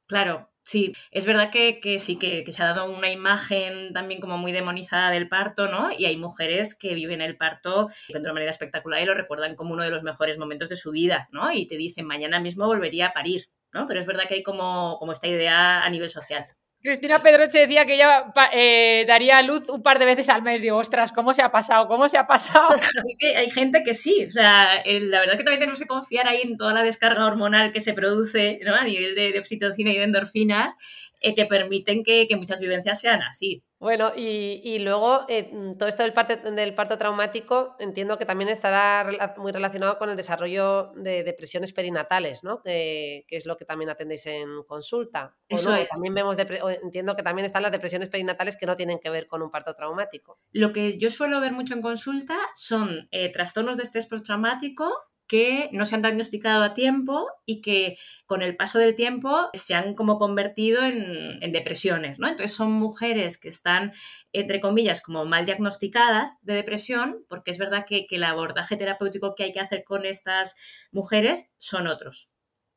Claro, 0.07 0.49
Sí, 0.69 0.93
es 1.09 1.25
verdad 1.25 1.49
que, 1.49 1.97
sí, 1.97 2.19
que, 2.19 2.45
se 2.51 2.61
ha 2.61 2.67
dado 2.67 2.95
una 2.95 3.09
imagen 3.09 3.91
también 3.91 4.21
como 4.21 4.37
muy 4.37 4.51
demonizada 4.51 5.09
del 5.09 5.27
parto, 5.27 5.67
¿no? 5.67 5.89
Y 5.91 6.05
hay 6.05 6.15
mujeres 6.15 6.77
que 6.77 6.93
viven 6.93 7.21
el 7.21 7.37
parto 7.37 7.87
de 8.07 8.19
una 8.19 8.33
manera 8.33 8.51
espectacular 8.51 9.01
y 9.01 9.05
lo 9.05 9.15
recuerdan 9.15 9.55
como 9.55 9.73
uno 9.73 9.81
de 9.81 9.89
los 9.89 10.03
mejores 10.03 10.37
momentos 10.37 10.69
de 10.69 10.75
su 10.75 10.91
vida, 10.91 11.27
¿no? 11.31 11.51
Y 11.51 11.65
te 11.65 11.75
dicen, 11.75 12.05
mañana 12.05 12.39
mismo 12.39 12.67
volvería 12.67 13.07
a 13.07 13.13
parir, 13.13 13.49
¿no? 13.73 13.87
Pero 13.87 13.99
es 13.99 14.05
verdad 14.05 14.25
que 14.27 14.35
hay 14.35 14.43
como, 14.43 14.97
como 14.99 15.11
esta 15.11 15.27
idea 15.27 15.81
a 15.81 15.89
nivel 15.89 16.11
social. 16.11 16.45
Cristina 16.81 17.19
Pedroche 17.19 17.59
decía 17.59 17.85
que 17.85 17.95
ella 17.95 18.31
eh, 18.53 19.03
daría 19.05 19.41
luz 19.41 19.67
un 19.67 19.83
par 19.83 19.99
de 19.99 20.05
veces 20.05 20.29
al 20.29 20.43
mes. 20.43 20.61
Digo, 20.61 20.77
ostras, 20.77 21.11
¿cómo 21.11 21.33
se 21.33 21.41
ha 21.41 21.51
pasado? 21.51 21.87
¿Cómo 21.87 22.07
se 22.07 22.17
ha 22.17 22.25
pasado? 22.25 22.73
es 22.75 23.17
que 23.19 23.35
hay 23.35 23.49
gente 23.51 23.83
que 23.83 23.93
sí. 23.93 24.25
O 24.25 24.31
sea, 24.31 24.81
la 24.85 25.19
verdad 25.19 25.37
que 25.37 25.43
también 25.43 25.59
tenemos 25.59 25.79
que 25.79 25.87
confiar 25.87 26.27
ahí 26.27 26.41
en 26.41 26.55
toda 26.55 26.73
la 26.73 26.83
descarga 26.83 27.25
hormonal 27.25 27.73
que 27.73 27.81
se 27.81 27.93
produce 27.93 28.59
¿no? 28.63 28.75
a 28.75 28.83
nivel 28.85 29.13
de, 29.13 29.33
de 29.33 29.39
oxitocina 29.39 29.91
y 29.91 29.97
de 29.97 30.03
endorfinas 30.03 30.77
eh, 31.21 31.35
que 31.35 31.45
permiten 31.45 32.03
que, 32.03 32.27
muchas 32.37 32.59
vivencias 32.59 33.01
sean 33.01 33.21
así. 33.21 33.63
Bueno, 33.79 34.11
y, 34.15 34.79
luego 34.79 35.25
eh, 35.29 35.51
todo 35.77 35.87
esto 35.87 36.03
del, 36.03 36.13
del 36.55 36.73
parto 36.73 36.97
traumático 36.97 37.75
entiendo 37.79 38.17
que 38.17 38.25
también 38.25 38.49
estará 38.49 39.33
muy 39.37 39.51
relacionado 39.51 39.97
con 39.97 40.09
el 40.09 40.17
desarrollo 40.17 40.91
de 40.95 41.23
depresiones 41.23 41.71
perinatales, 41.71 42.43
¿no? 42.43 42.61
Que, 42.61 43.25
es 43.29 43.45
lo 43.45 43.55
que 43.55 43.65
también 43.65 43.89
atendéis 43.89 44.25
en 44.25 44.63
consulta. 44.63 45.35
Eso 45.47 45.73
es. 45.73 45.87
También 45.89 46.13
vemos, 46.13 46.37
entiendo 46.83 47.15
que 47.15 47.23
también 47.23 47.45
están 47.45 47.63
las 47.63 47.71
depresiones 47.71 48.09
perinatales 48.09 48.57
que 48.57 48.65
no 48.65 48.75
tienen 48.75 48.99
que 48.99 49.09
ver 49.09 49.27
con 49.27 49.41
un 49.41 49.49
parto 49.49 49.73
traumático. 49.73 50.39
Lo 50.51 50.73
que 50.73 50.97
yo 50.97 51.09
suelo 51.09 51.39
ver 51.39 51.53
mucho 51.53 51.73
en 51.73 51.81
consulta 51.81 52.37
son 52.55 53.07
eh, 53.11 53.31
trastornos 53.31 53.77
de 53.77 53.83
estrés 53.83 54.07
postraumático 54.07 54.91
que 55.29 55.69
no 55.71 55.85
se 55.85 55.95
han 55.95 56.01
diagnosticado 56.01 56.63
a 56.63 56.73
tiempo 56.73 57.27
y 57.45 57.61
que 57.61 57.97
con 58.25 58.41
el 58.41 58.57
paso 58.57 58.79
del 58.79 58.95
tiempo 58.95 59.49
se 59.53 59.75
han 59.75 59.93
como 59.93 60.17
convertido 60.17 60.83
en, 60.83 61.39
depresiones, 61.53 62.19
¿no? 62.19 62.27
Entonces 62.27 62.55
son 62.55 62.71
mujeres 62.71 63.37
que 63.37 63.47
están, 63.47 63.93
entre 64.33 64.59
comillas, 64.59 65.01
como 65.01 65.25
mal 65.25 65.45
diagnosticadas 65.45 66.39
de 66.43 66.55
depresión, 66.55 67.23
porque 67.29 67.51
es 67.51 67.59
verdad 67.59 67.85
que, 67.87 68.07
que 68.07 68.15
el 68.15 68.23
abordaje 68.23 68.75
terapéutico 68.75 69.35
que 69.35 69.43
hay 69.43 69.51
que 69.53 69.59
hacer 69.59 69.83
con 69.85 70.05
estas 70.05 70.55
mujeres 70.91 71.53
son 71.59 71.87
otros 71.87 72.31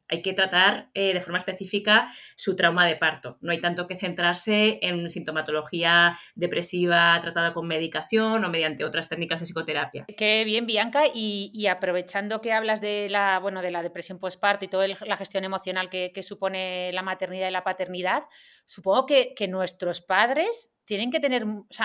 hay 0.09 0.23
que 0.23 0.35
tratar 0.35 0.91
eh, 0.95 1.15
de 1.15 1.21
forma 1.21 1.39
específica 1.39 2.13
su 2.37 2.55
trauma 2.55 2.87
de 2.87 2.97
parto. 2.97 3.39
No 3.41 3.53
hay 3.53 3.61
tanto 3.61 3.87
que 3.87 3.97
centrarse 3.97 4.79
en 4.83 5.09
sintomatología 5.09 6.19
depresiva 6.35 7.19
tratada 7.21 7.53
con 7.53 7.67
medicación 7.67 8.45
o 8.45 8.51
mediante 8.51 8.85
otras 8.85 9.09
técnicas 9.09 9.41
de 9.41 9.47
psicoterapia. 9.47 10.05
Qué 10.17 10.45
bien, 10.45 10.67
Bianca. 10.67 11.05
Y, 11.15 11.67
aprovechando 11.67 12.41
que 12.41 12.53
hablas 12.53 12.81
de 12.81 13.09
la, 13.09 13.39
bueno, 13.39 13.63
de 13.63 13.71
la 13.71 13.83
depresión 13.83 14.19
postparto 14.19 14.65
y 14.65 14.69
toda 14.69 14.87
la 14.87 15.17
gestión 15.17 15.45
emocional 15.45 15.89
que, 15.89 16.23
supone 16.23 16.93
la 16.93 17.03
maternidad 17.03 17.49
y 17.49 17.53
la 17.53 17.65
paternidad, 17.65 18.25
supongo 18.65 19.07
que, 19.07 19.35
nuestros 19.49 20.01
padres 20.01 20.73
tienen 20.85 21.11
que 21.11 21.21
tener 21.21 21.45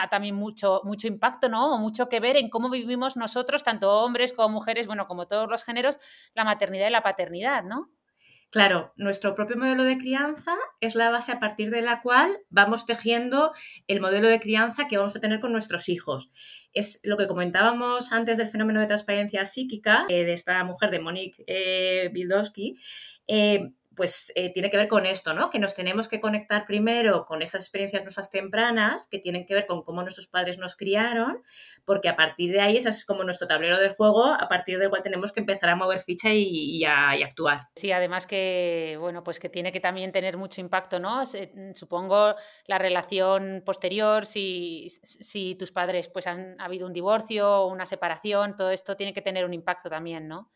también 0.10 0.36
mucho, 0.36 0.82
mucho 0.84 1.08
impacto, 1.08 1.50
¿no? 1.50 1.74
O 1.74 1.78
mucho 1.78 2.10
que 2.10 2.20
ver 2.20 2.38
en 2.38 2.50
cómo 2.50 2.70
vivimos 2.70 3.18
nosotros, 3.18 3.64
tanto 3.64 3.92
hombres 4.02 4.34
como 4.34 4.50
mujeres, 4.50 4.88
bueno, 4.88 5.08
como 5.08 5.28
todos 5.28 5.50
los 5.50 5.64
géneros, 5.64 5.98
la 6.34 6.44
maternidad 6.44 6.88
y 6.88 6.92
la 6.92 7.04
paternidad, 7.04 7.64
¿no? 7.64 7.92
Claro, 8.50 8.94
nuestro 8.96 9.36
propio 9.36 9.58
modelo 9.58 9.84
de 9.84 9.98
crianza 9.98 10.56
es 10.80 10.96
la 10.96 11.10
base 11.10 11.34
a 11.34 11.40
partir 11.40 11.70
de 11.70 11.82
la 11.82 12.02
cual 12.02 12.40
vamos 12.50 12.86
tejiendo 12.86 13.52
el 13.88 14.00
modelo 14.00 14.30
de 14.30 14.40
crianza 14.40 14.88
que 14.88 14.98
vamos 14.98 15.16
a 15.18 15.20
tener 15.20 15.42
con 15.42 15.52
nuestros 15.52 15.90
hijos. 15.90 16.32
Es 16.72 17.02
lo 17.04 17.18
que 17.18 17.28
comentábamos 17.28 18.14
antes 18.14 18.38
del 18.38 18.48
fenómeno 18.48 18.80
de 18.80 18.88
transparencia 18.88 19.44
psíquica 19.44 20.06
eh, 20.08 20.24
de 20.24 20.32
esta 20.32 20.64
mujer 20.64 20.92
de 20.92 21.00
Monique 21.00 21.44
eh, 21.46 22.10
Bildowski. 22.14 22.78
Eh, 23.28 23.74
pues 23.98 24.32
eh, 24.36 24.54
tiene 24.54 24.70
que 24.70 24.78
ver 24.78 24.88
con 24.88 25.08
esto, 25.08 25.34
¿no? 25.34 25.50
Que 25.50 25.58
nos 25.58 25.74
tenemos 25.74 26.08
que 26.08 26.22
conectar 26.22 26.66
primero 26.66 27.26
con 27.26 27.42
esas 27.42 27.64
experiencias 27.64 28.04
nuestras 28.04 28.30
tempranas 28.30 29.08
que 29.08 29.18
tienen 29.18 29.46
que 29.46 29.56
ver 29.56 29.66
con 29.66 29.82
cómo 29.82 30.04
nuestros 30.04 30.28
padres 30.28 30.60
nos 30.60 30.76
criaron, 30.76 31.44
porque 31.84 32.08
a 32.08 32.16
partir 32.16 32.52
de 32.52 32.62
ahí 32.62 32.78
ese 32.78 32.90
es 32.90 33.04
como 33.06 33.24
nuestro 33.24 33.48
tablero 33.48 33.80
de 33.80 33.90
juego, 33.90 34.26
a 34.26 34.48
partir 34.48 34.78
del 34.78 34.90
cual 34.90 35.02
tenemos 35.02 35.34
que 35.34 35.40
empezar 35.40 35.72
a 35.72 35.76
mover 35.76 36.00
ficha 36.00 36.30
y, 36.32 36.86
actuar. 36.86 37.70
Sí, 37.76 37.92
además 37.92 38.28
que, 38.28 38.98
bueno, 39.00 39.24
pues 39.24 39.40
que 39.40 39.50
tiene 39.50 39.72
que 39.72 39.80
también 39.80 40.12
tener 40.12 40.38
mucho 40.38 40.62
impacto, 40.62 41.00
¿no? 41.00 41.24
Supongo 41.74 42.36
la 42.68 42.78
relación 42.78 43.64
posterior, 43.66 44.26
si, 44.26 44.90
si 45.02 45.56
tus 45.56 45.72
padres 45.72 46.08
pues 46.08 46.28
han 46.28 46.56
habido 46.62 46.86
un 46.86 46.94
divorcio 46.94 47.50
o 47.50 47.68
una 47.68 47.88
separación, 47.88 48.56
todo 48.56 48.70
esto 48.70 48.96
tiene 48.96 49.14
que 49.14 49.24
tener 49.24 49.44
un 49.44 49.56
impacto 49.56 49.90
también, 49.90 50.28
¿no? 50.28 50.52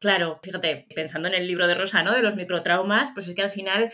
Claro, 0.00 0.40
fíjate, 0.42 0.86
pensando 0.94 1.28
en 1.28 1.34
el 1.34 1.46
libro 1.46 1.66
de 1.66 1.74
Rosa, 1.74 2.02
¿no? 2.02 2.12
De 2.12 2.22
los 2.22 2.34
microtraumas, 2.34 3.10
pues 3.12 3.28
es 3.28 3.34
que 3.34 3.42
al 3.42 3.50
final 3.50 3.92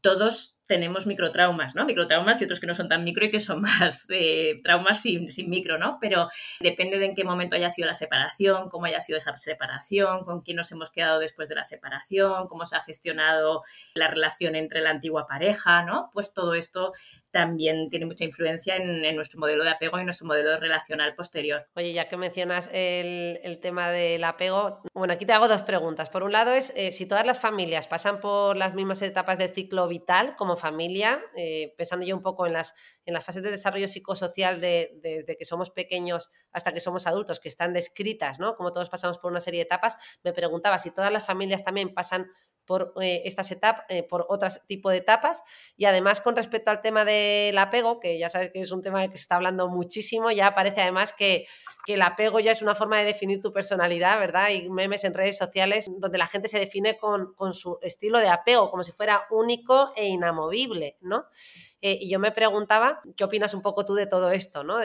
todos 0.00 0.58
tenemos 0.66 1.06
microtraumas, 1.06 1.74
¿no? 1.74 1.84
Microtraumas 1.84 2.40
y 2.40 2.44
otros 2.44 2.58
que 2.58 2.66
no 2.66 2.72
son 2.72 2.88
tan 2.88 3.04
micro 3.04 3.26
y 3.26 3.30
que 3.30 3.38
son 3.38 3.60
más 3.62 4.06
eh, 4.08 4.58
traumas 4.62 5.02
sin, 5.02 5.30
sin, 5.30 5.50
micro, 5.50 5.76
¿no? 5.76 5.98
Pero 6.00 6.30
depende 6.60 6.98
de 6.98 7.04
en 7.04 7.14
qué 7.14 7.24
momento 7.24 7.56
haya 7.56 7.68
sido 7.68 7.86
la 7.86 7.94
separación, 7.94 8.70
cómo 8.70 8.86
haya 8.86 9.02
sido 9.02 9.18
esa 9.18 9.36
separación, 9.36 10.24
con 10.24 10.40
quién 10.40 10.56
nos 10.56 10.72
hemos 10.72 10.90
quedado 10.90 11.18
después 11.18 11.50
de 11.50 11.56
la 11.56 11.64
separación, 11.64 12.46
cómo 12.46 12.64
se 12.64 12.76
ha 12.76 12.80
gestionado 12.80 13.62
la 13.94 14.08
relación 14.08 14.56
entre 14.56 14.80
la 14.80 14.90
antigua 14.90 15.26
pareja, 15.26 15.82
¿no? 15.82 16.08
Pues 16.14 16.32
todo 16.32 16.54
esto 16.54 16.92
también 17.32 17.88
tiene 17.88 18.06
mucha 18.06 18.24
influencia 18.24 18.76
en, 18.76 19.16
nuestro 19.16 19.40
modelo 19.40 19.64
de 19.64 19.70
apego 19.70 19.98
y 19.98 20.04
nuestro 20.04 20.26
modelo 20.26 20.58
relacional 20.60 21.14
posterior. 21.14 21.66
Oye, 21.74 21.92
ya 21.92 22.08
que 22.08 22.16
mencionas 22.16 22.68
el, 22.72 23.58
tema 23.60 23.90
del 23.90 24.22
apego, 24.22 24.82
bueno, 24.92 25.14
aquí 25.14 25.24
te 25.24 25.32
hago 25.32 25.48
dos 25.48 25.62
preguntas. 25.62 26.10
Por 26.10 26.22
un 26.22 26.32
lado 26.32 26.52
es 26.52 26.72
eh, 26.76 26.92
si 26.92 27.06
todas 27.06 27.26
las 27.26 27.40
familias 27.40 27.86
pasan 27.86 28.20
por 28.20 28.56
las 28.56 28.74
mismas 28.74 29.02
etapas 29.02 29.38
del 29.38 29.50
ciclo 29.50 29.88
vital 29.88 30.36
como 30.36 30.56
familia, 30.56 31.20
eh, 31.36 31.74
pensando 31.76 32.04
yo 32.04 32.14
un 32.14 32.22
poco 32.22 32.46
en 32.46 32.52
las, 32.52 32.74
en 33.06 33.14
las 33.14 33.24
fases 33.24 33.42
de 33.42 33.50
desarrollo 33.50 33.88
psicosocial 33.88 34.60
desde 34.60 35.24
de, 35.26 35.36
que 35.36 35.44
somos 35.44 35.70
pequeños 35.70 36.30
hasta 36.52 36.72
que 36.72 36.80
somos 36.80 37.06
adultos, 37.06 37.40
que 37.40 37.48
están 37.48 37.72
descritas, 37.72 38.38
¿no? 38.38 38.56
Como 38.56 38.72
todos 38.72 38.90
pasamos 38.90 39.18
por 39.18 39.30
una 39.30 39.40
serie 39.40 39.58
de 39.58 39.64
etapas, 39.64 39.96
me 40.22 40.32
preguntaba 40.32 40.78
si 40.78 40.90
todas 40.90 41.12
las 41.12 41.24
familias 41.24 41.64
también 41.64 41.94
pasan 41.94 42.30
por 42.66 42.92
eh, 43.00 43.22
estas 43.24 43.50
etapas, 43.50 43.84
eh, 43.88 44.02
por 44.02 44.26
otros 44.28 44.60
tipo 44.66 44.90
de 44.90 44.98
etapas. 44.98 45.42
Y 45.76 45.84
además, 45.84 46.20
con 46.20 46.36
respecto 46.36 46.70
al 46.70 46.82
tema 46.82 47.04
del 47.04 47.56
apego, 47.58 48.00
que 48.00 48.18
ya 48.18 48.28
sabes 48.28 48.50
que 48.52 48.60
es 48.60 48.70
un 48.70 48.82
tema 48.82 49.06
que 49.08 49.16
se 49.16 49.22
está 49.22 49.36
hablando 49.36 49.68
muchísimo, 49.68 50.30
ya 50.30 50.54
parece 50.54 50.82
además 50.82 51.12
que, 51.12 51.46
que, 51.86 51.94
el 51.94 52.02
apego 52.02 52.40
ya 52.40 52.52
es 52.52 52.62
una 52.62 52.74
forma 52.74 52.98
de 52.98 53.04
definir 53.04 53.40
tu 53.40 53.52
personalidad, 53.52 54.18
¿verdad? 54.18 54.50
Y 54.50 54.68
memes 54.70 55.04
en 55.04 55.14
redes 55.14 55.36
sociales 55.36 55.90
donde 55.98 56.18
la 56.18 56.26
gente 56.26 56.48
se 56.48 56.58
define 56.58 56.96
con, 56.96 57.34
con 57.34 57.54
su 57.54 57.78
estilo 57.82 58.18
de 58.18 58.28
apego, 58.28 58.70
como 58.70 58.84
si 58.84 58.92
fuera 58.92 59.26
único 59.30 59.92
e 59.96 60.06
inamovible, 60.06 60.96
¿no? 61.00 61.26
Eh, 61.84 61.98
y 62.00 62.08
yo 62.08 62.20
me 62.20 62.30
preguntaba, 62.30 63.02
¿qué 63.16 63.24
opinas 63.24 63.54
un 63.54 63.60
poco 63.60 63.84
tú 63.84 63.94
de 63.94 64.06
todo 64.06 64.30
esto? 64.30 64.62
No, 64.62 64.78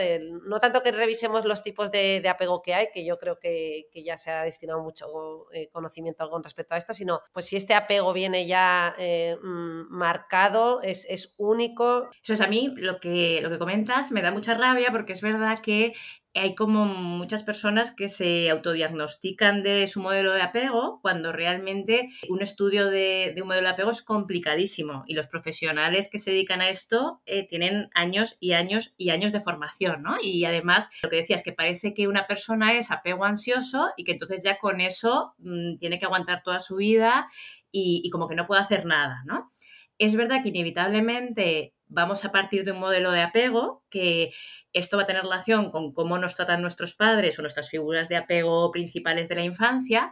no 0.47 0.59
tanto 0.59 0.81
que 0.81 0.91
revisemos 0.91 1.45
los 1.45 1.61
tipos 1.61 1.91
de, 1.91 2.27
apego 2.27 2.63
que 2.63 2.73
hay, 2.73 2.87
que 2.91 3.05
yo 3.05 3.19
creo 3.19 3.37
que, 3.39 3.87
ya 3.93 4.17
se 4.17 4.31
ha 4.31 4.41
destinado 4.41 4.81
mucho 4.81 5.07
eh, 5.51 5.69
conocimiento 5.69 6.27
con 6.29 6.43
respecto 6.43 6.73
a 6.73 6.77
esto, 6.77 6.95
sino 6.95 7.21
pues 7.33 7.45
si 7.45 7.55
este 7.55 7.75
apego 7.75 8.13
viene 8.13 8.47
ya 8.47 8.95
eh, 8.97 9.37
mm, 9.41 9.95
marcado, 9.95 10.81
es, 10.81 11.05
es, 11.07 11.35
único. 11.37 12.09
Eso 12.23 12.33
es 12.33 12.41
a 12.41 12.47
mí 12.47 12.73
lo 12.77 12.99
que, 12.99 13.41
lo 13.41 13.49
que 13.51 13.59
comentas, 13.59 14.11
me 14.11 14.23
da 14.23 14.31
mucha 14.31 14.55
rabia 14.55 14.89
porque 14.91 15.13
es 15.13 15.21
verdad 15.21 15.59
que 15.59 15.93
hay 16.39 16.55
como 16.55 16.85
muchas 16.85 17.43
personas 17.43 17.91
que 17.91 18.09
se 18.09 18.49
autodiagnostican 18.49 19.63
de 19.63 19.87
su 19.87 20.01
modelo 20.01 20.33
de 20.33 20.41
apego 20.41 20.99
cuando 21.01 21.31
realmente 21.31 22.09
un 22.29 22.41
estudio 22.41 22.89
de, 22.89 23.33
un 23.41 23.47
modelo 23.47 23.67
de 23.67 23.73
apego 23.73 23.89
es 23.89 24.01
complicadísimo 24.01 25.03
y 25.07 25.13
los 25.13 25.27
profesionales 25.27 26.09
que 26.11 26.19
se 26.19 26.31
dedican 26.31 26.61
a 26.61 26.69
esto 26.69 27.21
eh, 27.25 27.47
tienen 27.47 27.89
años 27.93 28.37
y 28.39 28.53
años 28.53 28.93
y 28.97 29.09
años 29.09 29.31
de 29.31 29.41
formación, 29.41 30.03
¿no? 30.03 30.15
Y 30.21 30.45
además, 30.45 30.89
lo 31.03 31.09
que 31.09 31.17
decías, 31.17 31.43
que 31.43 31.53
parece 31.53 31.93
que 31.93 32.07
una 32.07 32.27
persona 32.27 32.77
es 32.77 32.91
apego 32.91 33.25
ansioso 33.25 33.89
y 33.97 34.03
que 34.03 34.13
entonces 34.13 34.43
ya 34.43 34.57
con 34.57 34.81
eso 34.81 35.33
mm, 35.39 35.77
tiene 35.77 35.99
que 35.99 36.05
aguantar 36.05 36.43
toda 36.43 36.59
su 36.59 36.77
vida 36.77 37.27
y, 37.71 38.01
y 38.03 38.09
como 38.09 38.27
que 38.27 38.35
no 38.35 38.47
puede 38.47 38.61
hacer 38.61 38.85
nada, 38.85 39.23
¿no? 39.25 39.51
Es 39.97 40.15
verdad 40.15 40.41
que 40.43 40.49
inevitablemente 40.49 41.73
vamos 41.87 42.25
a 42.25 42.31
partir 42.31 42.63
de 42.63 42.71
un 42.71 42.79
modelo 42.79 43.11
de 43.11 43.21
apego, 43.21 43.83
que 43.89 44.31
esto 44.73 44.97
va 44.97 45.03
a 45.03 45.05
tener 45.05 45.23
relación 45.23 45.69
con 45.69 45.93
cómo 45.93 46.17
nos 46.17 46.35
tratan 46.35 46.61
nuestros 46.61 46.95
padres 46.95 47.37
o 47.37 47.41
nuestras 47.41 47.69
figuras 47.69 48.09
de 48.09 48.17
apego 48.17 48.71
principales 48.71 49.29
de 49.29 49.35
la 49.35 49.43
infancia, 49.43 50.11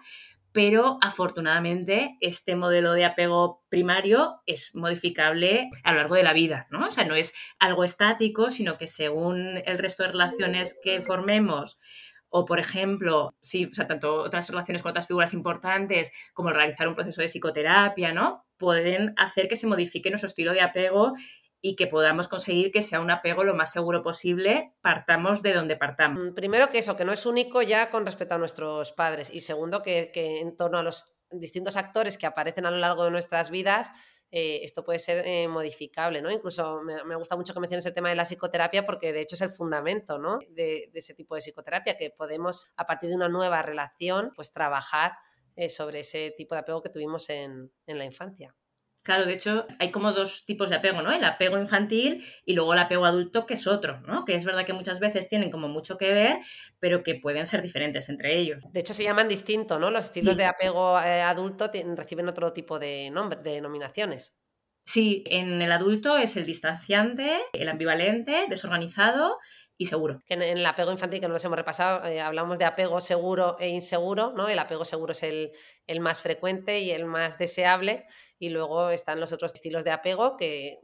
pero 0.56 0.98
afortunadamente 1.02 2.16
este 2.22 2.56
modelo 2.56 2.94
de 2.94 3.04
apego 3.04 3.66
primario 3.68 4.42
es 4.46 4.74
modificable 4.74 5.70
a 5.84 5.92
lo 5.92 5.98
largo 5.98 6.16
de 6.16 6.24
la 6.24 6.32
vida, 6.32 6.66
¿no? 6.72 6.88
O 6.88 6.90
sea, 6.92 7.04
no 7.04 7.16
es 7.16 7.34
algo 7.60 7.84
estático, 7.84 8.50
sino 8.50 8.78
que 8.78 8.88
según 8.88 9.62
el 9.66 9.78
resto 9.78 10.04
de 10.04 10.14
relaciones 10.14 10.80
que 10.82 11.02
formemos, 11.02 11.78
o 12.30 12.46
por 12.46 12.60
ejemplo, 12.60 13.36
sí, 13.42 13.68
tanto 13.68 14.16
otras 14.16 14.50
relaciones 14.50 14.82
con 14.82 14.92
otras 14.92 15.08
figuras 15.08 15.34
importantes, 15.34 16.14
como 16.34 16.52
realizar 16.52 16.88
un 16.88 16.96
proceso 16.96 17.22
de 17.22 17.28
psicoterapia, 17.28 18.14
¿no? 18.14 18.46
Pueden 18.58 19.14
hacer 19.18 19.50
que 19.50 19.58
se 19.58 19.68
modifique 19.68 20.10
nuestro 20.10 20.28
estilo 20.28 20.54
de 20.54 20.62
apego 20.62 21.14
y 21.68 21.76
que 21.76 21.88
podamos 21.88 22.28
conseguir 22.28 22.72
que 22.72 22.84
sea 22.84 23.00
un 23.00 23.10
apego 23.10 23.44
lo 23.44 23.56
más 23.56 23.72
seguro 23.72 24.04
posible, 24.04 24.76
partamos 24.82 25.42
de 25.42 25.52
donde 25.52 25.76
partamos. 25.76 26.24
Mm, 26.24 26.36
primero 26.36 26.70
que 26.70 26.78
eso, 26.78 26.96
que 26.96 27.06
no 27.06 27.12
es 27.12 27.26
único 27.26 27.64
ya 27.64 27.90
con 27.90 28.06
respecto 28.06 28.36
a 28.36 28.38
nuestros 28.38 28.92
padres 28.92 29.34
y 29.34 29.42
segundo 29.42 29.82
que, 29.82 30.12
en 30.14 30.56
torno 30.56 30.78
a 30.78 30.84
los 30.84 31.18
distintos 31.32 31.76
actores 31.76 32.20
que 32.20 32.28
aparecen 32.28 32.68
a 32.68 32.70
lo 32.70 32.78
largo 32.78 33.06
de 33.06 33.10
nuestras 33.10 33.50
vidas, 33.50 33.92
eh, 34.30 34.60
esto 34.62 34.84
puede 34.84 35.00
ser 35.00 35.26
eh, 35.26 35.48
modificable, 35.48 36.22
¿no? 36.22 36.30
Incluso 36.30 36.82
me, 36.84 37.16
gusta 37.16 37.36
mucho 37.36 37.56
que 37.56 37.60
menciones 37.60 37.88
el 37.88 37.94
tema 37.94 38.10
de 38.10 38.16
la 38.16 38.26
psicoterapia 38.26 38.86
porque 38.86 39.12
de 39.12 39.22
hecho 39.22 39.34
es 39.34 39.42
el 39.42 39.50
fundamento, 39.50 40.20
¿no? 40.20 40.38
De, 40.52 40.92
ese 40.94 41.16
tipo 41.16 41.34
de 41.34 41.42
psicoterapia, 41.42 41.98
que 41.98 42.12
podemos 42.12 42.70
a 42.76 42.86
partir 42.86 43.10
de 43.10 43.16
una 43.16 43.28
nueva 43.28 43.64
relación, 43.64 44.34
pues 44.36 44.52
trabajar 44.52 45.14
eh, 45.56 45.70
sobre 45.70 46.02
ese 46.02 46.32
tipo 46.38 46.54
de 46.54 46.62
apego 46.62 46.84
que 46.84 46.90
tuvimos 46.90 47.28
en 47.32 47.72
la 47.88 48.06
infancia. 48.06 48.56
Claro, 49.06 49.28
de 49.28 49.34
hecho, 49.34 49.68
hay 49.78 49.92
como 49.92 50.14
dos 50.14 50.46
tipos 50.46 50.72
de 50.72 50.78
apego, 50.78 51.04
¿no? 51.04 51.12
El 51.12 51.24
apego 51.24 51.60
infantil 51.60 52.26
y 52.44 52.54
luego 52.54 52.74
el 52.74 52.80
apego 52.80 53.06
adulto, 53.06 53.46
que 53.46 53.54
es 53.54 53.68
otro, 53.68 54.02
¿no? 54.08 54.26
Que 54.26 54.34
es 54.34 54.46
verdad 54.46 54.66
que 54.66 54.74
muchas 54.74 55.00
veces 55.00 55.28
tienen 55.28 55.52
como 55.52 55.68
mucho 55.68 55.96
que 56.00 56.12
ver, 56.12 56.40
pero 56.80 57.04
que 57.04 57.14
pueden 57.14 57.46
ser 57.46 57.62
diferentes 57.62 58.10
entre 58.10 58.36
ellos. 58.40 58.64
De 58.72 58.80
hecho, 58.80 58.96
se 58.96 59.04
llaman 59.04 59.28
distinto, 59.28 59.78
¿no? 59.78 59.92
Los 59.92 60.06
estilos 60.06 60.38
de 60.38 60.46
apego 60.46 61.00
eh, 61.00 61.22
adulto 61.22 61.70
reciben 61.96 62.28
otro 62.30 62.52
tipo 62.52 62.80
de, 62.80 63.12
de 63.44 63.52
denominaciones. 63.52 64.34
Sí, 64.86 65.24
en 65.26 65.64
el 65.64 65.72
adulto 65.72 66.16
es 66.16 66.38
el 66.38 66.46
distanciante, 66.46 67.42
el 67.54 67.70
ambivalente, 67.70 68.46
desorganizado 68.48 69.40
y 69.78 69.88
seguro. 69.88 70.22
En, 70.28 70.44
el 70.44 70.64
apego 70.64 70.92
infantil 70.92 71.20
que 71.20 71.28
no 71.28 71.34
los 71.34 71.44
hemos 71.44 71.58
repasado, 71.58 72.06
eh, 72.06 72.22
hablamos 72.22 72.60
de 72.60 72.66
apego 72.66 73.02
seguro 73.02 73.58
e 73.60 73.68
inseguro, 73.68 74.32
¿no? 74.34 74.48
El 74.48 74.60
apego 74.60 74.86
seguro 74.86 75.14
es 75.14 75.24
el, 75.24 75.52
el 75.88 76.02
más 76.02 76.22
frecuente 76.22 76.82
y 76.82 76.92
el 76.92 77.06
más 77.06 77.40
deseable 77.40 78.06
y 78.38 78.50
luego 78.50 78.90
están 78.90 79.20
los 79.20 79.34
otros 79.34 79.54
estilos 79.54 79.84
de 79.84 79.92
apego 79.92 80.38
que 80.38 80.80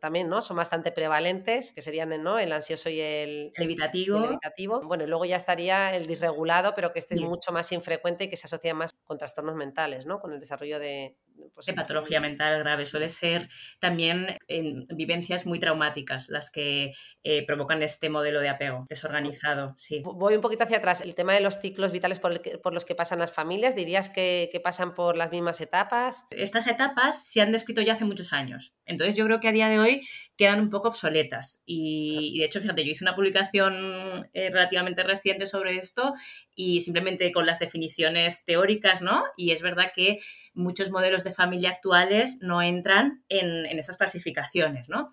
también 0.00 0.28
¿no? 0.28 0.42
son 0.42 0.56
bastante 0.56 0.92
prevalentes, 0.92 1.72
que 1.72 1.80
serían 1.80 2.10
¿no? 2.22 2.38
el 2.38 2.52
ansioso 2.52 2.90
y 2.90 3.00
el, 3.00 3.52
evitativo. 3.56 4.82
Bueno, 4.82 5.04
y 5.04 5.06
luego 5.06 5.24
ya 5.24 5.36
estaría 5.36 5.94
el 5.94 6.06
disregulado, 6.06 6.74
pero 6.74 6.92
que 6.92 6.98
este 6.98 7.14
es 7.14 7.20
mucho 7.20 7.52
más 7.52 7.70
infrecuente 7.72 8.24
y 8.24 8.28
que 8.28 8.36
se 8.36 8.48
asocia 8.48 8.74
más 8.74 8.92
con 9.04 9.18
trastornos 9.18 9.54
mentales, 9.54 10.04
¿no? 10.04 10.20
con 10.20 10.32
el 10.32 10.40
desarrollo 10.40 10.78
de, 10.78 11.16
pues, 11.54 11.66
de 11.66 11.74
patología 11.74 12.20
mental 12.20 12.58
grave. 12.60 12.86
Suele 12.86 13.08
ser 13.08 13.48
también 13.78 14.36
en 14.48 14.86
vivencias 14.88 15.46
muy 15.46 15.58
traumáticas 15.58 16.28
las 16.28 16.50
que 16.50 16.92
eh, 17.22 17.46
provocan 17.46 17.82
este 17.82 18.08
modelo 18.08 18.40
de 18.40 18.48
apego 18.48 18.86
desorganizado. 18.88 19.74
Sí. 19.76 20.02
Voy 20.04 20.34
un 20.34 20.40
poquito 20.40 20.64
hacia 20.64 20.78
atrás. 20.78 21.00
El 21.00 21.14
tema 21.14 21.34
de 21.34 21.40
los 21.40 21.60
ciclos 21.60 21.92
vitales 21.92 22.18
por, 22.18 22.40
por 22.60 22.74
los 22.74 22.84
que 22.84 22.94
pasan 22.94 23.18
las 23.18 23.32
familias, 23.32 23.74
¿dirías 23.74 24.08
que, 24.08 24.48
que 24.52 24.60
pasan 24.60 24.94
por 24.94 25.16
las 25.16 25.30
mismas 25.30 25.60
etapas? 25.60 26.26
Estas 26.30 26.66
etapas 26.66 27.26
se 27.26 27.40
han 27.40 27.52
descrito 27.52 27.80
ya 27.82 27.94
hace 27.94 28.04
muchos 28.04 28.32
años. 28.32 28.74
Entonces 28.84 29.16
yo 29.16 29.24
creo 29.24 29.40
que 29.40 29.48
a 29.48 29.52
día 29.52 29.68
de 29.68 29.78
hoy 29.78 30.00
quedan 30.36 30.60
un 30.60 30.70
poco 30.70 30.88
obsoletas. 30.88 31.62
Y, 31.66 32.38
de 32.38 32.44
hecho, 32.44 32.60
fíjate, 32.60 32.84
yo 32.84 32.92
hice 32.92 33.04
una 33.04 33.14
publicación 33.14 34.28
eh, 34.32 34.50
relativamente 34.50 35.02
reciente 35.02 35.46
sobre 35.46 35.76
esto 35.76 36.14
y 36.54 36.80
simplemente 36.80 37.32
con 37.32 37.46
las 37.46 37.58
definiciones 37.58 38.44
teóricas, 38.44 39.02
¿no? 39.02 39.24
Y 39.36 39.50
es 39.50 39.62
verdad 39.62 39.92
que 39.94 40.18
muchos 40.56 40.90
modelos 40.90 41.22
de 41.22 41.32
familia 41.32 41.70
actuales 41.70 42.38
no 42.42 42.62
entran 42.62 43.22
en, 43.28 43.66
esas 43.78 43.96
clasificaciones, 43.96 44.88
¿no? 44.88 45.10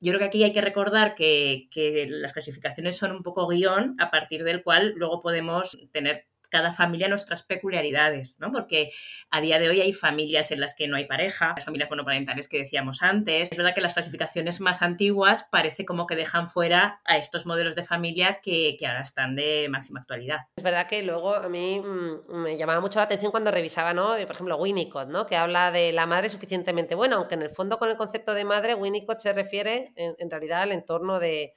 yo 0.00 0.10
creo 0.12 0.18
que 0.18 0.26
aquí 0.26 0.44
hay 0.44 0.52
que 0.52 0.60
recordar 0.60 1.14
que, 1.14 1.68
que, 1.70 2.06
las 2.08 2.34
clasificaciones 2.34 2.96
son 2.96 3.12
un 3.12 3.22
poco 3.22 3.48
guion 3.48 3.96
a 3.98 4.10
partir 4.10 4.44
del 4.44 4.62
cual 4.62 4.92
luego 4.96 5.22
podemos 5.22 5.72
tener 5.92 6.26
cada 6.54 6.72
familia 6.72 7.08
nuestras 7.08 7.42
peculiaridades, 7.42 8.36
¿no? 8.38 8.52
Porque 8.52 8.92
a 9.28 9.40
día 9.40 9.58
de 9.58 9.68
hoy 9.68 9.80
hay 9.80 9.92
familias 9.92 10.52
en 10.52 10.60
las 10.60 10.76
que 10.76 10.86
no 10.86 10.96
hay 10.96 11.04
pareja, 11.04 11.52
las 11.56 11.64
familias 11.64 11.90
monoparentales 11.90 12.46
que 12.46 12.58
decíamos 12.58 13.02
antes. 13.02 13.50
Es 13.50 13.58
verdad 13.58 13.74
que 13.74 13.80
las 13.80 13.92
clasificaciones 13.92 14.60
más 14.60 14.80
antiguas 14.80 15.48
parece 15.50 15.84
como 15.84 16.06
que 16.06 16.14
dejan 16.14 16.46
fuera 16.46 17.00
a 17.06 17.18
estos 17.18 17.44
modelos 17.44 17.74
de 17.74 17.82
familia 17.82 18.38
que, 18.40 18.76
ahora 18.86 19.02
están 19.02 19.34
de 19.34 19.66
máxima 19.68 19.98
actualidad. 19.98 20.42
Es 20.54 20.62
verdad 20.62 20.86
que 20.86 21.02
luego 21.02 21.34
a 21.34 21.48
mí 21.48 21.80
mm, 21.80 22.36
me 22.36 22.56
llamaba 22.56 22.80
mucho 22.80 23.00
la 23.00 23.06
atención 23.06 23.32
cuando 23.32 23.50
revisaba, 23.50 23.92
¿no? 23.92 24.10
Por 24.10 24.30
ejemplo, 24.30 24.56
Winnicott, 24.56 25.08
¿no? 25.08 25.26
Que 25.26 25.34
habla 25.34 25.72
de 25.72 25.90
la 25.92 26.06
madre 26.06 26.28
suficientemente 26.28 26.94
buena, 26.94 27.16
aunque 27.16 27.34
en 27.34 27.42
el 27.42 27.50
fondo 27.50 27.80
con 27.80 27.90
el 27.90 27.96
concepto 27.96 28.32
de 28.32 28.44
madre, 28.44 28.76
Winnicott 28.76 29.18
se 29.18 29.32
refiere 29.32 29.92
en, 29.96 30.30
realidad 30.30 30.62
al 30.62 30.70
entorno 30.70 31.18
de, 31.18 31.52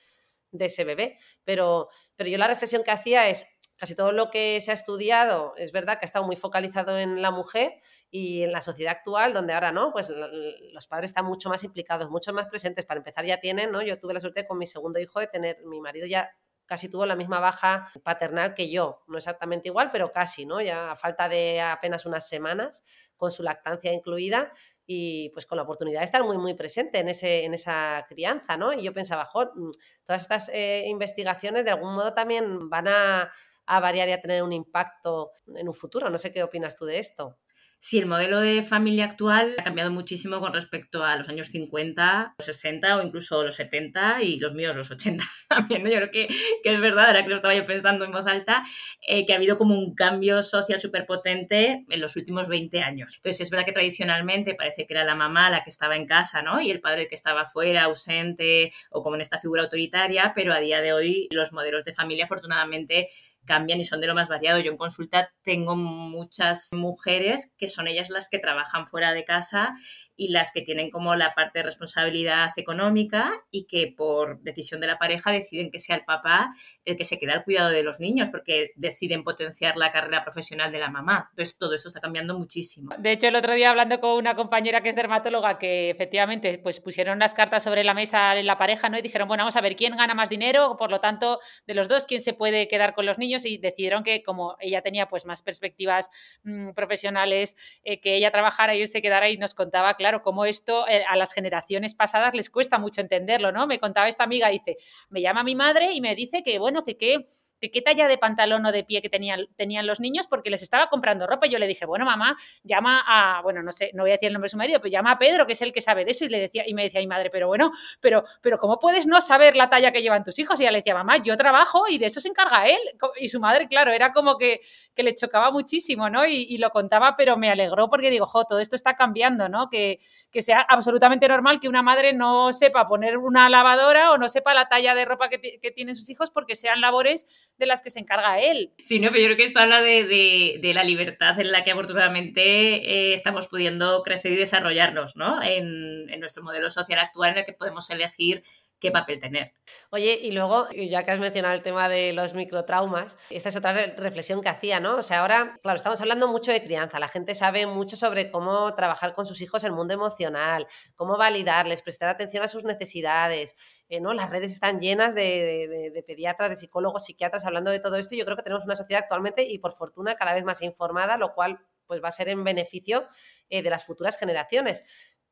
de 0.51 0.65
ese 0.65 0.83
bebé. 0.83 1.17
Pero, 1.43 1.89
pero 2.15 2.29
yo 2.29 2.39
la 2.39 2.47
reflexión 2.47 2.83
que 2.83 2.89
hacía 2.89 3.29
es, 3.29 3.45
casi 3.78 3.96
todo 3.96 4.12
lo 4.12 4.30
que 4.30 4.60
se 4.60 4.72
ha 4.72 4.74
estudiado 4.74 5.54
es 5.56 5.72
verdad 5.72 6.00
que 6.00 6.06
ha 6.06 6.08
estado 6.08 6.26
muy 6.26 6.36
focalizado 6.36 6.98
en 6.98 7.22
la 7.22 7.32
mujer 7.32 7.80
y 8.10 8.44
en 8.44 8.52
la 8.52 8.62
sociedad 8.62 8.96
actual, 8.98 9.34
donde 9.34 9.54
ahora 9.54 9.72
no, 9.72 9.92
pues 9.92 10.10
los 10.10 10.88
padres 10.88 11.12
están 11.12 11.26
mucho 11.26 11.50
más 11.50 11.63
implicados, 11.63 12.10
mucho 12.10 12.34
más 12.34 12.48
presentes. 12.48 12.86
Para 12.86 13.00
empezar, 13.00 13.26
ya 13.26 13.40
tienen, 13.40 13.72
¿no? 13.72 13.82
Yo 13.82 14.00
tuve 14.00 14.13
la 14.13 14.20
suerte 14.20 14.48
con 14.48 14.58
mi 14.58 14.66
segundo 14.66 15.00
hijo 15.00 15.20
de 15.20 15.28
tener, 15.28 15.58
mi 15.66 15.80
marido 15.80 16.08
ya 16.08 16.32
casi 16.66 16.90
tuvo 16.90 17.06
la 17.06 17.16
misma 17.16 17.40
baja 17.40 17.88
paternal 18.04 18.54
que 18.54 18.70
yo, 18.70 19.00
no 19.08 19.18
exactamente 19.18 19.70
igual, 19.70 19.90
pero 19.92 20.12
casi, 20.12 20.46
¿no? 20.46 20.60
Ya 20.62 20.92
a 20.92 20.96
falta 20.96 21.30
de 21.30 21.62
apenas 21.62 22.06
unas 22.06 22.28
semanas, 22.28 22.84
con 23.16 23.32
su 23.32 23.42
lactancia 23.42 23.94
incluida, 23.94 24.52
y 24.86 25.30
pues 25.30 25.46
con 25.46 25.58
la 25.58 25.63
oportunidad 25.63 26.00
de 26.00 26.06
estar 26.06 26.24
muy, 26.24 26.38
muy 26.38 26.54
presente 26.54 27.00
en, 27.00 27.10
ese, 27.10 27.46
en 27.46 27.54
esa 27.54 28.06
crianza, 28.08 28.58
¿no? 28.58 28.74
Y 28.74 28.84
yo 28.84 28.94
pensaba, 28.94 29.26
jo, 29.26 29.46
mm, 29.54 29.72
todas 30.06 30.22
estas 30.22 30.50
eh, 30.50 30.86
investigaciones 30.88 31.66
de 31.66 31.72
algún 31.72 31.94
modo 31.94 32.13
también 32.13 32.70
van 32.70 32.88
a 32.88 33.32
a 33.67 33.80
variar 33.80 34.10
y 34.10 34.13
a 34.13 34.21
tener 34.21 34.43
un 34.43 34.53
impacto 34.53 35.32
en 35.56 35.67
un 35.67 35.73
futuro. 35.73 36.10
No 36.10 36.17
sé 36.17 36.32
qué 36.32 36.43
opinas 36.43 36.75
tú 36.75 36.86
de 36.86 36.99
esto. 36.99 37.38
Sí, 37.80 37.99
el 37.99 38.08
modelo 38.08 38.41
de 38.41 38.63
familia 38.63 39.06
actual 39.06 39.53
ha 39.60 39.63
cambiado 39.63 39.91
muchísimo 39.91 40.39
con 40.39 40.51
respecto 40.51 41.03
a 41.03 41.15
los 41.15 41.30
años 41.30 41.47
50, 41.49 42.34
los 42.36 42.45
60 42.45 42.97
o 42.97 43.03
incluso 43.03 43.43
los 43.43 43.53
70 43.53 44.23
y 44.23 44.39
los 44.39 44.56
míos 44.56 44.75
los 44.75 44.89
80 44.89 45.23
también. 45.47 45.84
Yo 45.84 45.91
creo 45.91 46.10
que, 46.10 46.27
es 46.63 46.82
verdad, 46.82 47.06
ahora 47.06 47.21
que 47.21 47.30
lo 47.30 47.36
estaba 47.36 47.53
yo 47.53 47.65
pensando 47.65 48.03
en 48.03 48.12
voz 48.12 48.25
alta, 48.25 48.63
eh, 49.08 49.27
que 49.27 49.34
ha 49.34 49.36
habido 49.36 49.60
como 49.60 49.77
un 49.77 49.93
cambio 49.93 50.41
social 50.41 50.80
súper 50.80 51.06
potente 51.06 51.86
en 51.88 52.01
los 52.01 52.15
últimos 52.15 52.49
20 52.49 52.82
años. 52.82 53.13
Entonces 53.15 53.41
es 53.41 53.51
verdad 53.51 53.65
que 53.65 53.73
tradicionalmente 53.73 54.56
parece 54.56 54.88
que 54.88 54.93
era 54.95 55.03
la 55.03 55.13
mamá 55.13 55.51
la 55.51 55.63
que 55.63 55.69
estaba 55.69 55.95
en 55.95 56.08
casa 56.08 56.41
¿no? 56.41 56.60
y 56.60 56.71
el 56.71 56.82
padre 56.82 57.03
el 57.03 57.08
que 57.08 57.15
estaba 57.15 57.45
fuera, 57.45 57.84
ausente 57.84 58.71
o 58.89 59.03
como 59.03 59.15
en 59.15 59.21
esta 59.21 59.38
figura 59.38 59.62
autoritaria, 59.62 60.34
pero 60.36 60.51
a 60.51 60.60
día 60.60 60.82
de 60.82 60.93
hoy 60.93 61.27
los 61.30 61.53
modelos 61.53 61.86
de 61.86 61.93
familia 61.93 62.23
afortunadamente 62.23 63.08
cambian 63.47 63.79
y 63.79 63.86
son 63.86 63.99
de 63.99 64.05
lo 64.05 64.13
más 64.13 64.29
variado. 64.29 64.60
Yo 64.60 64.71
en 64.71 64.77
consulta 64.77 65.33
tengo 65.41 65.75
muchas 65.75 66.69
mujeres 66.73 67.55
que 67.57 67.67
son 67.67 67.88
ellas 67.88 68.12
las 68.12 68.29
que 68.29 68.38
trabajan 68.38 68.86
fuera 68.86 69.13
de 69.13 69.25
casa 69.25 69.75
y 70.15 70.29
las 70.29 70.51
que 70.51 70.62
tienen 70.62 70.89
como 70.89 71.15
la 71.15 71.33
parte 71.33 71.60
de 71.60 71.63
responsabilidad 71.63 72.49
económica 72.57 73.31
y 73.51 73.65
que 73.65 73.93
por 73.95 74.41
decisión 74.41 74.81
de 74.81 74.88
la 74.88 74.97
pareja 74.97 75.31
deciden 75.31 75.71
que 75.71 75.79
sea 75.79 75.95
el 75.95 76.03
papá 76.03 76.53
el 76.86 76.95
que 76.95 77.05
se 77.05 77.17
queda 77.19 77.33
al 77.33 77.43
cuidado 77.43 77.69
de 77.69 77.83
los 77.83 77.99
niños 77.99 78.29
porque 78.29 78.71
deciden 78.75 79.23
potenciar 79.23 79.77
la 79.77 79.91
carrera 79.91 80.23
profesional 80.23 80.71
de 80.71 80.79
la 80.79 80.89
mamá. 80.89 81.27
Entonces 81.31 81.57
todo 81.57 81.73
eso 81.75 81.88
está 81.88 81.99
cambiando 81.99 82.38
muchísimo. 82.38 82.93
De 82.97 83.12
hecho, 83.12 83.27
el 83.27 83.36
otro 83.36 83.53
día 83.53 83.69
hablando 83.69 83.99
con 83.99 84.12
una 84.12 84.36
compañera 84.36 84.81
que 84.81 84.89
es 84.89 84.95
dermatóloga 84.95 85.57
que 85.57 85.89
efectivamente 85.89 86.57
pues 86.57 86.79
pusieron 86.79 87.19
las 87.19 87.33
cartas 87.33 87.63
sobre 87.63 87.83
la 87.83 87.93
mesa 87.93 88.38
en 88.38 88.45
la 88.45 88.57
pareja 88.57 88.89
¿no? 88.89 88.97
y 88.97 89.01
dijeron, 89.01 89.27
bueno, 89.27 89.43
vamos 89.43 89.55
a 89.55 89.62
ver 89.62 89.75
quién 89.75 89.95
gana 89.95 90.13
más 90.13 90.29
dinero, 90.29 90.75
por 90.77 90.91
lo 90.91 90.99
tanto, 90.99 91.39
de 91.65 91.73
los 91.73 91.88
dos, 91.88 92.05
quién 92.05 92.21
se 92.21 92.33
puede 92.33 92.67
quedar 92.67 92.93
con 92.93 93.05
los 93.05 93.17
niños 93.17 93.37
y 93.45 93.58
decidieron 93.58 94.04
que 94.04 94.23
como 94.23 94.56
ella 94.60 94.82
tenía 94.82 95.08
pues 95.08 95.26
más 95.26 95.41
perspectivas 95.41 96.10
mm, 96.43 96.71
profesionales, 96.71 97.56
eh, 97.84 98.00
que 98.00 98.15
ella 98.15 98.32
trabajara 98.32 98.76
y 98.76 98.86
se 98.88 99.02
quedara 99.02 99.30
y 99.30 99.38
nos 99.38 99.54
contaba, 99.54 99.95
claro, 99.95 100.21
como 100.21 100.45
esto 100.45 100.88
eh, 100.88 101.04
a 101.08 101.17
las 101.17 101.34
generaciones 101.34 101.95
pasadas 101.95 102.36
les 102.36 102.50
cuesta 102.50 102.80
mucho 102.80 103.02
entenderlo, 103.02 103.52
¿no? 103.52 103.67
Me 103.67 103.80
contaba 103.80 104.08
esta 104.08 104.23
amiga, 104.23 104.50
dice, 104.50 104.78
me 105.10 105.21
llama 105.21 105.43
mi 105.43 105.56
madre 105.56 105.91
y 105.93 106.02
me 106.02 106.15
dice 106.15 106.43
que, 106.43 106.60
bueno, 106.60 106.84
que 106.84 106.97
qué 106.97 107.26
que 107.60 107.72
qué 107.72 107.82
talla 107.82 108.08
de 108.08 108.17
pantalón 108.17 108.65
o 108.65 108.72
de 108.72 108.84
pie 108.84 109.02
que 109.02 109.10
tenían, 109.10 109.48
tenían 109.56 109.88
los 109.88 110.00
niños 110.00 110.28
porque 110.28 110.50
les 110.50 110.62
estaba 110.62 110.88
comprando 110.88 111.28
ropa. 111.28 111.48
Y 111.48 111.50
yo 111.50 111.60
le 111.60 111.67
dije, 111.67 111.86
bueno, 111.86 112.06
mamá, 112.06 112.36
llama 112.63 113.04
a, 113.08 113.41
bueno, 113.41 113.63
no 113.63 113.72
sé, 113.72 113.91
no 113.93 114.04
voy 114.04 114.12
a 114.12 114.13
decir 114.13 114.28
el 114.28 114.34
nombre 114.34 114.48
de 114.48 114.52
su 114.52 114.58
marido, 114.58 114.80
pero 114.80 114.91
llama 114.91 115.12
a 115.12 115.17
Pedro, 115.17 115.48
que 115.48 115.54
es 115.54 115.62
el 115.62 115.74
que 115.74 115.82
sabe 115.82 116.06
de 116.06 116.12
eso. 116.12 116.26
Y 116.26 116.30
le 116.30 116.39
decía, 116.39 116.63
y 116.67 116.74
me 116.74 116.84
decía, 116.84 117.00
mi 117.00 117.08
madre, 117.08 117.30
pero 117.30 117.48
bueno, 117.48 117.72
pero, 118.00 118.24
pero 118.41 118.58
¿cómo 118.58 118.80
puedes 118.80 119.08
no 119.08 119.22
saber 119.22 119.56
la 119.56 119.70
talla 119.70 119.91
que 119.91 120.02
llevan 120.02 120.24
tus 120.24 120.39
hijos? 120.39 120.60
Y 120.60 120.63
ella 120.63 120.72
le 120.72 120.80
decía, 120.80 120.93
mamá, 120.93 121.17
yo 121.17 121.36
trabajo 121.38 121.84
y 121.89 121.98
de 121.98 122.08
eso 122.08 122.20
se 122.20 122.30
encarga 122.30 122.67
él. 122.67 122.80
Y 123.17 123.30
su 123.30 123.39
madre, 123.39 123.67
claro, 123.67 123.91
era 123.91 124.12
como 124.13 124.38
que, 124.38 124.62
que 124.93 125.04
le 125.04 125.15
chocaba 125.15 125.52
muchísimo, 125.52 126.10
¿no? 126.10 126.26
Y, 126.26 126.58
lo 126.58 126.72
contaba, 126.72 127.15
pero 127.15 127.38
me 127.38 127.52
alegró 127.52 127.88
porque 127.88 128.10
digo, 128.10 128.25
jo, 128.25 128.44
todo 128.46 128.58
esto 128.60 128.75
está 128.75 128.96
cambiando, 128.96 129.48
¿no? 129.48 129.69
Que, 129.69 130.00
que 130.31 130.42
sea 130.42 130.62
absolutamente 130.62 131.27
normal 131.27 131.60
que 131.60 131.69
una 131.69 131.84
madre 131.84 132.13
no 132.13 132.52
sepa 132.52 132.88
poner 132.88 133.19
una 133.19 133.48
lavadora 133.48 134.12
o 134.12 134.17
no 134.17 134.27
sepa 134.27 134.56
la 134.56 134.67
talla 134.67 134.96
de 134.96 135.06
ropa 135.06 135.29
que, 135.29 135.60
que 135.62 135.71
tienen 135.71 135.96
sus 135.96 136.10
hijos 136.10 136.31
porque 136.31 136.56
sean 136.56 136.81
labores 136.81 137.27
de 137.58 137.65
las 137.65 137.81
que 137.81 137.89
se 137.89 137.99
encarga 137.99 138.39
él. 138.39 138.71
Sí, 138.79 138.99
no, 138.99 139.10
pero 139.10 139.21
yo 139.21 139.25
creo 139.27 139.37
que 139.37 139.43
esto 139.43 139.60
habla 139.60 139.81
de, 139.81 140.60
de, 140.62 140.73
la 140.73 140.83
libertad 140.83 141.39
en 141.39 141.51
la 141.51 141.63
que 141.63 141.71
afortunadamente 141.71 142.41
eh, 142.41 143.13
estamos 143.13 143.47
pudiendo 143.47 144.03
crecer 144.03 144.33
y 144.33 144.35
desarrollarnos, 144.35 145.15
¿no? 145.15 145.41
En 145.41 146.19
nuestro 146.19 146.43
modelo 146.43 146.69
social 146.69 146.99
actual 146.99 147.31
en 147.31 147.37
el 147.39 147.45
que 147.45 147.53
podemos 147.53 147.89
elegir 147.89 148.43
qué 148.80 148.92
papel 148.92 149.19
tener. 149.19 149.54
Oye, 149.90 150.19
y 150.21 150.32
luego, 150.32 150.67
ya 150.71 151.04
que 151.04 151.12
has 151.12 151.19
mencionado 151.19 151.54
el 151.54 151.63
tema 151.63 151.90
de 151.90 152.13
los 152.13 152.34
microtraumas, 152.34 153.17
esta 153.30 153.50
es 153.50 153.56
otra 153.56 153.73
reflexión 153.98 154.42
que 154.42 154.50
hacía, 154.50 154.80
¿no? 154.80 154.98
O 154.98 155.04
sea, 155.04 155.21
ahora, 155.21 155.58
claro, 155.62 155.78
estamos 155.78 156.00
hablando 156.02 156.28
mucho 156.28 156.52
de 156.52 156.62
crianza, 156.62 157.00
la 157.00 157.08
gente 157.08 157.36
sabe 157.36 157.65
mucho 157.65 157.96
sobre 157.96 158.32
cómo 158.32 158.73
trabajar 158.75 159.13
con 159.13 159.25
sus 159.25 159.42
hijos 159.42 159.63
el 159.63 159.71
mundo 159.71 159.94
emocional, 159.94 160.67
cómo 160.96 161.17
validarles, 161.17 161.82
prestar 161.82 162.10
atención 162.10 162.44
a 162.44 162.48
sus 162.48 162.63
necesidades, 162.63 163.56
eh, 163.90 164.00
¿no? 164.00 164.13
Las 164.13 164.30
redes 164.30 164.52
están 164.52 164.80
llenas 164.80 165.15
de, 165.15 165.92
de, 165.94 166.04
pediatras, 166.04 166.50
de 166.50 166.56
psicólogos, 166.56 167.06
psiquiatras 167.06 167.46
hablando 167.46 167.71
de 167.71 167.80
todo 167.80 167.98
esto 167.98 168.15
yo 168.15 168.25
creo 168.25 168.38
que 168.38 168.44
tenemos 168.44 168.65
una 168.65 168.75
sociedad 168.75 169.04
actualmente 169.04 169.44
y 169.44 169.60
por 169.60 169.73
fortuna 169.73 170.15
cada 170.15 170.34
vez 170.34 170.44
más 170.44 170.62
informada, 170.62 171.17
lo 171.17 171.34
cual 171.34 171.60
pues 171.88 172.04
va 172.04 172.10
a 172.10 172.12
ser 172.12 172.30
en 172.30 172.44
beneficio 172.44 173.08
eh, 173.50 173.63
de 173.63 173.69
las 173.69 173.86
futuras 173.86 174.19
generaciones. 174.19 174.84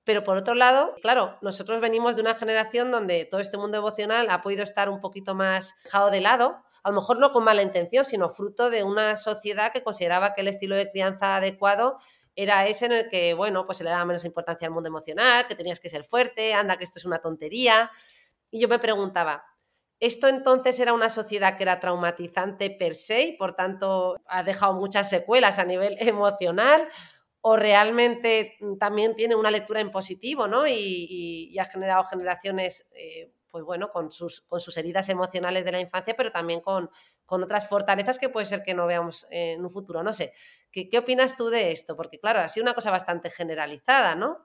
Pero 0.06 0.24
por 0.24 0.38
otro 0.38 0.54
lado, 0.54 0.96
claro, 1.02 1.38
nosotros 1.42 1.82
venimos 1.82 2.16
de 2.16 2.22
una 2.22 2.36
generación 2.36 2.92
donde 2.92 3.26
todo 3.26 3.42
este 3.42 3.58
mundo 3.58 3.80
emocional 3.80 4.30
ha 4.30 4.42
podido 4.42 4.64
estar 4.64 4.88
un 4.88 5.02
poquito 5.02 5.36
más 5.36 5.74
dejado 5.84 6.12
de 6.12 6.22
lado, 6.22 6.64
a 6.84 6.90
lo 6.90 6.96
mejor 6.96 7.18
no 7.18 7.32
con 7.32 7.44
mala 7.44 7.64
intención, 7.64 8.06
sino 8.06 8.30
fruto 8.30 8.70
de 8.70 8.84
una 8.84 9.18
sociedad 9.18 9.74
que 9.74 9.84
consideraba 9.84 10.36
que 10.36 10.42
el 10.42 10.48
estilo 10.48 10.76
de 10.76 10.88
crianza 10.88 11.36
adecuado 11.36 11.98
era 12.36 12.68
ese 12.68 12.86
en 12.86 12.92
el 12.92 13.10
que, 13.10 13.34
bueno, 13.34 13.66
pues 13.66 13.80
se 13.80 13.84
le 13.84 13.90
daba 13.90 14.06
menos 14.06 14.24
importancia 14.24 14.68
al 14.68 14.74
mundo 14.74 14.90
emocional, 14.90 15.48
que 15.48 15.56
tenías 15.56 15.80
que 15.80 15.90
ser 15.90 16.04
fuerte, 16.04 16.54
anda, 16.54 16.78
que 16.78 16.84
esto 16.84 17.00
es 17.00 17.06
una 17.06 17.20
tontería. 17.20 17.90
Y 18.52 18.60
yo 18.60 18.68
me 18.68 18.78
preguntaba, 18.78 19.46
¿esto 20.00 20.28
entonces 20.28 20.80
era 20.80 20.94
una 20.94 21.10
sociedad 21.10 21.58
que 21.58 21.64
era 21.64 21.80
traumatizante 21.80 22.70
per 22.70 22.94
se 22.94 23.24
y 23.24 23.38
por 23.38 23.54
tanto 23.56 24.18
ha 24.28 24.44
dejado 24.44 24.74
muchas 24.74 25.10
secuelas 25.10 25.58
a 25.58 25.66
nivel 25.66 25.98
emocional? 26.00 26.88
O 27.48 27.56
realmente 27.56 28.58
también 28.80 29.14
tiene 29.14 29.36
una 29.36 29.52
lectura 29.52 29.80
en 29.80 29.92
positivo, 29.92 30.48
¿no? 30.48 30.66
Y, 30.66 31.56
ha 31.60 31.66
generado 31.66 32.04
generaciones, 32.06 32.90
eh, 32.96 33.32
pues 33.52 33.64
bueno, 33.64 33.92
con 33.92 34.12
sus, 34.12 34.42
con 34.42 34.60
sus 34.60 34.76
heridas 34.78 35.10
emocionales 35.10 35.64
de 35.64 35.72
la 35.72 35.80
infancia, 35.80 36.16
pero 36.18 36.32
también 36.32 36.62
con, 36.62 36.90
con 37.24 37.44
otras 37.44 37.70
fortalezas 37.70 38.18
que 38.18 38.30
puede 38.30 38.48
ser 38.48 38.64
que 38.64 38.74
no 38.74 38.88
veamos 38.88 39.28
en 39.30 39.64
un 39.64 39.70
futuro. 39.70 40.02
No 40.02 40.12
sé, 40.12 40.34
¿qué, 40.72 40.90
¿qué 40.90 40.98
opinas 40.98 41.38
tú 41.38 41.50
de 41.50 41.72
esto? 41.72 41.96
Porque 41.96 42.20
claro, 42.20 42.40
ha 42.40 42.48
sido 42.48 42.64
una 42.64 42.74
cosa 42.74 42.90
bastante 42.90 43.30
generalizada, 43.30 44.16
¿no? 44.16 44.40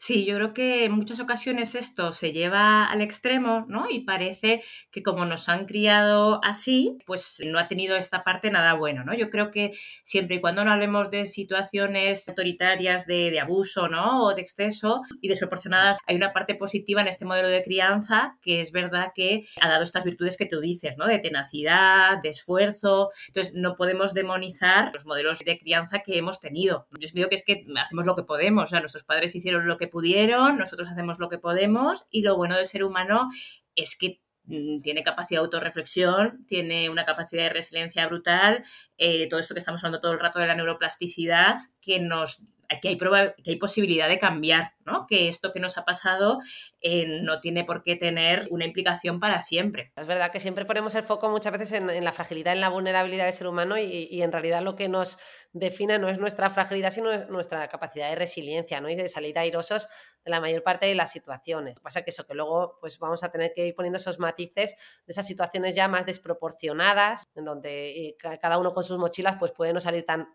Sí, 0.00 0.24
yo 0.24 0.36
creo 0.36 0.54
que 0.54 0.84
en 0.84 0.92
muchas 0.92 1.18
ocasiones 1.18 1.74
esto 1.74 2.12
se 2.12 2.30
lleva 2.30 2.86
al 2.86 3.00
extremo, 3.00 3.66
¿no? 3.68 3.90
Y 3.90 4.04
parece 4.04 4.62
que 4.92 5.02
como 5.02 5.24
nos 5.24 5.48
han 5.48 5.66
criado 5.66 6.38
así, 6.44 6.96
pues 7.04 7.42
no 7.44 7.58
ha 7.58 7.66
tenido 7.66 7.96
esta 7.96 8.22
parte 8.22 8.52
nada 8.52 8.74
bueno, 8.74 9.02
¿no? 9.02 9.12
Yo 9.12 9.28
creo 9.28 9.50
que 9.50 9.72
siempre 10.04 10.36
y 10.36 10.40
cuando 10.40 10.64
no 10.64 10.70
hablemos 10.70 11.10
de 11.10 11.26
situaciones 11.26 12.28
autoritarias 12.28 13.06
de, 13.06 13.32
de 13.32 13.40
abuso, 13.40 13.88
¿no? 13.88 14.24
O 14.24 14.34
de 14.36 14.42
exceso 14.42 15.00
y 15.20 15.26
desproporcionadas, 15.26 15.98
hay 16.06 16.14
una 16.14 16.30
parte 16.30 16.54
positiva 16.54 17.00
en 17.00 17.08
este 17.08 17.24
modelo 17.24 17.48
de 17.48 17.64
crianza 17.64 18.38
que 18.40 18.60
es 18.60 18.70
verdad 18.70 19.08
que 19.16 19.42
ha 19.60 19.68
dado 19.68 19.82
estas 19.82 20.04
virtudes 20.04 20.36
que 20.36 20.46
tú 20.46 20.60
dices, 20.60 20.96
¿no? 20.96 21.06
De 21.06 21.18
tenacidad, 21.18 22.22
de 22.22 22.28
esfuerzo. 22.28 23.10
Entonces, 23.26 23.54
no 23.56 23.74
podemos 23.74 24.14
demonizar 24.14 24.92
los 24.94 25.06
modelos 25.06 25.40
de 25.40 25.58
crianza 25.58 26.02
que 26.04 26.18
hemos 26.18 26.38
tenido. 26.38 26.86
Yo 27.00 27.08
digo 27.12 27.28
que 27.28 27.34
es 27.34 27.44
que 27.44 27.64
hacemos 27.84 28.06
lo 28.06 28.14
que 28.14 28.22
podemos, 28.22 28.62
o 28.62 28.66
sea, 28.68 28.78
nuestros 28.78 29.02
padres 29.02 29.34
hicieron 29.34 29.66
lo 29.66 29.76
que 29.76 29.87
pudieron, 29.88 30.58
nosotros 30.58 30.88
hacemos 30.88 31.18
lo 31.18 31.28
que 31.28 31.38
podemos 31.38 32.06
y 32.10 32.22
lo 32.22 32.36
bueno 32.36 32.56
del 32.56 32.66
ser 32.66 32.84
humano 32.84 33.28
es 33.74 33.96
que 33.98 34.20
mm, 34.44 34.80
tiene 34.80 35.02
capacidad 35.02 35.40
de 35.40 35.44
autorreflexión, 35.44 36.42
tiene 36.46 36.90
una 36.90 37.04
capacidad 37.04 37.44
de 37.44 37.50
resiliencia 37.50 38.06
brutal, 38.06 38.62
eh, 38.96 39.28
todo 39.28 39.40
esto 39.40 39.54
que 39.54 39.60
estamos 39.60 39.80
hablando 39.80 40.00
todo 40.00 40.12
el 40.12 40.20
rato 40.20 40.38
de 40.38 40.46
la 40.46 40.54
neuroplasticidad, 40.54 41.56
que 41.88 41.98
nos 42.00 42.58
que 42.82 42.88
hay, 42.88 42.96
prueba, 42.96 43.34
que 43.42 43.52
hay 43.52 43.56
posibilidad 43.56 44.08
de 44.08 44.18
cambiar, 44.18 44.74
¿no? 44.84 45.06
Que 45.08 45.28
esto 45.28 45.52
que 45.52 45.60
nos 45.60 45.78
ha 45.78 45.84
pasado 45.86 46.38
eh, 46.80 47.06
no 47.22 47.40
tiene 47.40 47.64
por 47.64 47.82
qué 47.82 47.96
tener 47.96 48.46
una 48.50 48.66
implicación 48.66 49.20
para 49.20 49.40
siempre. 49.40 49.92
Es 49.96 50.06
verdad 50.06 50.30
que 50.30 50.38
siempre 50.38 50.66
ponemos 50.66 50.94
el 50.94 51.02
foco 51.02 51.30
muchas 51.30 51.52
veces 51.52 51.72
en, 51.72 52.04
la 52.04 52.12
fragilidad, 52.12 52.52
en 52.52 52.60
la 52.60 52.68
vulnerabilidad 52.68 53.24
del 53.24 53.32
ser 53.32 53.46
humano 53.46 53.78
y, 53.78 54.20
en 54.20 54.32
realidad 54.32 54.62
lo 54.62 54.74
que 54.74 54.88
nos 54.88 55.18
define 55.52 55.98
no 55.98 56.08
es 56.08 56.18
nuestra 56.18 56.50
fragilidad, 56.50 56.90
sino 56.90 57.26
nuestra 57.26 57.66
capacidad 57.68 58.10
de 58.10 58.16
resiliencia, 58.16 58.80
¿no? 58.80 58.90
Y 58.90 58.96
de 58.96 59.08
salir 59.08 59.38
airosos 59.38 59.88
de 60.24 60.30
la 60.30 60.40
mayor 60.40 60.62
parte 60.62 60.86
de 60.86 60.94
las 60.94 61.10
situaciones. 61.10 61.76
Lo 61.76 61.80
que 61.80 61.84
pasa 61.84 62.02
que 62.02 62.10
eso, 62.10 62.26
que 62.26 62.34
luego 62.34 62.76
pues 62.80 62.98
vamos 62.98 63.24
a 63.24 63.30
tener 63.30 63.52
que 63.54 63.68
ir 63.68 63.74
poniendo 63.74 63.96
esos 63.96 64.18
matices 64.18 64.74
de 65.06 65.12
esas 65.12 65.26
situaciones 65.26 65.74
ya 65.74 65.88
más 65.88 66.04
desproporcionadas, 66.04 67.28
en 67.34 67.46
donde 67.46 68.08
eh, 68.08 68.16
cada 68.18 68.58
uno 68.58 68.74
con 68.74 68.84
sus 68.84 68.98
mochilas 68.98 69.36
pues 69.38 69.52
puede 69.52 69.72
no 69.72 69.80
salir 69.80 70.04
tan 70.04 70.28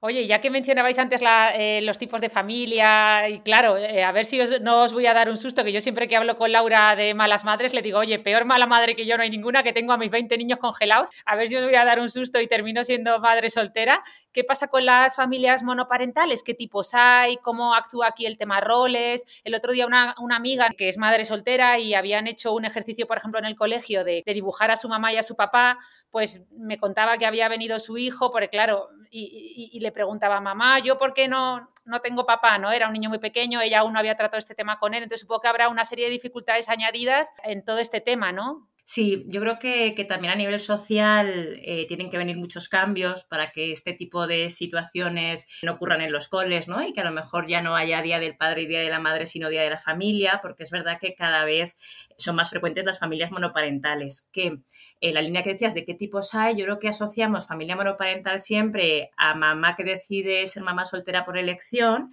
Oye, 0.00 0.26
ya 0.26 0.42
que 0.42 0.50
mencionabais 0.50 0.98
antes 0.98 1.22
eh, 1.54 1.80
los 1.82 1.96
tipos 1.96 2.20
de 2.20 2.28
familia, 2.28 3.28
y 3.30 3.40
claro, 3.40 3.78
eh, 3.78 4.04
a 4.04 4.12
ver 4.12 4.26
si 4.26 4.38
os, 4.40 4.60
no 4.60 4.82
os 4.82 4.92
voy 4.92 5.06
a 5.06 5.14
dar 5.14 5.30
un 5.30 5.38
susto, 5.38 5.64
que 5.64 5.72
yo 5.72 5.80
siempre 5.80 6.06
que 6.06 6.16
hablo 6.16 6.36
con 6.36 6.52
Laura 6.52 6.94
de 6.94 7.14
malas 7.14 7.44
madres 7.44 7.72
le 7.72 7.80
digo, 7.80 7.98
oye, 7.98 8.18
peor 8.18 8.44
mala 8.44 8.66
madre 8.66 8.94
que 8.94 9.06
yo 9.06 9.16
no 9.16 9.22
hay 9.22 9.30
ninguna, 9.30 9.62
que 9.62 9.72
tengo 9.72 9.94
a 9.94 9.96
mis 9.96 10.10
20 10.10 10.36
niños 10.36 10.58
congelados, 10.58 11.08
a 11.24 11.34
ver 11.34 11.48
si 11.48 11.56
os 11.56 11.64
voy 11.64 11.74
a 11.76 11.86
dar 11.86 11.98
un 11.98 12.10
susto 12.10 12.40
y 12.42 12.46
termino 12.46 12.84
siendo 12.84 13.20
madre 13.20 13.48
soltera. 13.48 14.02
¿Qué 14.32 14.44
pasa 14.44 14.68
con 14.68 14.84
las 14.84 15.16
familias 15.16 15.62
monoparentales? 15.62 16.42
¿Qué 16.42 16.52
tipos 16.52 16.90
hay? 16.92 17.38
¿Cómo 17.38 17.74
actúa 17.74 18.08
aquí 18.08 18.26
el 18.26 18.36
tema 18.36 18.60
roles? 18.60 19.24
El 19.44 19.54
otro 19.54 19.72
día 19.72 19.86
una, 19.86 20.14
una 20.20 20.36
amiga 20.36 20.68
que 20.76 20.90
es 20.90 20.98
madre 20.98 21.24
soltera 21.24 21.78
y 21.78 21.94
habían 21.94 22.26
hecho 22.26 22.52
un 22.52 22.66
ejercicio, 22.66 23.06
por 23.06 23.16
ejemplo, 23.16 23.40
en 23.40 23.46
el 23.46 23.56
colegio 23.56 24.04
de, 24.04 24.22
de 24.26 24.34
dibujar 24.34 24.70
a 24.70 24.76
su 24.76 24.90
mamá 24.90 25.10
y 25.10 25.16
a 25.16 25.22
su 25.22 25.36
papá, 25.36 25.78
pues 26.10 26.42
me 26.50 26.76
contaba 26.76 27.16
que 27.16 27.24
había 27.24 27.48
venido 27.48 27.78
su 27.80 27.96
hijo, 27.96 28.30
porque 28.30 28.48
claro, 28.48 28.90
y, 29.10 29.37
y, 29.38 29.80
le 29.80 29.92
preguntaba, 29.92 30.40
mamá, 30.40 30.78
¿yo 30.80 30.98
por 30.98 31.14
qué 31.14 31.28
no, 31.28 31.70
no 31.84 32.00
tengo 32.00 32.26
papá? 32.26 32.58
¿no? 32.58 32.70
Era 32.70 32.86
un 32.86 32.92
niño 32.92 33.08
muy 33.08 33.18
pequeño, 33.18 33.60
ella 33.60 33.80
aún 33.80 33.92
no 33.92 33.98
había 33.98 34.16
tratado 34.16 34.38
este 34.38 34.54
tema 34.54 34.78
con 34.78 34.94
él, 34.94 35.02
entonces 35.02 35.22
supongo 35.22 35.42
que 35.42 35.48
habrá 35.48 35.68
una 35.68 35.84
serie 35.84 36.06
de 36.06 36.10
dificultades 36.10 36.68
añadidas 36.68 37.32
en 37.44 37.64
todo 37.64 37.78
este 37.78 38.00
tema, 38.00 38.32
¿no? 38.32 38.68
Sí, 38.90 39.26
yo 39.26 39.42
creo 39.42 39.58
que, 39.58 39.94
que, 39.94 40.06
también 40.06 40.32
a 40.32 40.36
nivel 40.36 40.58
social 40.58 41.60
eh, 41.62 41.84
tienen 41.86 42.08
que 42.08 42.16
venir 42.16 42.38
muchos 42.38 42.70
cambios 42.70 43.24
para 43.24 43.52
que 43.52 43.70
este 43.70 43.92
tipo 43.92 44.26
de 44.26 44.48
situaciones 44.48 45.46
no 45.62 45.72
ocurran 45.72 46.00
en 46.00 46.10
los 46.10 46.28
coles, 46.28 46.68
¿no? 46.68 46.82
Y 46.82 46.94
que 46.94 47.02
a 47.02 47.04
lo 47.04 47.12
mejor 47.12 47.46
ya 47.46 47.60
no 47.60 47.76
haya 47.76 48.00
Día 48.00 48.18
del 48.18 48.38
Padre 48.38 48.62
y 48.62 48.66
Día 48.66 48.80
de 48.80 48.88
la 48.88 48.98
Madre, 48.98 49.26
sino 49.26 49.50
Día 49.50 49.60
de 49.62 49.68
la 49.68 49.76
Familia, 49.76 50.38
porque 50.40 50.62
es 50.62 50.70
verdad 50.70 50.96
que 50.98 51.14
cada 51.14 51.44
vez 51.44 51.76
son 52.16 52.36
más 52.36 52.48
frecuentes 52.48 52.86
las 52.86 52.98
familias 52.98 53.30
monoparentales. 53.30 54.30
Que 54.32 54.60
eh, 55.02 55.12
la 55.12 55.20
línea 55.20 55.42
que 55.42 55.52
decías 55.52 55.74
de 55.74 55.84
qué 55.84 55.92
tipos 55.92 56.34
hay, 56.34 56.56
yo 56.56 56.64
creo 56.64 56.78
que 56.78 56.88
asociamos 56.88 57.46
familia 57.46 57.76
monoparental 57.76 58.38
siempre 58.38 59.10
a 59.18 59.34
mamá 59.34 59.76
que 59.76 59.84
decide 59.84 60.46
ser 60.46 60.62
mamá 60.62 60.86
soltera 60.86 61.26
por 61.26 61.36
elección 61.36 62.10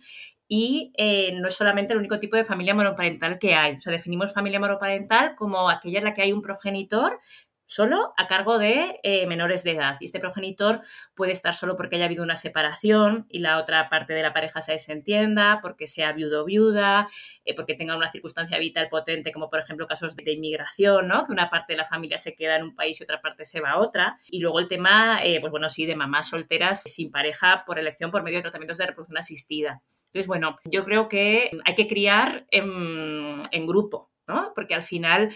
y 0.48 0.94
eh, 0.98 1.32
no 1.34 1.48
es 1.48 1.56
solamente 1.56 1.94
el 1.94 2.00
único 2.00 2.20
tipo 2.20 2.36
de 2.38 2.44
familia 2.44 2.76
monoparental 2.76 3.40
que 3.40 3.56
hay. 3.56 3.76
O 3.76 3.80
sea, 3.80 3.92
definimos 3.92 4.34
familia 4.34 4.60
monoparental 4.60 5.36
como 5.36 5.70
aquella 5.70 6.00
en 6.00 6.06
la 6.06 6.14
que 6.14 6.22
hay 6.22 6.34
un 6.34 6.42
progenitor 6.42 7.20
solo 7.66 8.14
a 8.18 8.28
cargo 8.28 8.58
de 8.58 9.00
eh, 9.04 9.26
menores 9.28 9.64
de 9.64 9.72
edad. 9.72 9.98
Y 10.00 10.06
este 10.06 10.20
progenitor 10.20 10.82
puede 11.16 11.32
estar 11.32 11.54
solo 11.54 11.76
porque 11.76 11.96
haya 11.96 12.06
habido 12.06 12.24
una 12.24 12.36
separación 12.36 13.26
y 13.30 13.40
la 13.40 13.58
otra 13.58 13.90
parte 13.90 14.14
de 14.14 14.22
la 14.22 14.34
pareja 14.34 14.62
se 14.62 14.74
desentienda, 14.74 15.60
porque 15.62 15.88
sea 15.88 16.12
viudo 16.14 16.44
o 16.44 16.46
viuda, 16.46 17.08
eh, 17.44 17.56
porque 17.56 17.76
tenga 17.76 17.96
una 17.96 18.10
circunstancia 18.10 18.58
vital 18.60 18.90
potente, 18.90 19.32
como 19.32 19.50
por 19.50 19.60
ejemplo 19.60 19.88
casos 19.88 20.16
de, 20.16 20.32
inmigración, 20.32 21.08
¿no? 21.08 21.24
que 21.26 21.32
una 21.32 21.50
parte 21.50 21.74
de 21.74 21.78
la 21.78 21.86
familia 21.86 22.18
se 22.18 22.36
queda 22.36 22.58
en 22.58 22.64
un 22.64 22.76
país 22.76 23.00
y 23.00 23.04
otra 23.04 23.22
parte 23.22 23.46
se 23.46 23.62
va 23.62 23.72
a 23.72 23.80
otra. 23.80 24.20
Y 24.30 24.40
luego 24.40 24.60
el 24.60 24.68
tema, 24.68 25.24
eh, 25.24 25.40
pues 25.40 25.52
bueno, 25.52 25.70
sí, 25.70 25.86
de 25.86 25.96
mamás 25.96 26.30
solteras 26.30 26.84
sin 26.84 27.12
pareja 27.12 27.64
por 27.66 27.80
elección 27.80 28.12
por 28.12 28.24
medio 28.24 28.40
de 28.40 28.44
tratamientos 28.44 28.78
de 28.78 28.88
reproducción 28.88 29.18
asistida. 29.18 29.82
Entonces, 30.08 30.28
bueno, 30.28 30.56
yo 30.66 30.84
creo 30.84 31.08
que 31.08 31.52
hay 31.66 31.76
que 31.76 31.88
criar 31.88 32.46
en, 32.52 33.42
en 33.52 33.68
grupo, 33.68 34.12
¿no? 34.28 34.52
Porque 34.56 34.76
al 34.76 34.84
final 34.84 35.30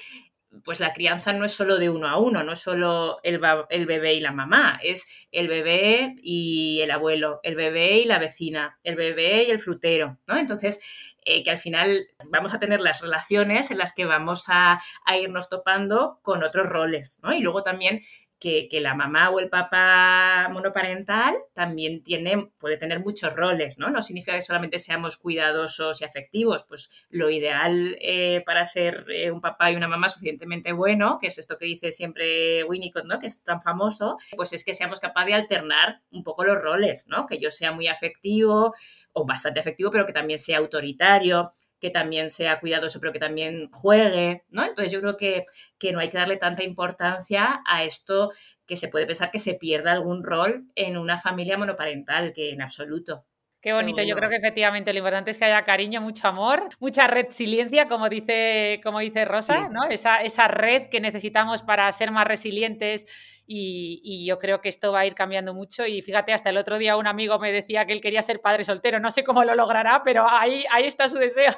pues 0.63 0.79
la 0.79 0.93
crianza 0.93 1.33
no 1.33 1.45
es 1.45 1.53
solo 1.53 1.77
de 1.77 1.89
uno 1.89 2.07
a 2.07 2.17
uno, 2.17 2.43
no 2.43 2.53
es 2.53 2.59
solo 2.59 3.19
el, 3.23 3.39
el, 3.69 3.85
bebé 3.85 4.15
y 4.15 4.19
la 4.19 4.31
mamá, 4.31 4.79
es 4.83 5.07
el 5.31 5.47
bebé 5.47 6.15
y 6.21 6.81
el 6.81 6.91
abuelo, 6.91 7.39
el 7.43 7.55
bebé 7.55 7.99
y 7.99 8.05
la 8.05 8.19
vecina, 8.19 8.79
el 8.83 8.95
bebé 8.95 9.43
y 9.43 9.51
el 9.51 9.59
frutero, 9.59 10.17
¿no? 10.27 10.37
Entonces, 10.37 10.81
eh, 11.23 11.43
que 11.43 11.51
al 11.51 11.57
final 11.57 12.07
vamos 12.25 12.53
a 12.53 12.59
tener 12.59 12.81
las 12.81 13.01
relaciones 13.01 13.71
en 13.71 13.77
las 13.77 13.93
que 13.93 14.05
vamos 14.05 14.45
a, 14.47 14.81
a 15.05 15.17
irnos 15.17 15.49
topando 15.49 16.19
con 16.23 16.43
otros 16.43 16.67
roles, 16.67 17.19
¿no? 17.21 17.33
Y 17.33 17.41
luego 17.41 17.63
también 17.63 18.01
que, 18.39 18.67
la 18.79 18.95
mamá 18.95 19.29
o 19.29 19.39
el 19.39 19.49
papá 19.49 20.47
monoparental 20.51 21.35
también 21.53 22.01
tiene, 22.03 22.49
puede 22.57 22.77
tener 22.77 23.01
muchos 23.01 23.35
roles, 23.35 23.77
¿no? 23.77 23.89
No 23.89 24.01
significa 24.01 24.35
que 24.35 24.41
solamente 24.41 24.79
seamos 24.79 25.17
cuidadosos 25.17 26.01
y 26.01 26.05
afectivos, 26.05 26.63
pues 26.67 26.89
lo 27.09 27.29
ideal 27.29 27.97
eh, 27.99 28.41
para 28.45 28.63
ser 28.63 29.05
eh, 29.09 29.31
un 29.31 29.41
papá 29.41 29.71
y 29.71 29.75
una 29.75 29.89
mamá 29.89 30.07
suficientemente 30.07 30.71
bueno, 30.71 31.19
que 31.19 31.27
es 31.27 31.37
esto 31.37 31.57
que 31.57 31.65
dice 31.65 31.91
siempre 31.91 32.63
Winnicott, 32.63 33.05
¿no? 33.05 33.19
Que 33.19 33.27
es 33.27 33.43
tan 33.43 33.61
famoso, 33.61 34.17
pues 34.35 34.53
es 34.53 34.63
que 34.63 34.73
seamos 34.73 34.99
capaces 34.99 35.19
de 35.27 35.33
alternar 35.33 36.01
un 36.11 36.23
poco 36.23 36.45
los 36.45 36.61
roles, 36.61 37.05
¿no? 37.07 37.25
Que 37.27 37.39
yo 37.39 37.51
sea 37.51 37.73
muy 37.73 37.87
afectivo 37.87 38.73
o 39.11 39.25
bastante 39.25 39.59
afectivo, 39.59 39.91
pero 39.91 40.05
que 40.05 40.13
también 40.13 40.39
sea 40.39 40.59
autoritario, 40.59 41.51
que 41.79 41.89
también 41.89 42.29
sea 42.29 42.59
cuidadoso, 42.59 42.99
pero 42.99 43.13
que 43.13 43.19
también 43.19 43.69
juegue, 43.71 44.43
¿no? 44.49 44.63
Entonces 44.65 44.91
yo 44.91 45.01
creo 45.01 45.17
que, 45.17 45.45
que 45.77 45.91
no 45.91 45.99
hay 45.99 46.09
que 46.09 46.17
darle 46.17 46.37
tanta 46.37 46.63
importancia 46.63 47.61
a 47.65 47.83
esto 47.83 48.31
que 48.65 48.75
se 48.75 48.89
puede 48.89 49.05
pensar 49.05 49.31
que 49.31 49.39
se 49.39 49.55
pierda 49.55 49.91
algún 49.93 50.23
rol 50.23 50.65
en 50.75 50.97
una 50.97 51.17
familia 51.17 51.57
monoparental, 51.57 52.33
que 52.33 52.51
en 52.51 52.61
absoluto. 52.61 53.25
Qué 53.61 53.73
bonito, 53.73 54.01
yo 54.01 54.15
creo 54.15 54.29
que 54.29 54.37
efectivamente 54.37 54.93
lo 54.93 54.99
importante 54.99 55.31
es 55.31 55.37
que 55.37 55.43
haya 55.43 55.65
cariño, 55.65 55.99
mucho 55.99 56.29
amor, 56.29 56.69
mucha 56.79 57.07
resiliencia, 57.07 57.89
como 57.89 58.07
dice, 58.07 58.79
como 58.81 58.99
dice 58.99 59.25
Rosa, 59.25 59.67
¿no? 59.67 59.85
Esa, 59.89 60.21
esa 60.21 60.47
red 60.47 60.87
que 60.87 61.01
necesitamos 61.01 61.61
para 61.61 61.91
ser 61.91 62.11
más 62.11 62.25
resilientes 62.25 63.05
y, 63.45 63.99
y, 64.01 64.25
yo 64.25 64.39
creo 64.39 64.61
que 64.61 64.69
esto 64.69 64.93
va 64.93 65.01
a 65.01 65.05
ir 65.05 65.13
cambiando 65.13 65.53
mucho 65.53 65.85
y 65.85 66.01
fíjate, 66.01 66.31
hasta 66.31 66.51
el 66.51 66.57
otro 66.57 66.77
día 66.77 66.95
un 66.95 67.07
amigo 67.07 67.37
me 67.37 67.51
decía 67.51 67.85
que 67.85 67.91
él 67.91 67.99
quería 67.99 68.21
ser 68.21 68.39
padre 68.39 68.63
soltero, 68.63 68.99
no 69.01 69.11
sé 69.11 69.25
cómo 69.25 69.43
lo 69.43 69.55
logrará, 69.55 70.03
pero 70.05 70.25
ahí, 70.29 70.63
ahí 70.71 70.85
está 70.85 71.09
su 71.09 71.17
deseo. 71.17 71.53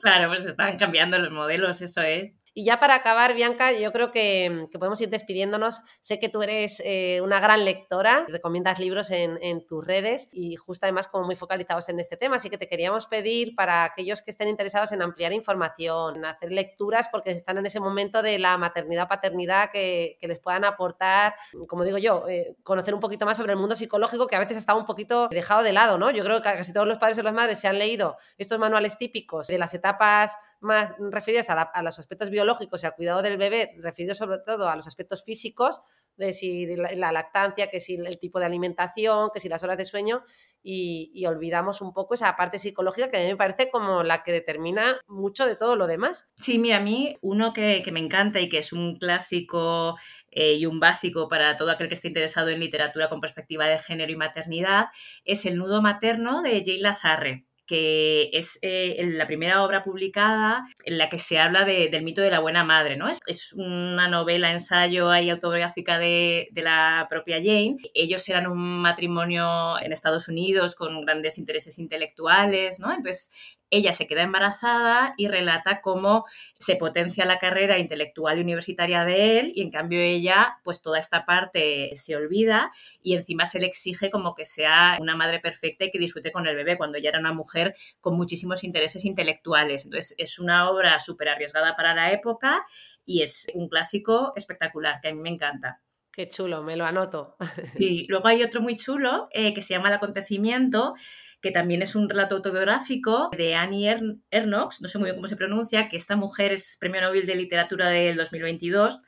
Claro, 0.00 0.28
pues 0.28 0.46
están 0.46 0.78
cambiando 0.78 1.18
los 1.18 1.30
modelos, 1.30 1.82
eso 1.82 2.00
es. 2.00 2.32
Y 2.52 2.64
ya 2.64 2.80
para 2.80 2.96
acabar, 2.96 3.34
Bianca, 3.34 3.72
yo 3.72 3.92
creo 3.92 4.10
que, 4.10 4.66
podemos 4.78 5.00
ir 5.00 5.08
despidiéndonos. 5.08 5.82
Sé 6.00 6.18
que 6.18 6.28
tú 6.28 6.42
eres 6.42 6.82
eh, 6.84 7.20
una 7.22 7.38
gran 7.40 7.64
lectora, 7.64 8.24
recomiendas 8.28 8.78
libros 8.78 9.10
en, 9.10 9.30
tus 9.66 9.86
redes 9.86 10.28
y 10.32 10.56
justo 10.56 10.86
además 10.86 11.06
como 11.06 11.26
muy 11.26 11.36
focalizados 11.36 11.88
en 11.88 12.00
este 12.00 12.16
tema, 12.16 12.36
así 12.36 12.50
que 12.50 12.58
te 12.58 12.68
queríamos 12.68 13.06
pedir 13.06 13.54
para 13.54 13.84
aquellos 13.84 14.22
que 14.22 14.30
estén 14.30 14.48
interesados 14.48 14.92
en 14.92 15.02
ampliar 15.02 15.32
información, 15.32 16.16
en 16.16 16.24
hacer 16.24 16.50
lecturas, 16.50 17.08
porque 17.10 17.30
están 17.30 17.58
en 17.58 17.66
ese 17.66 17.78
momento 17.78 18.22
de 18.22 18.38
la 18.38 18.56
maternidad 18.58 19.08
paternidad 19.08 19.70
que, 19.70 20.18
les 20.20 20.38
puedan 20.38 20.64
aportar, 20.64 21.34
como 21.66 21.84
digo 21.84 21.98
yo, 21.98 22.24
eh, 22.28 22.56
conocer 22.62 22.94
un 22.94 23.00
poquito 23.00 23.26
más 23.26 23.36
sobre 23.36 23.52
el 23.52 23.58
mundo 23.58 23.74
psicológico 23.74 24.28
que 24.28 24.36
a 24.36 24.38
veces 24.38 24.56
está 24.56 24.74
un 24.74 24.84
poquito 24.84 25.28
dejado 25.28 25.62
de 25.62 25.72
lado, 25.72 25.98
¿no? 25.98 26.10
Yo 26.10 26.22
creo 26.24 26.36
que 26.36 26.42
casi 26.42 26.72
todos 26.72 26.86
los 26.86 26.98
padres 26.98 27.18
y 27.18 27.22
las 27.22 27.34
madres 27.34 27.58
se 27.58 27.66
han 27.66 27.78
leído 27.78 28.16
estos 28.38 28.58
manuales 28.58 28.96
típicos 28.96 29.48
de 29.48 29.58
las 29.58 29.74
etapas 29.74 30.36
más 30.60 30.94
referidas 30.98 31.50
a, 31.50 31.82
los 31.82 31.98
aspectos 31.98 32.30
biológicos 32.30 32.39
y 32.44 32.86
al 32.86 32.94
cuidado 32.94 33.22
del 33.22 33.36
bebé, 33.36 33.70
referidos 33.78 34.18
sobre 34.18 34.38
todo 34.38 34.68
a 34.68 34.76
los 34.76 34.86
aspectos 34.86 35.24
físicos, 35.24 35.80
de 36.16 36.32
si 36.32 36.76
la, 36.76 37.12
lactancia, 37.12 37.70
que 37.70 37.80
si 37.80 37.94
el 37.94 38.18
tipo 38.18 38.38
de 38.38 38.46
alimentación, 38.46 39.30
que 39.32 39.40
si 39.40 39.48
las 39.48 39.62
horas 39.62 39.78
de 39.78 39.84
sueño, 39.84 40.22
y, 40.62 41.24
olvidamos 41.26 41.80
un 41.80 41.92
poco 41.92 42.14
esa 42.14 42.36
parte 42.36 42.58
psicológica 42.58 43.08
que 43.08 43.16
a 43.16 43.20
mí 43.20 43.26
me 43.28 43.36
parece 43.36 43.70
como 43.70 44.02
la 44.02 44.22
que 44.22 44.32
determina 44.32 45.00
mucho 45.06 45.46
de 45.46 45.56
todo 45.56 45.76
lo 45.76 45.86
demás. 45.86 46.28
Sí, 46.36 46.58
mira, 46.58 46.78
a 46.78 46.80
mí 46.80 47.16
uno 47.22 47.52
que, 47.52 47.82
me 47.92 48.00
encanta 48.00 48.40
y 48.40 48.48
que 48.48 48.58
es 48.58 48.72
un 48.72 48.96
clásico 48.96 49.96
eh, 50.30 50.54
y 50.54 50.66
un 50.66 50.80
básico 50.80 51.28
para 51.28 51.56
todo 51.56 51.70
aquel 51.70 51.88
que 51.88 51.94
esté 51.94 52.08
interesado 52.08 52.48
en 52.50 52.60
literatura 52.60 53.08
con 53.08 53.20
perspectiva 53.20 53.66
de 53.66 53.78
género 53.78 54.12
y 54.12 54.16
maternidad 54.16 54.86
es 55.24 55.46
El 55.46 55.56
nudo 55.56 55.80
materno 55.80 56.42
de 56.42 56.62
Jay 56.64 56.78
Lazarre 56.78 57.46
que 57.70 58.30
es 58.32 58.58
eh, 58.62 58.96
la 59.12 59.28
primera 59.28 59.62
obra 59.62 59.84
publicada 59.84 60.64
en 60.84 60.98
la 60.98 61.08
que 61.08 61.20
se 61.20 61.38
habla 61.38 61.64
del 61.64 62.02
mito 62.02 62.20
de 62.20 62.28
la 62.28 62.40
buena 62.40 62.64
madre, 62.64 62.96
¿no? 62.96 63.06
Es, 63.28 63.52
una 63.52 64.08
novela, 64.08 64.50
ensayo 64.50 65.08
ahí 65.08 65.30
autobiográfica 65.30 65.96
de, 66.00 66.48
de, 66.50 66.62
la 66.62 67.06
propia 67.08 67.36
Jane. 67.36 67.76
Ellos 67.94 68.28
eran 68.28 68.48
un 68.48 68.58
matrimonio 68.82 69.78
en 69.80 69.92
Estados 69.92 70.26
Unidos 70.26 70.74
con 70.74 71.00
grandes 71.02 71.38
intereses 71.38 71.78
intelectuales, 71.78 72.80
¿no? 72.80 72.92
Entonces 72.92 73.59
ella 73.70 73.92
se 73.92 74.06
queda 74.06 74.22
embarazada 74.22 75.14
y 75.16 75.28
relata 75.28 75.80
cómo 75.80 76.24
se 76.54 76.76
potencia 76.76 77.24
la 77.24 77.38
carrera 77.38 77.78
intelectual 77.78 78.38
y 78.38 78.42
universitaria 78.42 79.04
de 79.04 79.38
él 79.38 79.52
y 79.54 79.62
en 79.62 79.70
cambio 79.70 80.00
ella, 80.00 80.58
pues 80.64 80.82
toda 80.82 80.98
esta 80.98 81.24
parte 81.24 81.90
se 81.94 82.16
olvida 82.16 82.72
y 83.02 83.14
encima 83.14 83.46
se 83.46 83.60
le 83.60 83.66
exige 83.66 84.10
como 84.10 84.34
que 84.34 84.44
sea 84.44 84.98
una 85.00 85.16
madre 85.16 85.40
perfecta 85.40 85.84
y 85.84 85.90
que 85.90 85.98
disfrute 85.98 86.32
con 86.32 86.46
el 86.46 86.56
bebé 86.56 86.76
cuando 86.76 86.98
ella 86.98 87.10
era 87.10 87.20
una 87.20 87.32
mujer 87.32 87.74
con 88.00 88.16
muchísimos 88.16 88.64
intereses 88.64 89.04
intelectuales. 89.04 89.84
Entonces 89.84 90.14
es 90.18 90.38
una 90.38 90.70
obra 90.70 90.98
súper 90.98 91.28
arriesgada 91.28 91.76
para 91.76 91.94
la 91.94 92.12
época 92.12 92.64
y 93.04 93.22
es 93.22 93.50
un 93.54 93.68
clásico 93.68 94.32
espectacular 94.36 95.00
que 95.00 95.08
a 95.08 95.14
mí 95.14 95.20
me 95.20 95.30
encanta. 95.30 95.80
Qué 96.12 96.26
chulo, 96.26 96.62
me 96.62 96.76
lo 96.76 96.84
anoto. 96.84 97.36
Y 97.78 98.06
luego 98.08 98.26
hay 98.26 98.42
otro 98.42 98.60
muy 98.60 98.74
chulo 98.74 99.28
eh, 99.32 99.54
que 99.54 99.62
se 99.62 99.74
llama 99.74 99.88
El 99.88 99.94
acontecimiento, 99.94 100.94
que 101.40 101.50
también 101.52 101.82
es 101.82 101.94
un 101.94 102.08
relato 102.08 102.36
autobiográfico 102.36 103.30
de 103.36 103.54
Annie 103.54 103.94
Ernox, 104.30 104.82
no 104.82 104.88
sé 104.88 104.98
muy 104.98 105.06
bien 105.06 105.16
cómo 105.16 105.28
se 105.28 105.36
pronuncia, 105.36 105.88
que 105.88 105.96
esta 105.96 106.16
mujer 106.16 106.52
es 106.52 106.76
Premio 106.80 107.00
Nobel 107.00 107.26
de 107.26 107.36
Literatura 107.36 107.88
del 107.88 108.16
2022 108.16 109.00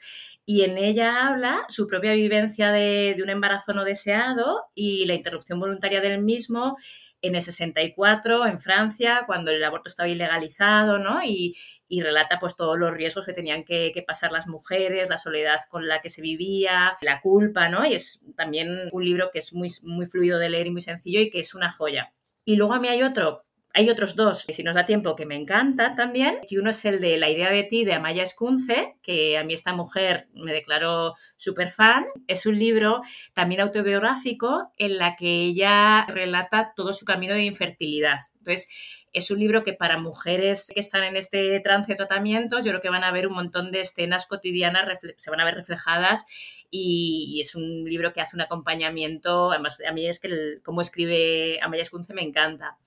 y 0.45 0.63
en 0.63 0.77
ella 0.77 1.29
habla 1.29 1.65
su 1.69 1.87
propia 1.87 2.13
vivencia 2.13 2.73
de, 2.73 3.17
un 3.23 3.31
embarazo 3.31 3.73
no 3.75 3.85
deseado 3.85 4.65
y 4.75 5.05
la 5.05 5.15
interrupción 5.15 5.61
voluntaria 5.61 6.01
del 6.01 6.21
mismo 6.21 6.77
en 7.23 7.37
el 7.37 7.43
64 7.43 8.47
en 8.47 8.59
Francia, 8.59 9.23
cuando 9.27 9.51
el 9.51 9.63
aborto 9.65 9.89
estaba 9.89 10.09
ilegalizado, 10.09 10.99
¿no? 10.99 11.23
Y, 11.25 11.57
relata 12.03 12.39
pues 12.41 12.57
todos 12.57 12.79
los 12.79 12.93
riesgos 12.93 13.27
que 13.27 13.33
tenían 13.33 13.63
que, 13.65 13.93
pasar 14.07 14.33
las 14.33 14.49
mujeres, 14.49 15.09
la 15.09 15.19
soledad 15.19 15.61
con 15.69 15.87
la 15.87 16.01
que 16.01 16.09
se 16.09 16.21
vivía, 16.21 16.97
la 17.01 17.21
culpa, 17.21 17.69
¿no? 17.69 17.87
Y 17.87 17.95
es 17.95 18.25
también 18.37 18.89
un 18.93 19.05
libro 19.05 19.31
que 19.33 19.39
es 19.39 19.55
muy, 19.55 19.69
muy 19.85 20.07
fluido 20.07 20.39
de 20.39 20.51
leer 20.51 20.67
y 20.67 20.71
muy 20.71 20.81
sencillo 20.81 21.21
y 21.21 21.31
que 21.31 21.41
es 21.41 21.55
una 21.55 21.71
joya. 21.71 22.13
Y 22.45 22.57
luego 22.57 22.75
a 22.75 22.81
mí 22.81 22.89
hay 22.89 23.03
otro 23.03 23.45
hay 23.75 23.89
otros 23.89 24.17
dos, 24.17 24.45
si 24.49 24.63
nos 24.63 24.75
da 24.75 24.85
tiempo, 24.85 25.17
que 25.17 25.25
me 25.25 25.35
encantan 25.35 25.97
también, 25.97 26.41
y 26.49 26.59
uno 26.59 26.71
es 26.71 26.85
el 26.85 27.01
de 27.01 27.17
La 27.17 27.31
idea 27.31 27.51
de 27.51 27.65
ti 27.65 27.85
de 27.85 27.95
Amaya 27.95 28.23
Escunce, 28.23 28.97
que 29.03 29.39
a 29.39 29.45
mí 29.45 29.55
esta 29.55 29.73
mujer 29.73 30.29
me 30.35 30.53
declaró 30.53 31.15
súper 31.37 31.71
fan. 31.71 32.05
Es 32.27 32.45
un 32.45 32.59
libro 32.59 33.01
también 33.33 33.63
autobiográfico 33.63 34.71
en 34.77 34.99
la 34.99 35.17
que 35.17 35.45
ella 35.45 36.05
relata 36.07 36.73
todo 36.77 36.93
su 36.93 37.07
camino 37.07 37.35
de 37.35 37.45
infertilidad. 37.45 38.19
Entonces, 38.39 39.07
es 39.13 39.31
un 39.31 39.39
libro 39.39 39.63
que 39.63 39.73
para 39.73 39.99
mujeres 39.99 40.71
que 40.75 40.81
están 40.81 41.05
en 41.05 41.17
este 41.17 41.59
trance 41.61 41.93
de 41.93 41.97
tratamiento, 41.97 42.59
yo 42.59 42.73
creo 42.73 42.81
que 42.81 42.91
van 42.91 43.05
a 43.05 43.13
ver 43.13 43.27
un 43.27 43.35
montón 43.35 43.71
de 43.71 43.81
escenas 43.81 44.27
cotidianas, 44.27 45.01
se 45.17 45.31
van 45.31 45.41
a 45.41 45.45
ver 45.45 45.55
reflejadas 45.55 46.25
y, 46.71 47.39
es 47.41 47.55
un 47.55 47.85
libro 47.85 48.13
que 48.13 48.21
hace 48.21 48.37
un 48.37 48.43
acompañamiento, 48.43 49.51
además 49.51 49.83
a 49.87 49.93
mí 49.93 50.07
es 50.07 50.21
que 50.21 50.29
el, 50.29 50.61
cómo 50.65 50.81
escribe 50.81 51.59
Amaya 51.63 51.83
Escunce 51.83 52.15
me 52.15 52.23
encanta. 52.23 52.79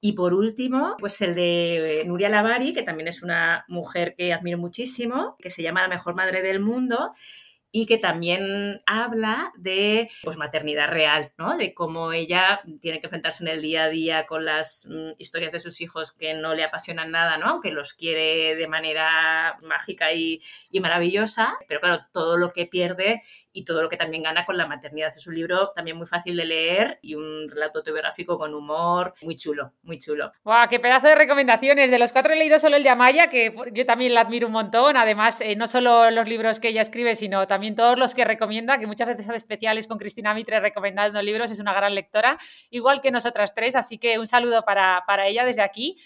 Y 0.00 0.12
por 0.12 0.34
último, 0.34 0.96
pues 0.98 1.20
el 1.22 1.34
de 1.34 2.04
Nuria 2.06 2.28
Lavari, 2.28 2.72
que 2.72 2.82
también 2.82 3.08
es 3.08 3.22
una 3.22 3.64
mujer 3.68 4.14
que 4.16 4.32
admiro 4.32 4.58
muchísimo, 4.58 5.36
que 5.38 5.50
se 5.50 5.62
llama 5.62 5.82
La 5.82 5.88
mejor 5.88 6.14
madre 6.14 6.42
del 6.42 6.60
mundo 6.60 7.12
y 7.72 7.86
que 7.86 7.98
también 7.98 8.82
habla 8.86 9.52
de 9.56 10.08
pues, 10.22 10.36
maternidad 10.38 10.88
real, 10.88 11.32
¿no? 11.36 11.56
De 11.56 11.74
cómo 11.74 12.12
ella 12.12 12.60
tiene 12.80 13.00
que 13.00 13.06
enfrentarse 13.06 13.44
en 13.44 13.48
el 13.48 13.60
día 13.60 13.84
a 13.84 13.88
día 13.88 14.26
con 14.26 14.44
las 14.44 14.86
mm, 14.88 15.12
historias 15.18 15.52
de 15.52 15.60
sus 15.60 15.80
hijos 15.80 16.12
que 16.12 16.34
no 16.34 16.54
le 16.54 16.64
apasionan 16.64 17.10
nada, 17.10 17.38
¿no? 17.38 17.46
Aunque 17.46 17.70
los 17.70 17.94
quiere 17.94 18.56
de 18.56 18.68
manera 18.68 19.56
mágica 19.62 20.12
y, 20.12 20.40
y 20.70 20.80
maravillosa, 20.80 21.56
pero 21.68 21.80
claro, 21.80 22.06
todo 22.12 22.36
lo 22.36 22.52
que 22.52 22.66
pierde 22.66 23.22
y 23.52 23.64
todo 23.64 23.82
lo 23.82 23.88
que 23.88 23.96
también 23.96 24.22
gana 24.22 24.44
con 24.44 24.56
la 24.56 24.66
maternidad. 24.66 25.08
Es 25.08 25.26
un 25.26 25.34
libro 25.34 25.72
también 25.74 25.96
muy 25.96 26.06
fácil 26.06 26.36
de 26.36 26.44
leer 26.44 26.98
y 27.02 27.14
un 27.14 27.48
relato 27.48 27.78
autobiográfico 27.78 28.38
con 28.38 28.54
humor 28.54 29.14
muy 29.22 29.36
chulo, 29.36 29.72
muy 29.82 29.98
chulo. 29.98 30.32
¡Guau! 30.44 30.68
¡Qué 30.68 30.78
pedazo 30.78 31.08
de 31.08 31.14
recomendaciones! 31.14 31.90
De 31.90 31.98
los 31.98 32.12
cuatro 32.12 32.32
he 32.32 32.36
leído 32.36 32.58
solo 32.58 32.76
el 32.76 32.82
de 32.82 32.90
Amaya, 32.90 33.28
que 33.28 33.54
yo 33.72 33.86
también 33.86 34.14
la 34.14 34.22
admiro 34.22 34.46
un 34.46 34.52
montón. 34.52 34.96
Además, 34.96 35.40
eh, 35.40 35.56
no 35.56 35.66
solo 35.66 36.10
los 36.10 36.28
libros 36.28 36.60
que 36.60 36.68
ella 36.68 36.82
escribe, 36.82 37.16
sino 37.16 37.46
también 37.46 37.65
todos 37.74 37.98
los 37.98 38.14
que 38.14 38.24
recomienda, 38.24 38.78
que 38.78 38.86
muchas 38.86 39.08
veces 39.08 39.28
hace 39.28 39.36
especiales 39.36 39.86
con 39.86 39.98
Cristina 39.98 40.34
Mitre 40.34 40.60
recomendando 40.60 41.20
libros, 41.22 41.50
es 41.50 41.58
una 41.58 41.72
gran 41.72 41.94
lectora, 41.94 42.38
igual 42.70 43.00
que 43.00 43.10
nosotras 43.10 43.54
tres, 43.54 43.76
así 43.76 43.98
que 43.98 44.18
un 44.18 44.26
saludo 44.26 44.62
para, 44.62 45.02
para 45.06 45.26
ella 45.26 45.44
desde 45.44 45.62
aquí. 45.62 45.96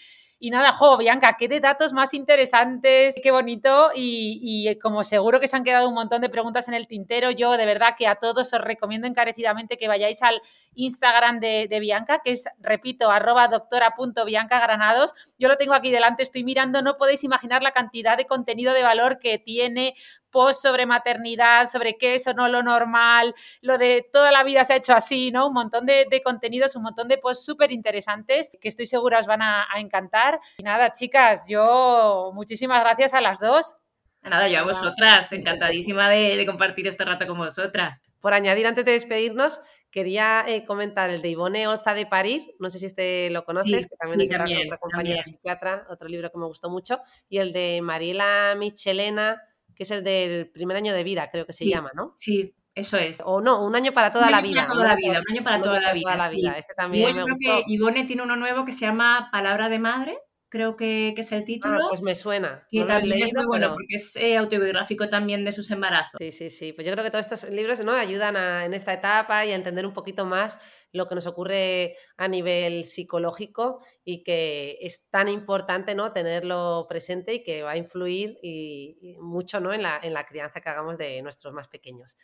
Y 0.43 0.49
nada, 0.49 0.71
jo, 0.71 0.97
Bianca, 0.97 1.35
qué 1.37 1.47
de 1.47 1.59
datos 1.59 1.93
más 1.93 2.15
interesantes, 2.15 3.13
qué 3.21 3.29
bonito. 3.29 3.91
Y, 3.93 4.75
como 4.81 5.03
seguro 5.03 5.39
que 5.39 5.47
se 5.47 5.55
han 5.55 5.63
quedado 5.63 5.87
un 5.87 5.93
montón 5.93 6.19
de 6.19 6.29
preguntas 6.29 6.67
en 6.67 6.73
el 6.73 6.87
tintero, 6.87 7.29
yo 7.29 7.57
de 7.57 7.67
verdad 7.67 7.93
que 7.95 8.07
a 8.07 8.15
todos 8.15 8.51
os 8.51 8.59
recomiendo 8.59 9.05
encarecidamente 9.05 9.77
que 9.77 9.87
vayáis 9.87 10.23
al 10.23 10.41
Instagram 10.73 11.39
de, 11.39 11.77
Bianca, 11.79 12.21
que 12.25 12.31
es, 12.31 12.45
repito, 12.57 13.11
arroba 13.11 13.49
doctora.biancagranados. 13.49 15.13
Yo 15.37 15.47
lo 15.47 15.57
tengo 15.57 15.75
aquí 15.75 15.91
delante, 15.91 16.23
estoy 16.23 16.43
mirando, 16.43 16.81
no 16.81 16.97
podéis 16.97 17.23
imaginar 17.23 17.61
la 17.61 17.71
cantidad 17.71 18.17
de 18.17 18.25
contenido 18.25 18.73
de 18.73 18.81
valor 18.81 19.19
que 19.19 19.37
tiene 19.37 19.93
post 20.31 20.61
sobre 20.61 20.85
maternidad, 20.85 21.69
sobre 21.69 21.97
qué 21.97 22.15
es 22.15 22.25
o 22.27 22.33
no 22.33 22.47
lo 22.47 22.63
normal, 22.63 23.35
lo 23.61 23.77
de 23.77 24.07
toda 24.11 24.31
la 24.31 24.43
vida 24.43 24.63
se 24.63 24.73
ha 24.73 24.77
hecho 24.77 24.93
así, 24.93 25.31
¿no? 25.31 25.47
Un 25.47 25.53
montón 25.53 25.85
de, 25.85 26.21
contenidos, 26.23 26.75
un 26.75 26.83
montón 26.83 27.07
de 27.07 27.17
posts 27.17 27.45
súper 27.45 27.71
interesantes 27.71 28.49
que 28.59 28.67
estoy 28.67 28.85
segura 28.85 29.19
os 29.19 29.27
van 29.27 29.41
a, 29.41 29.67
encantar. 29.77 30.39
Y 30.57 30.63
nada, 30.63 30.91
chicas, 30.91 31.45
yo 31.47 32.31
muchísimas 32.33 32.81
gracias 32.81 33.13
a 33.13 33.21
las 33.21 33.39
dos. 33.39 33.75
Nada, 34.23 34.47
yo 34.47 34.59
a 34.59 34.63
vosotras, 34.63 35.31
encantadísima 35.31 36.09
de, 36.09 36.45
compartir 36.45 36.87
este 36.87 37.03
rato 37.03 37.25
con 37.25 37.37
vosotras. 37.37 37.99
Por 38.19 38.35
añadir, 38.35 38.67
antes 38.67 38.85
de 38.85 38.91
despedirnos, 38.91 39.59
quería 39.89 40.45
eh, 40.47 40.63
comentar 40.63 41.09
el 41.09 41.23
de 41.23 41.29
Ivone 41.29 41.67
Olza 41.67 41.95
de 41.95 42.05
París, 42.05 42.47
no 42.59 42.69
sé 42.69 42.77
si 42.77 42.85
este 42.85 43.31
lo 43.31 43.43
conoces, 43.43 43.87
que 43.87 43.95
también 43.95 44.21
es 44.21 44.29
otra 44.29 44.77
compañera 44.77 45.23
psiquiatra, 45.23 45.87
otro 45.89 46.07
libro 46.07 46.31
que 46.31 46.37
me 46.37 46.45
gustó 46.45 46.69
mucho, 46.69 46.99
y 47.29 47.39
el 47.39 47.51
de 47.51 47.79
Mariela 47.81 48.53
Michelena, 48.55 49.41
que 49.75 49.83
es 49.83 49.91
el 49.91 50.03
del 50.03 50.49
primer 50.49 50.77
año 50.77 50.93
de 50.93 51.03
vida, 51.03 51.29
creo 51.29 51.45
que 51.45 51.53
se 51.53 51.67
llama, 51.67 51.91
¿no? 51.93 52.13
Sí, 52.15 52.55
eso 52.73 52.97
es. 52.97 53.21
O 53.25 53.41
no, 53.41 53.65
un 53.65 53.75
año 53.75 53.91
para 53.91 54.11
toda 54.11 54.29
la 54.29 54.41
vida. 54.41 54.61
Para 54.61 54.73
toda 54.73 54.87
la 54.87 54.95
vida, 54.95 55.21
un 55.27 55.35
año 55.35 55.43
para 55.43 55.61
toda 55.61 55.81
la 55.81 55.93
vida. 56.29 56.53
Este 56.57 56.73
también 56.73 57.15
me 57.15 57.23
creo 57.23 57.35
que 57.39 57.63
Ivone 57.67 58.05
tiene 58.05 58.23
uno 58.23 58.35
nuevo 58.35 58.65
que 58.65 58.71
se 58.71 58.81
llama 58.81 59.29
Palabra 59.31 59.69
de 59.69 59.79
Madre 59.79 60.17
creo 60.51 60.75
que, 60.75 61.13
es 61.17 61.31
el 61.31 61.41
ah, 61.41 61.45
título. 61.45 61.79
pues 61.89 62.01
me 62.01 62.13
suena. 62.13 62.67
Que 62.69 62.83
también 62.83 63.23
es 63.23 63.33
muy 63.33 63.45
bueno 63.45 63.69
porque 63.69 63.95
es 63.95 64.15
eh, 64.17 64.37
autobiográfico 64.37 65.07
también 65.07 65.43
de 65.45 65.51
sus 65.51 65.71
embarazos. 65.71 66.19
Sí, 66.19 66.31
sí, 66.31 66.49
sí. 66.49 66.73
Pues 66.73 66.85
yo 66.85 66.93
creo 66.93 67.03
que 67.03 67.09
todos 67.09 67.25
estos 67.25 67.49
libros 67.49 67.79
¿no? 67.83 67.93
ayudan 67.93 68.35
en 68.35 68.73
esta 68.73 68.93
etapa 68.93 69.45
y 69.45 69.51
a 69.51 69.55
entender 69.55 69.85
un 69.85 69.93
poquito 69.93 70.25
más 70.25 70.59
lo 70.91 71.07
que 71.07 71.15
nos 71.15 71.25
ocurre 71.25 71.95
a 72.17 72.27
nivel 72.27 72.83
psicológico 72.83 73.79
y 74.03 74.23
que 74.23 74.77
es 74.81 75.09
tan 75.09 75.29
importante 75.29 75.95
¿no? 75.95 76.11
tenerlo 76.11 76.85
presente 76.87 77.33
y 77.33 77.43
que 77.43 77.63
va 77.63 77.71
a 77.71 77.77
influir 77.77 78.37
y, 78.43 79.15
mucho 79.21 79.61
¿no? 79.61 79.73
en, 79.73 79.81
la, 79.83 79.99
en 80.03 80.13
la 80.13 80.25
crianza 80.25 80.59
que 80.59 80.69
hagamos 80.69 80.97
de 80.97 81.21
nuestros 81.21 81.53
más 81.53 81.69
pequeños. 81.69 82.17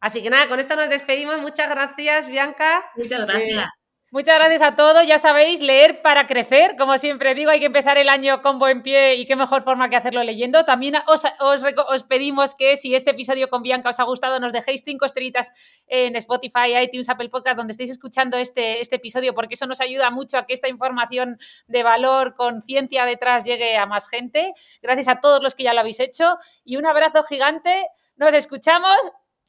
Así 0.00 0.22
que 0.22 0.30
nada, 0.30 0.48
con 0.48 0.60
esto 0.60 0.76
nos 0.76 0.88
despedimos. 0.88 1.38
Muchas 1.38 1.68
gracias, 1.68 2.28
Bianca. 2.28 2.80
Muchas 2.96 3.20
gracias. 3.20 3.81
Muchas 4.12 4.34
gracias 4.34 4.60
a 4.60 4.76
todos. 4.76 5.06
Ya 5.06 5.18
sabéis, 5.18 5.62
leer 5.62 6.02
para 6.02 6.26
crecer. 6.26 6.76
Como 6.76 6.98
siempre 6.98 7.34
digo, 7.34 7.50
hay 7.50 7.60
que 7.60 7.64
empezar 7.64 7.96
el 7.96 8.10
año 8.10 8.42
con 8.42 8.58
buen 8.58 8.82
pie 8.82 9.14
y 9.14 9.24
qué 9.24 9.36
mejor 9.36 9.64
forma 9.64 9.88
que 9.88 9.96
hacerlo 9.96 10.22
leyendo. 10.22 10.66
También 10.66 10.96
os, 11.06 11.24
os, 11.40 12.02
pedimos 12.02 12.54
que 12.54 12.76
si 12.76 12.94
este 12.94 13.12
episodio 13.12 13.48
con 13.48 13.62
Bianca 13.62 13.88
os 13.88 13.98
ha 14.00 14.02
gustado, 14.02 14.38
nos 14.38 14.52
dejéis 14.52 14.82
cinco 14.84 15.06
estrellitas 15.06 15.50
en 15.86 16.14
Spotify, 16.16 16.76
iTunes, 16.82 17.08
Apple 17.08 17.30
Podcast, 17.30 17.56
donde 17.56 17.70
estéis 17.70 17.88
escuchando 17.88 18.36
este, 18.36 18.82
este 18.82 18.96
episodio, 18.96 19.32
porque 19.32 19.54
eso 19.54 19.64
nos 19.64 19.80
ayuda 19.80 20.10
mucho 20.10 20.36
a 20.36 20.44
que 20.44 20.52
esta 20.52 20.68
información 20.68 21.38
de 21.66 21.82
valor 21.82 22.34
con 22.34 22.60
ciencia 22.60 23.06
detrás 23.06 23.46
llegue 23.46 23.78
a 23.78 23.86
más 23.86 24.10
gente. 24.10 24.52
Gracias 24.82 25.08
a 25.08 25.20
todos 25.20 25.42
los 25.42 25.54
que 25.54 25.62
ya 25.62 25.72
lo 25.72 25.80
habéis 25.80 26.00
hecho 26.00 26.36
y 26.66 26.76
un 26.76 26.84
abrazo 26.84 27.22
gigante. 27.22 27.86
Nos 28.16 28.34
escuchamos 28.34 28.94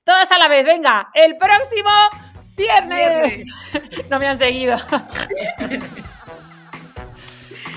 todos 0.05 0.31
a 0.31 0.37
la 0.37 0.47
vez. 0.47 0.63
Venga, 0.63 1.11
el 1.15 1.35
próximo 1.35 1.89
¡Viernes! 2.55 3.45
no 4.09 4.19
me 4.19 4.27
han 4.27 4.37
seguido. 4.37 4.77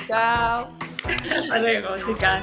Chao. 0.06 0.70
Hasta 1.04 1.58
luego, 1.58 1.96
chicas. 2.04 2.42